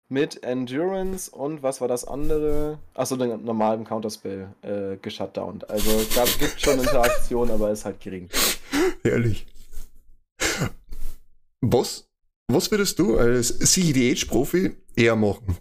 mit 0.10 0.42
Endurance 0.42 1.30
und 1.30 1.62
was 1.62 1.80
war 1.80 1.88
das 1.88 2.06
andere? 2.06 2.80
Achso, 2.96 3.18
den 3.18 3.46
normalen 3.46 3.86
Counterspell 3.86 4.48
äh, 4.64 4.98
geshutdownt. 5.00 5.70
Also 5.70 5.92
es 6.00 6.40
gibt 6.40 6.60
schon 6.60 6.80
Interaktion, 6.80 7.52
aber 7.52 7.70
ist 7.70 7.86
halt 7.86 8.00
gering. 8.02 8.28
Herrlich. 9.04 9.46
Was, 11.62 12.10
was 12.48 12.72
würdest 12.72 13.00
du 13.00 13.18
als 13.18 13.60
CEDH-Profi 13.60 14.76
eher 14.96 15.16
machen? 15.16 15.58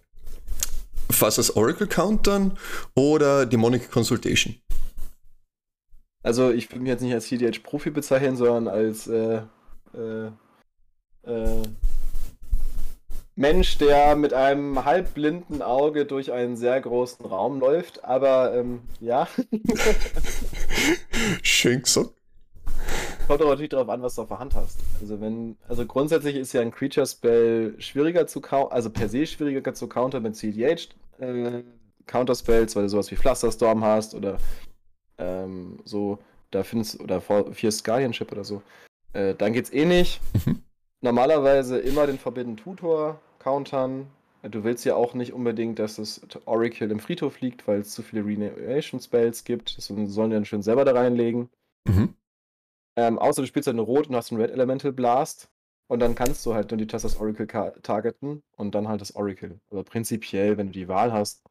Fast 1.10 1.38
das 1.38 1.56
Oracle 1.56 1.86
countern 1.86 2.56
oder 2.94 3.46
Demonic 3.46 3.90
Consultation? 3.90 4.56
Also 6.22 6.50
ich 6.50 6.70
würde 6.70 6.80
mich 6.80 6.90
jetzt 6.90 7.02
nicht 7.02 7.14
als 7.14 7.26
CDH-Profi 7.26 7.90
bezeichnen, 7.90 8.36
sondern 8.36 8.68
als 8.68 9.06
äh, 9.06 9.42
äh, 9.94 10.26
äh, 11.22 11.62
Mensch, 13.34 13.78
der 13.78 14.16
mit 14.16 14.34
einem 14.34 14.84
halbblinden 14.84 15.62
Auge 15.62 16.06
durch 16.06 16.32
einen 16.32 16.56
sehr 16.56 16.80
großen 16.80 17.24
Raum 17.24 17.60
läuft. 17.60 18.04
Aber 18.04 18.54
ähm, 18.54 18.80
ja, 19.00 19.28
Schön 21.42 21.82
gesagt. 21.82 22.17
Kommt 23.28 23.42
aber 23.42 23.50
natürlich 23.50 23.68
darauf 23.68 23.90
an, 23.90 24.02
was 24.02 24.14
du 24.14 24.22
auf 24.22 24.28
der 24.28 24.38
Hand 24.38 24.54
hast. 24.54 24.80
Also 25.00 25.20
wenn, 25.20 25.56
also 25.68 25.84
grundsätzlich 25.84 26.34
ist 26.34 26.54
ja 26.54 26.62
ein 26.62 26.72
Creature 26.72 27.06
Spell 27.06 27.74
schwieriger 27.78 28.26
zu 28.26 28.40
countern, 28.40 28.72
also 28.72 28.90
per 28.90 29.08
se 29.08 29.26
schwieriger 29.26 29.74
zu 29.74 29.86
countern 29.86 30.22
mit 30.22 30.34
CDH 30.34 30.88
äh, 31.18 31.62
Counterspells, 32.06 32.74
weil 32.74 32.84
du 32.84 32.88
sowas 32.88 33.10
wie 33.10 33.16
Flusterstorm 33.16 33.84
hast 33.84 34.14
oder 34.14 34.38
ähm, 35.18 35.78
so, 35.84 36.18
da 36.50 36.64
findest 36.64 36.98
du, 36.98 37.04
oder 37.04 37.20
Fierce 37.20 37.84
Guardianship 37.84 38.32
oder 38.32 38.44
so. 38.44 38.62
Äh, 39.12 39.34
dann 39.34 39.52
geht's 39.52 39.72
eh 39.72 39.84
nicht. 39.84 40.20
Mhm. 40.46 40.62
Normalerweise 41.02 41.78
immer 41.78 42.06
den 42.06 42.18
Forbidden 42.18 42.56
Tutor 42.56 43.20
countern. 43.40 44.06
Du 44.42 44.64
willst 44.64 44.86
ja 44.86 44.94
auch 44.94 45.12
nicht 45.12 45.34
unbedingt, 45.34 45.78
dass 45.78 45.96
das 45.96 46.22
Oracle 46.46 46.90
im 46.90 47.00
Friedhof 47.00 47.40
liegt, 47.40 47.68
weil 47.68 47.80
es 47.80 47.90
zu 47.90 48.02
viele 48.02 48.24
Reanimation 48.24 49.00
Spells 49.00 49.44
gibt. 49.44 49.76
Das 49.76 49.86
sollen 49.86 50.30
die 50.30 50.34
dann 50.34 50.44
schön 50.46 50.62
selber 50.62 50.86
da 50.86 50.92
reinlegen. 50.92 51.50
Mhm. 51.86 52.14
Ähm, 52.98 53.16
außer 53.18 53.42
du 53.42 53.46
spielst 53.46 53.68
halt 53.68 53.76
eine 53.76 53.82
Rot 53.82 54.08
und 54.08 54.16
hast 54.16 54.32
einen 54.32 54.40
Red 54.40 54.50
Elemental 54.50 54.90
Blast. 54.92 55.48
Und 55.87 56.00
dann 56.00 56.14
kannst 56.16 56.44
du 56.44 56.52
halt 56.52 56.70
nur 56.70 56.78
die 56.78 56.87
Tessas 56.88 57.16
Oracle 57.20 57.46
ka- 57.46 57.70
targeten 57.82 58.42
und 58.56 58.74
dann 58.74 58.88
halt 58.88 59.00
das 59.00 59.14
Oracle. 59.14 59.61
Aber 59.70 59.84
prinzipiell, 59.84 60.58
wenn 60.58 60.66
du 60.66 60.72
die 60.72 60.88
Wahl 60.88 61.12
hast, 61.12 61.42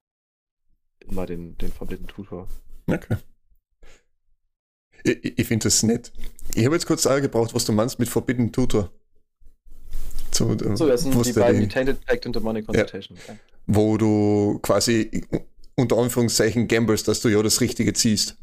immer 1.00 1.26
den, 1.26 1.58
den 1.58 1.72
Forbidden 1.72 2.06
Tutor. 2.08 2.48
Okay. 2.88 3.16
Ich, 5.04 5.40
ich- 5.40 5.48
finde 5.48 5.64
das 5.64 5.82
nett. 5.84 6.12
Ich 6.54 6.66
habe 6.66 6.76
jetzt 6.76 6.86
kurz 6.86 7.04
gebraucht, 7.04 7.54
was 7.56 7.66
du 7.66 7.72
meinst 7.72 7.98
mit 7.98 8.10
Forbidden 8.10 8.52
Tutor. 8.52 8.92
So, 10.32 10.50
So, 10.76 10.88
das 10.88 11.02
sind 11.02 11.26
die 11.26 11.34
beiden, 11.34 11.62
den- 11.62 11.70
Tainted 11.70 12.06
Pact 12.06 12.26
und 12.26 12.36
Demonic 12.36 12.66
Consultation. 12.66 13.18
Ja. 13.28 13.36
wo 13.68 13.98
du 13.98 14.60
quasi 14.62 15.26
unter 15.76 15.98
Anführungszeichen 15.98 16.68
gamblest, 16.68 17.08
dass 17.08 17.22
du 17.22 17.30
ja 17.30 17.42
das 17.42 17.62
Richtige 17.62 17.94
ziehst. 17.94 18.38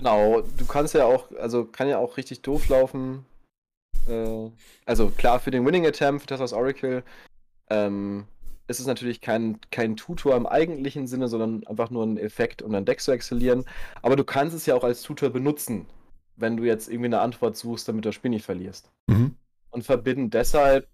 Genau, 0.00 0.40
du 0.40 0.64
kannst 0.64 0.94
ja 0.94 1.04
auch, 1.04 1.30
also 1.38 1.66
kann 1.66 1.86
ja 1.86 1.98
auch 1.98 2.16
richtig 2.16 2.40
doof 2.40 2.70
laufen. 2.70 3.26
Äh, 4.08 4.48
also 4.86 5.10
klar, 5.10 5.40
für 5.40 5.50
den 5.50 5.66
Winning 5.66 5.86
Attempt, 5.86 6.22
für 6.22 6.26
Tessas 6.26 6.54
Oracle, 6.54 7.02
ähm, 7.68 8.24
ist 8.66 8.80
es 8.80 8.86
natürlich 8.86 9.20
kein, 9.20 9.58
kein 9.70 9.96
Tutor 9.96 10.36
im 10.36 10.46
eigentlichen 10.46 11.06
Sinne, 11.06 11.28
sondern 11.28 11.66
einfach 11.66 11.90
nur 11.90 12.06
ein 12.06 12.16
Effekt, 12.16 12.62
um 12.62 12.72
dein 12.72 12.86
Deck 12.86 13.02
zu 13.02 13.12
exzelieren. 13.12 13.66
Aber 14.00 14.16
du 14.16 14.24
kannst 14.24 14.56
es 14.56 14.64
ja 14.64 14.74
auch 14.74 14.84
als 14.84 15.02
Tutor 15.02 15.28
benutzen, 15.28 15.84
wenn 16.36 16.56
du 16.56 16.64
jetzt 16.64 16.88
irgendwie 16.88 17.08
eine 17.08 17.20
Antwort 17.20 17.58
suchst, 17.58 17.86
damit 17.86 18.06
du 18.06 18.08
das 18.08 18.14
Spiel 18.14 18.30
nicht 18.30 18.46
verlierst. 18.46 18.90
Mhm. 19.06 19.36
Und 19.68 19.84
verbinden 19.84 20.30
deshalb, 20.30 20.88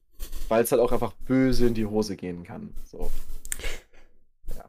weil 0.49 0.65
es 0.65 0.73
halt 0.73 0.83
auch 0.83 0.91
einfach 0.91 1.13
böse 1.13 1.69
in 1.69 1.75
die 1.75 1.87
Hose 1.87 2.17
gehen 2.17 2.43
kann. 2.43 2.75
So. 2.83 3.09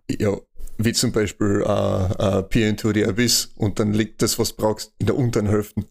Ja, 0.08 0.38
wie 0.78 0.94
zum 0.94 1.12
Beispiel 1.12 1.64
äh, 1.66 2.40
äh, 2.40 2.44
Peer 2.44 2.70
into 2.70 2.92
the 2.94 3.06
Abyss 3.06 3.52
und 3.58 3.80
dann 3.80 3.94
liegt 3.94 4.22
das, 4.22 4.38
was 4.40 4.56
du 4.56 4.62
brauchst, 4.62 4.94
in 5.00 5.08
der 5.08 5.16
unteren 5.16 5.48
Hälfte. 5.48 5.84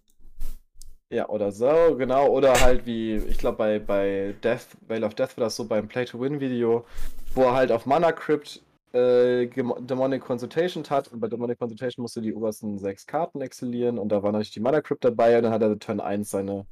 Ja, 1.12 1.28
oder 1.28 1.52
so, 1.52 1.96
genau. 1.96 2.28
Oder 2.28 2.60
halt 2.60 2.84
wie, 2.84 3.16
ich 3.16 3.38
glaube, 3.38 3.58
bei, 3.58 3.78
bei 3.78 4.34
Death, 4.42 4.66
Veil 4.88 5.04
of 5.04 5.14
Death 5.14 5.36
war 5.36 5.44
das 5.44 5.56
so 5.56 5.64
beim 5.64 5.86
Play-to-Win-Video, 5.86 6.84
wo 7.34 7.42
er 7.42 7.54
halt 7.54 7.70
auf 7.70 7.86
Mana 7.86 8.10
Crypt 8.10 8.60
äh, 8.92 9.46
Demonic 9.46 10.22
Consultation 10.22 10.82
hat. 10.90 11.08
Und 11.08 11.20
bei 11.20 11.28
Demonic 11.28 11.58
Consultation 11.58 12.02
musst 12.02 12.16
du 12.16 12.20
die 12.20 12.34
obersten 12.34 12.78
sechs 12.78 13.06
Karten 13.06 13.40
exzelieren 13.40 13.98
und 13.98 14.08
da 14.10 14.22
war 14.22 14.32
natürlich 14.32 14.52
die 14.52 14.60
Mana 14.60 14.80
Crypt 14.80 15.04
dabei 15.04 15.36
und 15.36 15.44
dann 15.44 15.52
hat 15.52 15.62
er 15.62 15.78
Turn 15.78 16.00
1 16.00 16.28
seine 16.28 16.66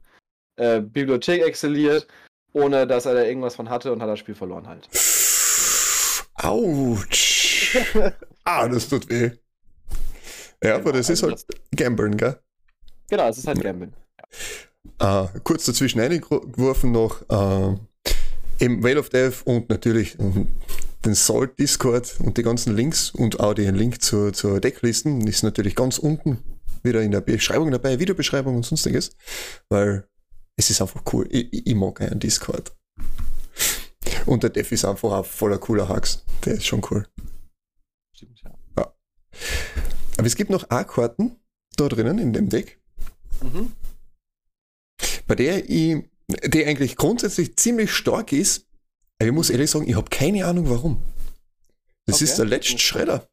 äh, 0.57 0.81
Bibliothek 0.81 1.43
exzeliert, 1.43 2.09
ohne 2.53 2.89
dass 2.89 3.07
er 3.07 3.15
da 3.15 3.23
irgendwas 3.23 3.55
von 3.55 3.71
hatte 3.71 3.93
und 3.93 4.03
hat 4.03 4.09
das 4.09 4.19
Spiel 4.19 4.35
verloren 4.35 4.67
halt. 4.67 4.89
Autsch. 6.35 7.34
ah, 8.45 8.69
das 8.69 8.89
tut 8.89 9.09
weh. 9.09 9.31
Ja, 10.63 10.77
aber 10.77 10.93
das 10.93 11.11
Also 11.11 11.29
ist 11.29 11.47
halt 11.49 11.61
Gamblen, 11.77 12.17
gell? 12.17 12.39
Genau, 13.11 13.29
es 13.29 13.39
ist 13.39 13.47
halt 13.47 13.61
Gambling. 13.63 13.93
Äh, 14.99 15.27
kurz 15.43 15.65
dazwischen 15.67 16.01
eingeworfen 16.01 16.93
noch 16.93 17.23
äh, 17.29 17.77
eben 18.65 18.83
Veil 18.83 18.99
of 18.99 19.09
Death 19.11 19.43
und 19.45 19.69
natürlich 19.69 20.19
ähm, 20.19 20.49
den 21.05 21.15
Salt 21.15 21.59
Discord 21.59 22.17
und 22.21 22.39
die 22.39 22.43
ganzen 22.43 22.75
Links 22.77 23.11
und 23.11 23.41
auch 23.41 23.55
den 23.55 23.75
Link 23.75 24.01
zur, 24.03 24.33
zur 24.33 24.61
Decklisten 24.61 25.27
ist 25.27 25.43
natürlich 25.43 25.75
ganz 25.75 25.99
unten 25.99 26.39
wieder 26.83 27.03
in 27.03 27.11
der 27.11 27.21
Beschreibung 27.21 27.71
dabei, 27.71 27.99
Videobeschreibung 27.99 28.57
und 28.57 28.65
sonstiges, 28.65 29.11
weil 29.69 30.07
es 30.57 30.71
ist 30.71 30.81
einfach 30.81 31.03
cool. 31.13 31.27
Ich, 31.31 31.53
ich- 31.53 31.67
ich 31.67 31.75
mag 31.75 32.01
einen 32.01 32.21
Discord. 32.21 32.73
Und 34.27 34.43
der 34.43 34.51
Dev 34.51 34.73
ist 34.73 34.85
einfach 34.85 35.11
auch 35.13 35.27
voller 35.27 35.59
cooler 35.59 35.89
Hacks. 35.89 36.25
Der 36.45 36.55
ist 36.55 36.67
schon 36.67 36.83
cool. 36.91 37.07
Stimmt, 38.35 38.41
ja. 38.77 38.95
Aber 40.17 40.27
es 40.27 40.37
gibt 40.37 40.51
noch 40.51 40.71
A-Karten 40.71 41.37
da 41.77 41.89
drinnen 41.89 42.19
in 42.19 42.33
dem 42.33 42.49
Deck, 42.49 42.81
Mhm. 43.43 43.73
bei 45.27 45.35
der 45.35 45.69
ich, 45.69 46.05
die 46.47 46.65
eigentlich 46.67 46.97
grundsätzlich 46.97 47.57
ziemlich 47.57 47.93
stark 47.93 48.33
ist, 48.33 48.67
aber 49.19 49.27
ich 49.29 49.35
muss 49.35 49.51
ehrlich 49.51 49.71
sagen, 49.71 49.89
ich 49.89 49.97
habe 49.97 50.09
keine 50.11 50.47
Ahnung 50.47 50.71
warum. 50.71 51.03
Das 52.07 52.17
Okay. 52.17 52.25
ist 52.25 52.37
der 52.39 52.45
letzte 52.47 52.79
Schredder. 52.79 53.29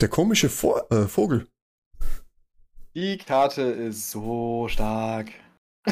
Der 0.00 0.08
komische 0.08 0.48
Vo 0.48 0.78
äh, 0.90 1.08
Vogel. 1.08 1.48
Die 2.94 3.18
Karte 3.18 3.62
ist 3.62 4.10
so 4.10 4.68
stark. 4.68 5.30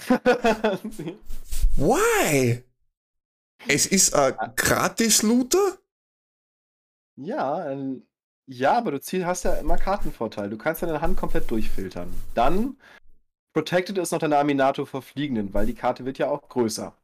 Why? 1.76 2.62
Es 3.68 3.86
ist 3.86 4.14
ein 4.14 4.34
Gratis-Looter? 4.54 5.78
Ja, 7.16 7.70
ähm, 7.70 8.06
ja, 8.46 8.76
aber 8.78 8.92
du 8.92 9.00
zieh, 9.00 9.24
hast 9.24 9.44
ja 9.44 9.54
immer 9.54 9.76
Kartenvorteil. 9.76 10.48
Du 10.50 10.56
kannst 10.58 10.82
deine 10.82 11.00
Hand 11.00 11.16
komplett 11.16 11.50
durchfiltern. 11.50 12.12
Dann 12.34 12.76
Protected 13.52 13.98
ist 13.98 14.12
noch 14.12 14.18
deine 14.18 14.38
Aminato 14.38 14.84
vor 14.84 15.02
Fliegenden, 15.02 15.54
weil 15.54 15.66
die 15.66 15.74
Karte 15.74 16.04
wird 16.04 16.18
ja 16.18 16.28
auch 16.28 16.48
größer. 16.48 16.94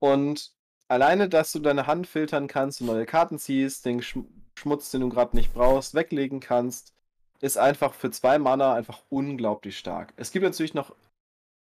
Und 0.00 0.54
alleine, 0.88 1.28
dass 1.28 1.52
du 1.52 1.58
deine 1.58 1.86
Hand 1.86 2.06
filtern 2.06 2.48
kannst, 2.48 2.80
du 2.80 2.84
neue 2.84 3.06
Karten 3.06 3.38
ziehst, 3.38 3.84
den 3.84 4.02
Schm 4.02 4.26
Schmutz, 4.58 4.90
den 4.90 5.02
du 5.02 5.08
gerade 5.08 5.36
nicht 5.36 5.54
brauchst, 5.54 5.94
weglegen 5.94 6.40
kannst, 6.40 6.92
ist 7.40 7.58
einfach 7.58 7.94
für 7.94 8.10
zwei 8.10 8.38
Mana 8.40 8.74
einfach 8.74 9.02
unglaublich 9.08 9.78
stark. 9.78 10.12
Es 10.16 10.32
gibt 10.32 10.42
natürlich 10.44 10.74
noch 10.74 10.96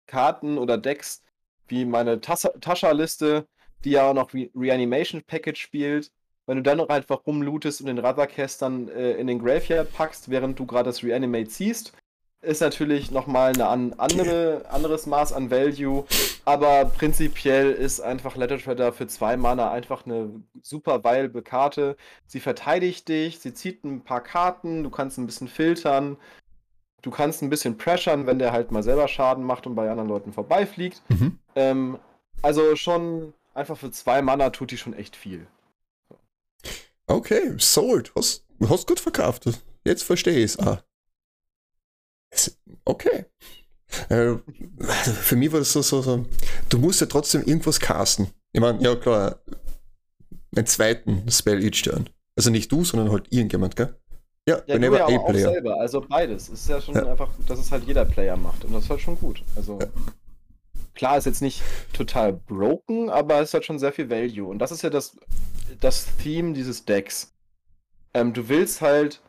Karten 0.06 0.56
oder 0.56 0.78
Decks, 0.78 1.24
wie 1.66 1.84
meine 1.84 2.20
Tascha-Liste, 2.20 3.48
die 3.84 3.90
ja 3.90 4.08
auch 4.08 4.14
noch 4.14 4.32
Re 4.34 4.50
Reanimation 4.54 5.22
Package 5.24 5.60
spielt. 5.60 6.12
Wenn 6.47 6.59
du 6.59 6.62
dann 6.62 6.78
noch 6.78 6.88
einfach 6.88 7.26
rumlootest 7.26 7.80
und 7.80 7.88
den 7.88 7.99
Razorcast 7.99 8.62
dann 8.62 8.88
äh, 8.88 9.12
in 9.12 9.26
den 9.26 9.40
Graveyard 9.40 9.92
packst, 9.92 10.30
während 10.30 10.59
du 10.59 10.66
gerade 10.66 10.84
das 10.84 11.03
Reanimate 11.03 11.49
ziehst, 11.49 11.92
ist 12.40 12.61
natürlich 12.61 13.11
nochmal 13.11 13.53
ein 13.53 13.61
an, 13.61 13.94
andere, 13.99 14.64
anderes 14.70 15.07
Maß 15.07 15.32
an 15.32 15.51
Value. 15.51 16.05
Aber 16.44 16.84
prinzipiell 16.84 17.72
ist 17.72 18.01
einfach 18.01 18.36
Letter 18.36 18.59
Shredder 18.59 18.92
für 18.92 19.09
zwei 19.09 19.36
Mana 19.36 19.72
einfach 19.72 20.07
eine 20.07 20.30
super 20.62 21.03
viable 21.03 21.42
Karte. 21.42 21.97
Sie 22.26 22.40
verteidigt 22.40 23.09
dich, 23.09 23.40
sie 23.40 23.53
zieht 23.53 23.84
ein 23.84 24.03
paar 24.03 24.22
Karten, 24.22 24.84
du 24.84 24.90
kannst 24.90 25.18
ein 25.18 25.26
bisschen 25.26 25.49
filtern. 25.49 26.16
Du 27.03 27.11
kannst 27.11 27.42
ein 27.42 27.51
bisschen 27.51 27.78
pressern, 27.78 28.26
wenn 28.26 28.38
der 28.38 28.53
halt 28.53 28.72
mal 28.72 28.82
selber 28.82 29.07
Schaden 29.07 29.44
macht 29.44 29.66
und 29.66 29.74
bei 29.74 29.88
anderen 29.90 30.09
Leuten 30.09 30.32
vorbeifliegt. 30.32 31.03
Mhm. 31.09 31.38
Ähm, 31.55 31.99
also 32.42 32.74
schon 32.76 33.32
einfach 33.55 33.76
für 33.76 33.90
zwei 33.90 34.22
Mana 34.22 34.51
tut 34.51 34.70
die 34.70 34.76
schon 34.76 34.94
echt 34.94 35.14
viel. 35.14 35.47
Okay, 37.07 37.54
sold. 37.59 38.12
Hast, 38.16 38.44
hast 38.68 38.86
gut 38.86 39.00
verkauft. 39.00 39.44
Jetzt 39.84 40.02
verstehe 40.02 40.38
ich 40.38 40.44
es. 40.44 40.59
Ah. 40.59 40.82
Es- 42.30 42.59
Okay. 42.84 43.24
Äh, 44.09 44.34
für 45.22 45.36
mich 45.36 45.52
war 45.52 45.61
das 45.61 45.72
so, 45.72 45.80
so, 45.82 46.02
so, 46.02 46.26
du 46.68 46.78
musst 46.78 47.00
ja 47.00 47.07
trotzdem 47.07 47.42
irgendwas 47.44 47.78
casten. 47.78 48.28
Ich 48.52 48.61
meine, 48.61 48.82
ja 48.82 48.96
klar, 48.96 49.40
einen 50.57 50.66
zweiten 50.66 51.30
Spell 51.30 51.62
each 51.64 51.82
turn. 51.82 52.11
Also 52.36 52.50
nicht 52.50 52.70
du, 52.72 52.84
sondern 52.84 53.11
halt 53.12 53.26
irgendjemand, 53.32 53.76
gell? 53.76 53.94
Ja, 54.48 54.59
Ja, 54.66 54.74
whenever 54.74 54.98
du 55.07 55.12
ja 55.12 55.18
a 55.20 55.30
player. 55.30 55.52
selber, 55.52 55.80
also 55.80 56.00
beides. 56.00 56.48
Es 56.48 56.61
ist 56.62 56.68
ja 56.68 56.80
schon 56.80 56.94
Ja. 56.96 57.07
einfach, 57.11 57.28
dass 57.46 57.59
es 57.61 57.70
halt 57.70 57.84
jeder 57.84 58.04
Player 58.04 58.36
macht 58.36 58.64
und 58.64 58.72
das 58.72 58.84
ist 58.84 58.90
halt 58.90 59.00
schon 59.00 59.18
gut. 59.18 59.42
Also 59.54 59.78
Ja. 59.80 59.86
Klar 60.97 61.18
ist 61.18 61.26
jetzt 61.26 61.42
nicht 61.42 61.62
total 61.92 62.32
broken, 62.32 63.11
aber 63.11 63.40
es 63.40 63.55
hat 63.55 63.64
schon 63.64 63.78
sehr 63.78 63.92
viel 63.92 64.11
Value 64.11 64.49
und 64.49 64.59
das 64.59 64.72
ist 64.72 64.82
ja 64.82 64.90
das, 64.90 65.16
das 65.80 66.09
Theme 66.16 66.55
dieses 66.55 66.84
Decks. 66.84 67.32
Ähm, 68.14 68.32
du 68.32 68.49
willst 68.49 68.80
halt, 68.80 69.20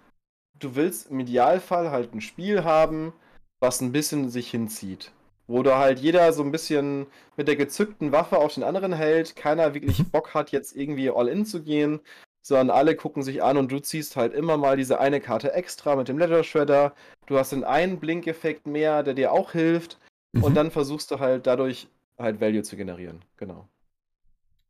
du 0.58 0.76
willst 0.76 1.12
im 1.12 1.20
Idealfall 1.20 1.92
halt 1.92 2.14
ein 2.14 2.22
Spiel 2.22 2.64
haben, 2.64 3.14
was 3.60 3.82
ein 3.82 3.92
bisschen 3.92 4.30
sich 4.30 4.50
hinzieht. 4.50 5.12
Wo 5.50 5.64
da 5.64 5.80
halt 5.80 6.00
jeder 6.00 6.34
so 6.34 6.44
ein 6.44 6.52
bisschen 6.52 7.08
mit 7.38 7.48
der 7.48 7.56
gezückten 7.56 8.12
Waffe 8.12 8.38
auf 8.38 8.54
den 8.54 8.64
anderen 8.64 8.94
hält, 8.94 9.36
keiner 9.36 9.74
wirklich 9.74 10.00
Mhm. 10.00 10.10
Bock 10.10 10.34
hat, 10.34 10.52
jetzt 10.52 10.76
irgendwie 10.76 11.10
all 11.10 11.30
in 11.30 11.46
zu 11.46 11.64
gehen, 11.64 12.02
sondern 12.42 12.70
alle 12.70 12.96
gucken 12.96 13.24
sich 13.24 13.44
an 13.44 13.58
und 13.58 13.72
du 13.72 13.80
ziehst 13.80 14.16
halt 14.16 14.34
immer 14.34 14.58
mal 14.58 14.78
diese 14.78 15.00
eine 15.00 15.22
Karte 15.22 15.54
extra 15.54 15.96
mit 15.96 16.08
dem 16.08 16.18
Letter 16.18 16.44
Shredder. 16.44 16.94
Du 17.28 17.38
hast 17.38 17.52
den 17.52 17.64
einen 17.64 18.00
Blinkeffekt 18.00 18.68
mehr, 18.68 19.04
der 19.04 19.14
dir 19.14 19.32
auch 19.32 19.52
hilft. 19.52 20.00
Mhm. 20.38 20.44
Und 20.44 20.54
dann 20.56 20.72
versuchst 20.72 21.12
du 21.12 21.20
halt 21.20 21.48
dadurch 21.48 21.88
halt 22.18 22.42
Value 22.42 22.64
zu 22.64 22.76
generieren. 22.76 23.24
Genau. 23.38 23.68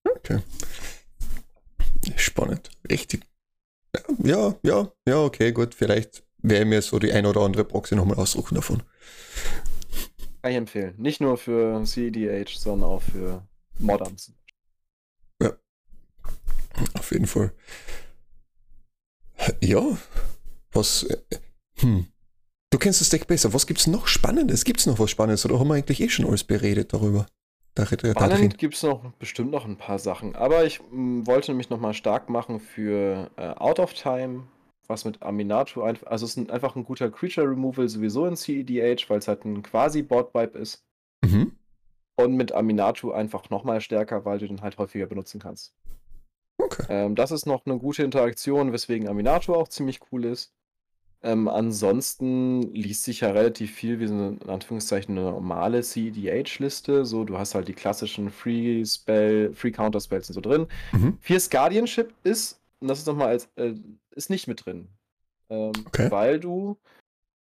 Okay. 0.04 0.40
Spannend. 2.16 2.70
Richtig. 2.90 3.26
Ja, 4.24 4.56
ja, 4.64 4.92
ja, 5.08 5.24
okay, 5.24 5.52
gut. 5.52 5.74
Vielleicht 5.74 6.24
werde 6.40 6.64
ich 6.64 6.70
mir 6.70 6.82
so 6.82 7.00
die 7.00 7.12
eine 7.12 7.30
oder 7.30 7.42
andere 7.42 7.64
Proxy 7.66 7.96
nochmal 7.96 8.18
aussuchen 8.18 8.56
davon. 8.56 8.84
Kann 10.42 10.52
ich 10.52 10.58
empfehlen. 10.58 10.94
Nicht 10.98 11.20
nur 11.20 11.38
für 11.38 11.84
CEDH, 11.84 12.58
sondern 12.60 12.90
auch 12.90 13.02
für 13.02 13.46
Moderns. 13.80 14.34
Auf 16.94 17.12
jeden 17.12 17.28
Fall. 17.28 17.52
Ja, 19.62 19.98
was. 20.72 21.04
äh, 21.04 21.18
Hm. 21.80 22.08
Du 22.78 22.80
kennst 22.80 23.02
das 23.02 23.10
Deck 23.10 23.26
besser. 23.26 23.56
Was 23.56 23.66
gibt's 23.66 23.88
noch 23.88 24.06
Spannendes? 24.06 24.64
Gibt's 24.64 24.86
noch 24.86 25.00
was 25.00 25.10
Spannendes? 25.10 25.44
Oder 25.48 25.60
haben 25.60 25.68
wir 25.68 25.74
eigentlich 25.74 26.00
eh 26.00 26.10
schon 26.10 26.28
alles 26.28 26.44
beredet 26.44 26.94
darüber? 26.94 27.26
Spannend 27.76 28.60
gibt 28.60 28.76
es 28.76 28.84
noch 28.84 29.14
bestimmt 29.14 29.50
noch 29.50 29.66
ein 29.66 29.78
paar 29.78 29.98
Sachen. 29.98 30.36
Aber 30.36 30.64
ich 30.64 30.80
m, 30.92 31.26
wollte 31.26 31.56
mich 31.56 31.72
nochmal 31.72 31.96
stark 31.96 32.30
machen 32.30 32.60
für 32.60 33.32
äh, 33.36 33.48
Out 33.56 33.80
of 33.80 33.96
Time, 33.96 34.44
was 34.88 35.06
mit 35.06 35.24
Aminato 35.24 35.82
einfach. 35.82 36.06
Also 36.06 36.26
es 36.26 36.34
ist 36.34 36.38
ein, 36.38 36.52
einfach 36.52 36.76
ein 36.76 36.84
guter 36.84 37.10
Creature 37.10 37.50
Removal 37.50 37.90
sowieso 37.90 38.28
in 38.28 38.36
CEDH, 38.36 39.10
weil 39.10 39.18
es 39.18 39.28
halt 39.28 39.44
ein 39.44 39.64
quasi 39.64 40.04
Board 40.04 40.36
Vibe 40.36 40.60
ist. 40.60 40.86
Mhm. 41.26 41.54
Und 42.16 42.36
mit 42.36 42.52
Aminato 42.52 43.12
einfach 43.12 43.50
nochmal 43.50 43.82
stärker, 43.82 44.24
weil 44.24 44.38
du 44.38 44.48
den 44.48 44.62
halt 44.62 44.78
häufiger 44.78 45.08
benutzen 45.08 45.42
kannst. 45.42 45.74
Okay. 46.60 46.86
Ähm, 46.90 47.16
das 47.16 47.32
ist 47.32 47.48
noch 47.48 47.66
eine 47.66 47.80
gute 47.80 48.04
Interaktion, 48.04 48.72
weswegen 48.72 49.10
Aminato 49.10 49.56
auch 49.56 49.68
ziemlich 49.68 50.00
cool 50.12 50.26
ist. 50.26 50.54
Ähm, 51.24 51.48
ansonsten 51.48 52.62
liest 52.74 53.04
sich 53.04 53.22
ja 53.22 53.32
relativ 53.32 53.74
viel 53.74 54.00
wie 54.00 54.08
so 54.08 54.14
eine, 54.14 54.38
in 54.42 54.50
Anführungszeichen, 54.50 55.18
eine 55.18 55.32
normale 55.32 55.82
CEDH-Liste. 55.82 57.06
So, 57.06 57.24
du 57.24 57.38
hast 57.38 57.56
halt 57.56 57.68
die 57.68 57.74
klassischen 57.74 58.30
Free 58.30 58.86
Spell, 58.86 59.54
Free 59.54 59.72
Counter 59.72 60.00
Spells 60.00 60.30
und 60.30 60.36
so 60.36 60.42
drin. 60.42 60.68
Mhm. 60.94 61.18
Fierce 61.22 61.50
Guardianship 61.50 62.14
ist, 62.24 62.62
und 62.80 62.88
das 62.88 63.00
ist 63.00 63.08
nochmal 63.08 63.30
als, 63.30 63.50
äh, 63.56 63.74
ist 64.12 64.30
nicht 64.30 64.48
mit 64.48 64.66
drin. 64.66 64.88
Ähm, 65.50 65.72
Okay. 65.88 66.12
Weil 66.12 66.40
du 66.40 66.78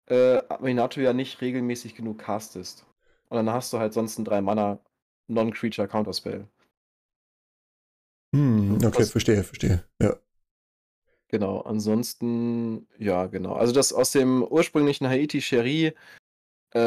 äh, 0.06 0.38
Aminato 0.48 1.00
ja 1.00 1.12
nicht 1.12 1.40
regelmäßig 1.40 1.94
genug 1.94 2.18
castest. 2.18 2.86
Und 3.28 3.36
dann 3.36 3.50
hast 3.50 3.72
du 3.72 3.78
halt 3.78 3.92
sonst 3.92 4.16
einen 4.18 4.24
3 4.24 4.40
Mana 4.40 4.78
Non-Creature 5.28 5.88
Counterspell. 5.88 6.46
Hm, 8.34 8.76
okay, 8.76 8.98
Was- 9.00 9.10
verstehe, 9.10 9.42
verstehe. 9.42 9.84
Ja. 10.00 10.16
Genau, 11.28 11.60
ansonsten, 11.60 12.86
ja, 12.98 13.26
genau. 13.26 13.54
Also 13.54 13.72
das 13.72 13.92
aus 13.92 14.12
dem 14.12 14.44
ursprünglichen 14.44 15.08
Haiti 15.08 15.40
Cherie 15.40 15.92
äh, 16.72 16.78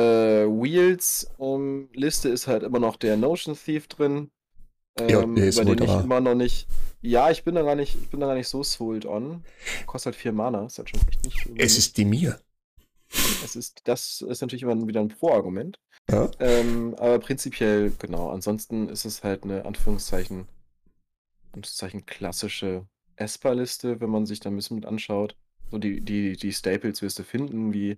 Wheels 0.46 1.30
ähm, 1.40 1.90
Liste 1.94 2.30
ist 2.30 2.48
halt 2.48 2.64
immer 2.64 2.80
noch 2.80 2.96
der 2.96 3.18
Notion 3.18 3.56
Thief 3.56 3.88
drin. 3.88 4.30
Ja, 5.00 5.22
Ähm, 5.22 5.36
der 5.36 5.48
ist 5.48 5.60
über 5.60 5.66
den 5.76 5.84
ich 5.84 5.90
da. 5.90 6.02
immer 6.02 6.22
noch 6.22 6.36
nicht. 6.36 6.68
Ja, 7.02 7.32
ich 7.32 7.44
bin 7.44 7.56
da 7.56 7.64
gar 7.64 7.76
nicht, 7.76 7.96
ich 7.96 8.10
bin 8.10 8.20
da 8.20 8.28
gar 8.28 8.36
nicht 8.36 8.48
so 8.48 8.64
sold 8.64 9.06
on. 9.06 9.44
Kostet 9.86 10.14
halt 10.14 10.22
4 10.22 10.32
Mana, 10.32 10.66
ist 10.66 10.78
halt 10.78 10.90
schon 10.90 11.02
echt 11.08 11.26
nicht. 11.26 11.50
Es 11.58 11.78
ist 11.78 11.98
die 11.98 12.06
mir. 12.06 12.40
es 13.44 13.56
ist, 13.56 13.82
das 13.86 14.22
ist 14.22 14.42
natürlich 14.42 14.64
immer 14.64 14.88
wieder 14.88 15.00
ein 15.00 15.08
Pro-Argument. 15.10 15.80
Ja. 16.10 16.30
Ähm, 16.40 16.96
aber 16.98 17.20
prinzipiell, 17.20 17.92
genau. 17.98 18.30
Ansonsten 18.30 18.90
ist 18.90 19.06
es 19.06 19.24
halt 19.24 19.44
eine 19.44 19.66
Anführungszeichen, 19.66 20.48
Anführungszeichen 21.54 22.06
klassische 22.06 22.86
Esper-Liste, 23.20 24.00
wenn 24.02 24.10
man 24.10 24.26
sich 24.26 24.40
da 24.40 24.50
ein 24.50 24.56
bisschen 24.56 24.76
mit 24.76 24.86
anschaut. 24.86 25.36
So 25.72 25.78
die, 25.78 26.02
die, 26.02 26.34
die 26.34 26.52
Staples 26.52 27.02
wirst 27.02 27.20
du 27.20 27.24
finden, 27.24 27.74
wie 27.74 27.98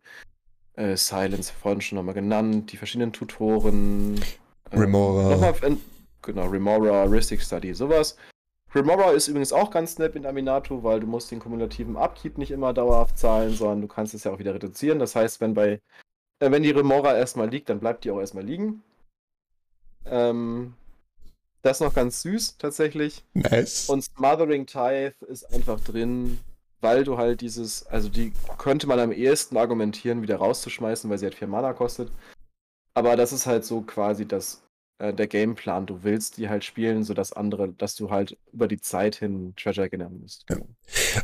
äh, 0.75 0.95
Silence, 0.97 1.51
vorhin 1.51 1.81
schon 1.81 1.97
nochmal 1.97 2.15
genannt, 2.15 2.71
die 2.71 2.77
verschiedenen 2.77 3.13
Tutoren. 3.13 4.15
ähm, 4.71 4.79
Remora. 4.79 5.29
Nochmal, 5.29 5.77
genau, 6.21 6.47
Remora, 6.47 7.03
Ristic 7.03 7.41
Study, 7.41 7.73
sowas. 7.73 8.17
Remora 8.73 9.11
ist 9.11 9.27
übrigens 9.27 9.51
auch 9.51 9.69
ganz 9.69 9.97
nett 9.97 10.15
in 10.15 10.25
Aminato, 10.25 10.83
weil 10.83 11.01
du 11.01 11.07
musst 11.07 11.31
den 11.31 11.39
kumulativen 11.39 11.97
Upkeep 11.97 12.37
nicht 12.37 12.51
immer 12.51 12.73
dauerhaft 12.73 13.17
zahlen, 13.17 13.53
sondern 13.53 13.81
du 13.81 13.87
kannst 13.87 14.13
es 14.13 14.23
ja 14.23 14.31
auch 14.31 14.39
wieder 14.39 14.53
reduzieren. 14.53 14.99
Das 14.99 15.15
heißt, 15.15 15.41
wenn 15.41 15.53
bei 15.53 15.81
äh, 16.41 16.51
wenn 16.51 16.63
die 16.63 16.71
Remora 16.71 17.15
erstmal 17.15 17.49
liegt, 17.49 17.69
dann 17.69 17.79
bleibt 17.79 18.03
die 18.03 18.11
auch 18.11 18.19
erstmal 18.19 18.43
liegen. 18.43 18.83
Ähm, 20.05 20.73
das 21.61 21.77
ist 21.77 21.85
noch 21.85 21.93
ganz 21.93 22.21
süß 22.21 22.57
tatsächlich. 22.57 23.23
Nice. 23.33 23.89
Und 23.89 24.03
Smothering 24.03 24.65
Tithe 24.65 25.15
ist 25.27 25.43
einfach 25.53 25.79
drin, 25.79 26.39
weil 26.81 27.03
du 27.03 27.17
halt 27.17 27.41
dieses, 27.41 27.85
also 27.87 28.09
die 28.09 28.33
könnte 28.57 28.87
man 28.87 28.99
am 28.99 29.11
ehesten 29.11 29.57
argumentieren, 29.57 30.21
wieder 30.21 30.37
rauszuschmeißen, 30.37 31.09
weil 31.09 31.17
sie 31.17 31.25
halt 31.25 31.35
4 31.35 31.47
Mana 31.47 31.73
kostet. 31.73 32.11
Aber 32.93 33.15
das 33.15 33.31
ist 33.31 33.45
halt 33.45 33.63
so 33.63 33.81
quasi 33.81 34.27
das 34.27 34.63
äh, 35.01 35.13
der 35.13 35.27
Gameplan. 35.27 35.85
Du 35.85 36.03
willst 36.03 36.37
die 36.37 36.49
halt 36.49 36.63
spielen, 36.63 37.03
sodass 37.03 37.33
andere, 37.33 37.69
dass 37.69 37.95
du 37.95 38.11
halt 38.11 38.37
über 38.51 38.67
die 38.67 38.79
Zeit 38.79 39.15
hin 39.15 39.53
Treasure 39.55 39.89
generierst. 39.89 40.45
Ja. 40.49 40.57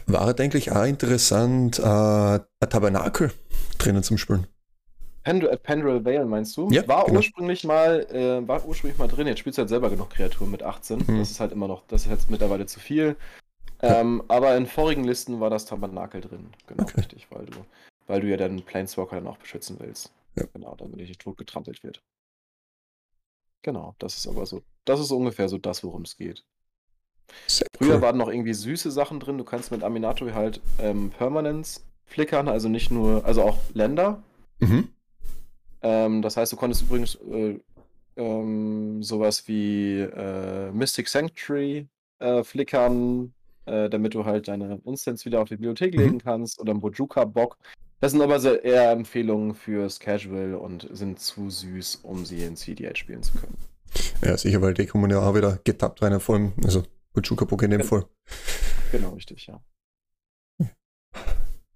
War 0.08 0.40
eigentlich 0.40 0.72
auch 0.72 0.86
interessant, 0.86 1.80
äh, 1.80 1.84
ein 1.84 2.70
Tabernakel 2.70 3.32
drinnen 3.78 4.04
zum 4.04 4.18
Spielen. 4.18 4.48
Pendrel, 5.28 5.50
äh, 5.50 5.58
Pendrel 5.58 6.06
Vale 6.06 6.26
meinst 6.26 6.56
du? 6.56 6.70
Ja, 6.72 6.88
war 6.88 7.04
genau. 7.06 7.18
ursprünglich 7.18 7.66
mal, 7.66 8.00
äh, 8.12 8.48
war 8.48 8.66
ursprünglich 8.66 8.98
mal 8.98 9.10
drin. 9.10 9.28
Jetzt 9.28 9.40
spielst 9.40 9.58
du 9.58 9.62
halt 9.62 9.70
selber 9.70 9.90
genug 9.90 10.10
Kreaturen 10.10 10.50
mit 10.50 10.64
18. 10.64 11.00
Mhm. 11.06 11.20
Das 11.20 11.32
ist 11.32 11.42
halt 11.42 11.52
immer 11.52 11.68
noch, 11.68 11.86
das 11.88 12.04
ist 12.06 12.10
jetzt 12.10 12.32
mittlerweile 12.32 12.66
zu 12.66 12.80
viel. 12.80 13.18
Ähm, 13.82 14.24
aber 14.30 14.56
in 14.56 14.66
vorigen 14.68 15.04
Listen 15.04 15.42
war 15.42 15.50
das 15.50 15.66
Tabernakel 15.66 16.22
drin. 16.22 16.50
Genau, 16.68 16.84
Okay. 16.84 16.94
richtig, 17.02 17.28
weil 17.30 17.46
du, 17.46 17.58
weil 18.08 18.22
du 18.22 18.28
ja 18.28 18.38
dann 18.38 18.62
Planeswalker 18.62 19.18
dann 19.18 19.28
auch 19.28 19.38
beschützen 19.38 19.76
willst. 19.80 20.14
Ja. 20.36 20.46
Genau, 20.54 20.76
damit 20.78 20.98
er 20.98 21.06
nicht 21.08 21.20
tot 21.20 21.38
getrampelt 21.38 21.84
wird. 21.84 22.02
Genau, 23.64 23.96
das 24.00 24.16
ist 24.16 24.28
aber 24.28 24.46
so, 24.46 24.62
das 24.86 25.02
ist 25.02 25.12
ungefähr 25.12 25.50
so 25.50 25.58
das, 25.58 25.84
worum 25.84 26.04
es 26.04 26.16
geht. 26.16 26.46
Sehr 27.48 27.68
Früher 27.78 27.96
cool. 27.96 28.02
waren 28.02 28.18
noch 28.18 28.30
irgendwie 28.30 28.54
süße 28.54 28.92
Sachen 28.92 29.20
drin. 29.20 29.38
Du 29.38 29.44
kannst 29.44 29.72
mit 29.72 29.84
Aminato 29.84 30.32
halt 30.34 30.62
ähm, 30.80 31.10
Permanence 31.12 31.86
flickern, 32.06 32.48
also 32.48 32.70
nicht 32.70 32.92
nur, 32.92 33.26
also 33.26 33.44
auch 33.44 33.58
Länder. 33.74 34.24
Mhm. 34.60 34.94
Ähm, 35.82 36.22
das 36.22 36.38
heißt, 36.38 36.52
du 36.52 36.56
konntest 36.58 36.84
übrigens 36.84 37.16
äh, 37.16 37.60
ähm, 38.16 39.04
sowas 39.04 39.48
wie 39.48 40.00
äh, 40.00 40.72
Mystic 40.72 41.08
Sanctuary 41.08 41.88
äh, 42.20 42.44
flickern, 42.44 43.34
äh, 43.66 43.90
damit 43.90 44.14
du 44.16 44.26
halt 44.26 44.48
deine 44.48 44.82
Instance 44.86 45.26
wieder 45.26 45.42
auf 45.42 45.50
die 45.50 45.56
Bibliothek 45.56 45.94
Mhm. 45.94 46.00
legen 46.00 46.20
kannst 46.20 46.60
oder 46.60 46.72
einen 46.72 46.82
Bojuka-Bock. 46.82 47.58
Das 48.00 48.12
sind 48.12 48.22
aber 48.22 48.64
eher 48.64 48.92
Empfehlungen 48.92 49.56
fürs 49.56 50.00
Casual 50.00 50.56
und 50.56 50.88
sind 50.92 51.20
zu 51.20 51.50
süß, 51.50 51.98
um 52.04 52.26
sie 52.26 52.44
in 52.44 52.56
CDH 52.56 52.96
spielen 52.96 53.24
zu 53.24 53.34
können. 53.34 53.58
Ja, 54.24 54.38
sicher, 54.38 54.62
weil 54.62 54.74
die 54.74 54.86
kommen 54.86 55.10
ja 55.10 55.20
auch 55.20 55.34
wieder 55.36 55.60
getappt 55.64 56.02
rein, 56.02 56.20
vor 56.20 56.36
allem, 56.36 56.54
also 56.64 56.84
Buchuka-Bock 57.14 57.64
in 57.64 57.72
dem. 57.72 57.84
Fall. 57.84 58.06
Genau, 58.92 59.10
richtig, 59.12 59.48
ja. 59.48 59.60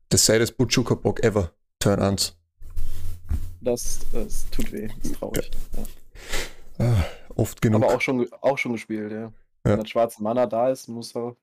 Das 0.09 0.25
sei 0.25 0.37
das 0.39 0.51
Buchuka-Bock 0.51 1.23
ever. 1.23 1.53
Turn 1.79 1.99
1. 1.99 2.37
Das, 3.62 3.99
das 4.12 4.49
tut 4.49 4.72
weh, 4.72 4.88
das 4.88 5.12
ist 5.12 5.16
traurig. 5.20 5.51
Ja. 6.80 6.86
Ah, 6.86 7.05
oft 7.36 7.62
genug. 7.62 7.84
Aber 7.84 7.93
auch 7.93 8.01
schon, 8.01 8.28
auch 8.41 8.57
schon 8.57 8.74
gespielt, 8.74 9.12
ja. 9.12 9.32
Wenn 9.64 9.80
das 9.80 9.89
schwarze 9.89 10.24
Mana 10.24 10.47
da 10.47 10.70
ist, 10.70 10.88
muss 10.88 11.16
er, 11.16 11.36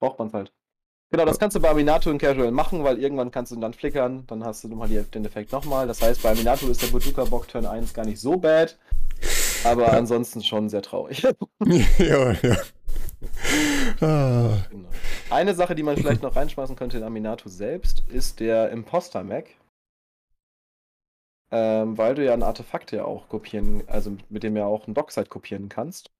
braucht 0.00 0.18
man 0.18 0.32
halt. 0.32 0.52
Genau, 1.10 1.26
das 1.26 1.38
kannst 1.38 1.54
du 1.54 1.60
bei 1.60 1.68
Aminato 1.70 2.10
in 2.10 2.18
Casual 2.18 2.50
machen, 2.50 2.82
weil 2.82 2.98
irgendwann 2.98 3.30
kannst 3.30 3.52
du 3.52 3.56
ihn 3.56 3.60
dann 3.60 3.74
flickern, 3.74 4.24
dann 4.26 4.42
hast 4.44 4.64
du 4.64 4.68
nochmal 4.68 4.88
den 4.88 5.24
Effekt 5.24 5.52
nochmal. 5.52 5.86
Das 5.86 6.02
heißt, 6.02 6.22
bei 6.22 6.32
Aminato 6.32 6.66
ist 6.66 6.82
der 6.82 6.88
Bojuka 6.88 7.24
Bock 7.24 7.46
Turn 7.46 7.66
1 7.66 7.94
gar 7.94 8.04
nicht 8.04 8.20
so 8.20 8.36
bad, 8.36 8.76
aber 9.62 9.92
ansonsten 9.92 10.42
schon 10.42 10.68
sehr 10.68 10.82
traurig. 10.82 11.22
ja, 11.98 12.32
ja. 12.32 12.56
Ah, 14.00 14.56
Genau. 14.70 14.88
Eine 15.30 15.54
Sache, 15.54 15.74
die 15.74 15.82
man 15.82 15.96
vielleicht 15.96 16.22
noch 16.22 16.34
reinschmeißen 16.34 16.74
könnte 16.76 16.96
in 16.96 17.04
Aminato 17.04 17.48
selbst, 17.48 18.02
ist 18.08 18.40
der 18.40 18.70
Imposter 18.70 19.22
Mac. 19.22 19.46
Ähm, 21.56 21.96
weil 21.96 22.14
du 22.16 22.24
ja 22.24 22.32
ein 22.34 22.42
Artefakt 22.42 22.90
ja 22.90 23.04
auch 23.04 23.28
kopieren, 23.28 23.84
also 23.86 24.16
mit 24.28 24.42
dem 24.42 24.56
ja 24.56 24.66
auch 24.66 24.88
ein 24.88 24.94
Dockside 24.94 25.26
kopieren 25.28 25.68
kannst. 25.68 26.10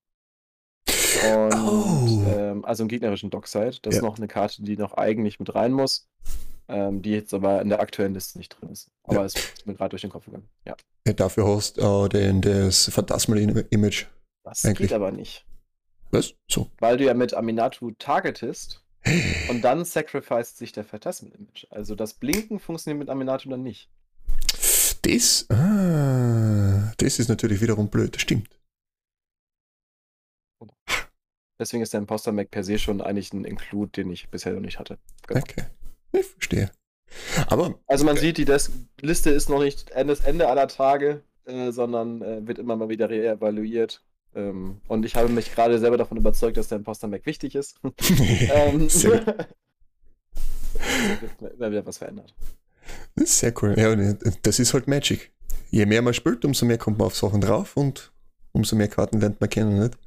Und 1.24 1.55
Oh. 1.55 2.22
ähm, 2.28 2.64
also 2.64 2.82
einen 2.82 2.89
gegnerischen 2.89 3.30
Dockside. 3.30 3.78
Das 3.82 3.95
Ja. 3.95 4.01
ist 4.01 4.05
noch 4.05 4.18
eine 4.18 4.28
Karte, 4.28 4.62
die 4.62 4.76
noch 4.76 4.95
eigentlich 4.95 5.39
mit 5.41 5.55
rein 5.55 5.72
muss. 5.72 6.09
Ähm, 6.66 7.03
die 7.03 7.11
jetzt 7.11 7.35
aber 7.35 7.61
in 7.61 7.68
der 7.68 7.80
aktuellen 7.80 8.14
Liste 8.14 8.39
nicht 8.39 8.49
drin 8.49 8.70
ist. 8.70 8.91
Aber 9.03 9.16
Ja. 9.16 9.24
es 9.24 9.35
ist 9.35 9.66
mir 9.66 9.74
gerade 9.74 9.91
durch 9.91 10.01
den 10.01 10.11
Kopf 10.11 10.24
gegangen. 10.24 10.49
Ja. 10.64 10.74
ja, 11.07 11.12
dafür 11.12 11.47
hast 11.47 11.76
du 11.76 12.07
äh, 12.07 12.09
den, 12.09 12.41
das 12.41 12.89
Phantasmal-Image. 12.91 14.07
Das 14.45 14.64
Eigentlich. 14.64 14.89
geht 14.89 14.93
aber 14.95 15.11
nicht. 15.12 15.45
Was? 16.11 16.35
So. 16.51 16.70
Weil 16.78 16.97
du 16.97 17.05
ja 17.05 17.12
mit 17.12 17.35
Aminato 17.35 17.91
targetest 17.99 18.82
und 19.51 19.61
dann 19.62 19.85
sacrificed 19.85 20.57
sich 20.57 20.72
der 20.72 20.85
Phantasmal 20.85 21.32
Image. 21.32 21.66
Also 21.70 21.95
das 21.95 22.14
Blinken 22.14 22.59
funktioniert 22.61 22.99
mit 22.99 23.11
Aminato 23.11 23.51
dann 23.51 23.62
nicht. 23.62 23.91
Das, 25.05 25.46
ah, 25.50 26.92
das 26.96 27.18
ist 27.18 27.28
natürlich 27.28 27.61
wiederum 27.61 27.88
blöd, 27.90 28.14
das 28.14 28.22
stimmt. 28.22 28.48
Deswegen 31.59 31.82
ist 31.82 31.92
der 31.92 32.00
Imposter 32.00 32.32
Mac 32.32 32.50
per 32.50 32.64
se 32.64 32.78
schon 32.78 33.02
eigentlich 33.02 33.32
ein 33.34 33.44
Include, 33.44 33.92
den 33.92 34.11
ich 34.11 34.30
bisher 34.30 34.55
noch 34.55 34.61
nicht 34.61 34.78
hatte. 34.78 34.98
Genau. 35.26 35.40
Okay. 35.40 35.64
Ich 36.12 36.26
verstehe. 36.26 36.70
Aber 37.48 37.78
Also 37.86 38.05
man 38.07 38.16
sieht, 38.16 38.38
die 38.38 38.46
Des 38.46 38.72
Liste 39.00 39.30
ist 39.30 39.50
noch 39.50 39.61
nicht 39.61 39.90
das 39.94 40.20
Ende 40.20 40.48
aller 40.48 40.68
Tage, 40.68 41.22
äh, 41.44 41.70
sondern 41.70 42.22
äh, 42.22 42.46
wird 42.46 42.59
immer 42.59 42.76
mal 42.76 42.88
wieder 42.88 43.11
reevaluiert. 43.11 44.02
Ähm, 44.34 44.80
und 44.88 45.05
ich 45.05 45.16
habe 45.16 45.28
mich 45.28 45.55
gerade 45.55 45.78
selber 45.78 45.98
davon 45.98 46.16
überzeugt, 46.16 46.57
dass 46.57 46.68
der 46.68 46.78
Imposter 46.78 47.09
Mac 47.09 47.26
wichtig 47.26 47.55
ist. 47.55 47.78
ähm, 47.84 48.80
wird 51.30 51.52
immer 51.57 51.70
wieder 51.70 51.86
was 51.86 51.98
verändert. 51.98 52.34
Sehr 53.16 53.52
cool. 53.62 53.74
Ja, 53.78 53.92
und 53.92 54.18
das 54.42 54.58
ist 54.58 54.74
halt 54.74 54.88
Magic. 54.88 55.32
Je 55.70 55.86
mehr 55.86 56.02
man 56.02 56.14
spielt, 56.14 56.44
umso 56.44 56.66
mehr 56.66 56.78
kommt 56.78 56.98
man 56.98 57.06
auf 57.06 57.16
Sachen 57.16 57.40
drauf 57.40 57.76
und 57.76 58.12
umso 58.52 58.76
mehr 58.76 58.88
Karten 58.88 59.20
lernt 59.20 59.40
man 59.40 59.50
kennen, 59.50 59.80
nicht? 59.80 59.98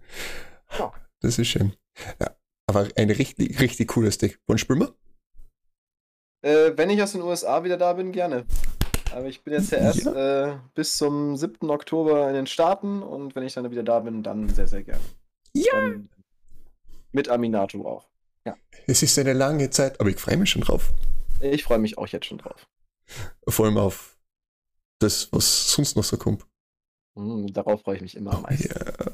Ja. 0.77 0.91
Das 1.21 1.39
ist 1.39 1.47
schön. 1.47 1.73
Ja, 2.21 2.35
aber 2.67 2.87
ein 2.95 3.09
richtig, 3.09 3.59
richtig 3.59 3.89
cooles 3.89 4.17
Deck. 4.17 4.39
Wann 4.47 4.57
spielen 4.57 4.79
wir? 4.79 4.95
Äh, 6.41 6.77
wenn 6.77 6.89
ich 6.89 7.01
aus 7.01 7.13
den 7.13 7.21
USA 7.21 7.63
wieder 7.63 7.77
da 7.77 7.93
bin, 7.93 8.11
gerne. 8.11 8.45
Aber 9.11 9.25
ich 9.25 9.43
bin 9.43 9.53
jetzt 9.53 9.71
ja 9.71 9.79
erst 9.79 10.05
äh, 10.05 10.57
bis 10.75 10.97
zum 10.97 11.35
7. 11.35 11.69
Oktober 11.69 12.27
in 12.27 12.35
den 12.35 12.47
Staaten 12.47 13.01
und 13.01 13.35
wenn 13.35 13.43
ich 13.43 13.53
dann 13.53 13.69
wieder 13.71 13.83
da 13.83 13.99
bin, 13.99 14.21
dann 14.21 14.49
sehr, 14.49 14.67
sehr 14.67 14.83
gerne. 14.83 15.03
Ja. 15.53 15.71
Dann 15.73 16.09
mit 17.11 17.29
Aminato 17.29 17.85
auch. 17.87 18.05
Es 18.85 19.03
ist 19.03 19.19
eine 19.19 19.33
lange 19.33 19.69
Zeit, 19.69 19.99
aber 19.99 20.09
ich 20.09 20.17
freue 20.17 20.37
mich 20.37 20.49
schon 20.49 20.61
drauf. 20.61 20.93
Ich 21.41 21.63
freue 21.63 21.79
mich 21.79 21.97
auch 21.97 22.07
jetzt 22.07 22.25
schon 22.25 22.37
drauf. 22.37 22.67
Vor 23.47 23.65
allem 23.65 23.77
auf 23.77 24.17
das, 24.99 25.29
was 25.31 25.71
sonst 25.71 25.95
noch 25.95 26.03
so 26.03 26.17
kommt. 26.17 26.45
Mm, 27.15 27.47
darauf 27.47 27.81
freue 27.81 27.97
ich 27.97 28.01
mich 28.01 28.15
immer 28.15 28.33
am 28.33 28.41
meisten. 28.43 28.69
Ja. 28.69 29.11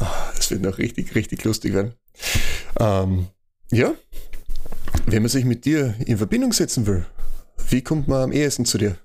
Ah, 0.00 0.32
Das 0.36 0.50
wird 0.50 0.62
noch 0.62 0.78
richtig, 0.78 1.14
richtig 1.14 1.42
lustig 1.44 1.74
werden. 1.74 1.94
Ähm, 2.78 3.26
ja, 3.72 3.94
wenn 5.06 5.22
man 5.22 5.28
sich 5.28 5.44
mit 5.44 5.64
dir 5.64 5.94
in 6.06 6.18
Verbindung 6.18 6.52
setzen 6.52 6.86
will, 6.86 7.06
wie 7.68 7.82
kommt 7.82 8.08
man 8.08 8.22
am 8.22 8.32
ehesten 8.32 8.64
zu 8.64 8.78
dir? 8.78 8.96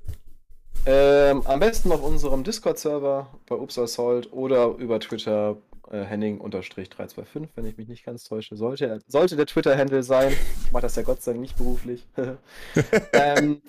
Ähm, 0.86 1.42
am 1.48 1.60
besten 1.60 1.92
auf 1.92 2.04
unserem 2.04 2.44
Discord-Server 2.44 3.28
bei 3.48 3.56
Oops 3.56 3.78
Assault 3.80 4.32
oder 4.32 4.76
über 4.78 5.00
Twitter 5.00 5.58
äh, 5.92 6.04
Henning-325, 6.04 7.50
wenn 7.56 7.66
ich 7.66 7.78
mich 7.78 7.88
nicht 7.88 8.06
ganz 8.06 8.24
täusche. 8.24 8.56
Sollte, 8.56 9.02
sollte 9.08 9.36
der 9.36 9.46
Twitter-Handle 9.46 10.04
sein. 10.04 10.34
Ich 10.66 10.72
mache 10.72 10.84
das 10.84 10.96
ja 10.96 11.04
Gott 11.04 11.22
sei 11.22 11.32
Dank 11.32 11.42
nicht 11.42 11.58
beruflich. 11.58 12.06
ähm, 13.14 13.62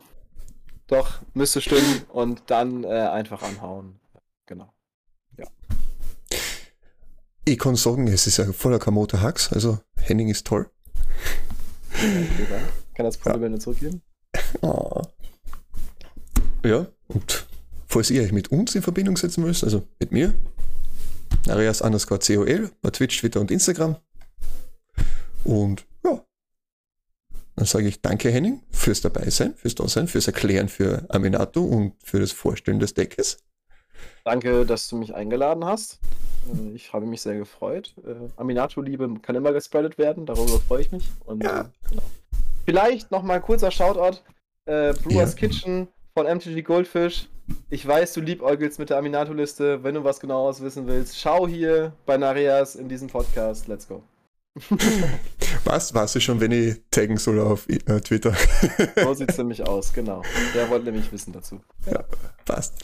doch, 0.86 1.20
müsste 1.34 1.60
stimmen 1.60 2.02
und 2.12 2.42
dann 2.46 2.84
äh, 2.84 2.88
einfach 2.88 3.42
anhauen. 3.42 3.98
Genau. 4.46 4.72
Ich 7.48 7.60
kann 7.60 7.76
sagen, 7.76 8.08
es 8.08 8.26
ist 8.26 8.38
ja 8.38 8.52
voller 8.52 8.80
Kamote 8.80 9.20
Hacks, 9.20 9.52
also 9.52 9.78
Henning 9.94 10.28
ist 10.28 10.48
toll. 10.48 10.68
Dank. 11.92 12.62
Kann 12.92 13.06
das 13.06 13.20
Kompliment 13.20 13.52
nur 13.52 13.60
zurückgeben? 13.60 14.02
Ah. 14.62 15.02
Ja, 16.64 16.88
und 17.06 17.46
falls 17.86 18.10
ihr 18.10 18.22
euch 18.22 18.32
mit 18.32 18.50
uns 18.50 18.74
in 18.74 18.82
Verbindung 18.82 19.16
setzen 19.16 19.44
müsst, 19.44 19.62
also 19.62 19.86
mit 20.00 20.10
mir, 20.10 20.34
Arias 21.48 21.80
underscore 21.80 22.20
COL 22.20 22.70
bei 22.82 22.90
Twitch, 22.90 23.18
Twitter 23.20 23.40
und 23.40 23.50
Instagram. 23.50 23.96
Und 25.44 25.86
ja, 26.04 26.20
dann 27.54 27.66
sage 27.66 27.88
ich 27.88 28.00
danke 28.02 28.30
Henning 28.30 28.62
fürs 28.70 29.00
Dabeisein, 29.00 29.54
fürs 29.54 29.74
Dasein, 29.74 30.08
fürs 30.08 30.26
Erklären 30.26 30.68
für 30.68 31.04
Aminato 31.08 31.62
und 31.64 31.94
für 32.02 32.18
das 32.20 32.32
Vorstellen 32.32 32.78
des 32.80 32.94
Deckes. 32.94 33.38
Danke, 34.24 34.66
dass 34.66 34.88
du 34.88 34.96
mich 34.96 35.14
eingeladen 35.14 35.64
hast. 35.64 36.00
Äh, 36.52 36.74
Ich 36.74 36.92
habe 36.92 37.06
mich 37.06 37.22
sehr 37.22 37.36
gefreut. 37.36 37.94
Äh, 38.04 38.28
Aminato-Liebe 38.36 39.20
kann 39.22 39.36
immer 39.36 39.52
gespreadet 39.52 39.98
werden, 39.98 40.26
darüber 40.26 40.58
freue 40.60 40.80
ich 40.82 40.90
mich. 40.90 41.08
Und 41.24 41.44
Ja. 41.44 41.60
äh, 41.60 41.64
genau. 41.90 42.02
vielleicht 42.64 43.10
nochmal 43.12 43.36
ein 43.36 43.42
kurzer 43.42 43.70
Shoutout. 43.70 44.18
Äh, 44.66 44.94
Brewers 44.94 45.32
Ja. 45.34 45.36
Kitchen 45.38 45.88
von 46.16 46.24
MTG 46.24 46.62
Goldfish. 46.62 47.28
Ich 47.68 47.86
weiß, 47.86 48.14
du 48.14 48.22
liebäugelst 48.22 48.78
mit 48.78 48.88
der 48.88 48.96
Aminato-Liste. 48.96 49.84
Wenn 49.84 49.96
du 49.96 50.02
was 50.02 50.18
genaueres 50.18 50.62
wissen 50.62 50.86
willst, 50.86 51.20
schau 51.20 51.46
hier 51.46 51.92
bei 52.06 52.16
Nareas 52.16 52.74
in 52.74 52.88
diesem 52.88 53.08
Podcast. 53.08 53.68
Let's 53.68 53.86
go. 53.86 54.02
Was? 55.64 55.92
Weißt 55.92 56.14
du 56.14 56.20
schon, 56.20 56.40
wenn 56.40 56.52
ich 56.52 56.80
taggen 56.90 57.18
soll 57.18 57.38
auf 57.38 57.68
äh, 57.68 58.00
Twitter? 58.00 58.34
so 58.96 59.12
sieht 59.12 59.30
es 59.30 59.36
nämlich 59.38 59.66
aus, 59.66 59.92
genau. 59.92 60.22
Der 60.54 60.70
wollte 60.70 60.86
nämlich 60.86 61.12
wissen 61.12 61.34
dazu. 61.34 61.60
Ja, 61.84 62.02
passt. 62.46 62.82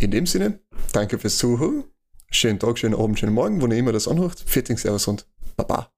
In 0.00 0.10
dem 0.10 0.24
Sinne, 0.24 0.58
danke 0.94 1.18
fürs 1.18 1.36
Zuhören. 1.36 1.84
Schönen 2.30 2.58
Tag, 2.58 2.78
schönen 2.78 2.94
Abend, 2.94 3.18
schönen 3.18 3.34
Morgen, 3.34 3.60
wo 3.60 3.66
ihr 3.66 3.76
immer 3.76 3.92
das 3.92 4.08
anhört. 4.08 4.42
Vierting, 4.46 4.78
Servus 4.78 5.06
und 5.08 5.26
Baba. 5.58 5.92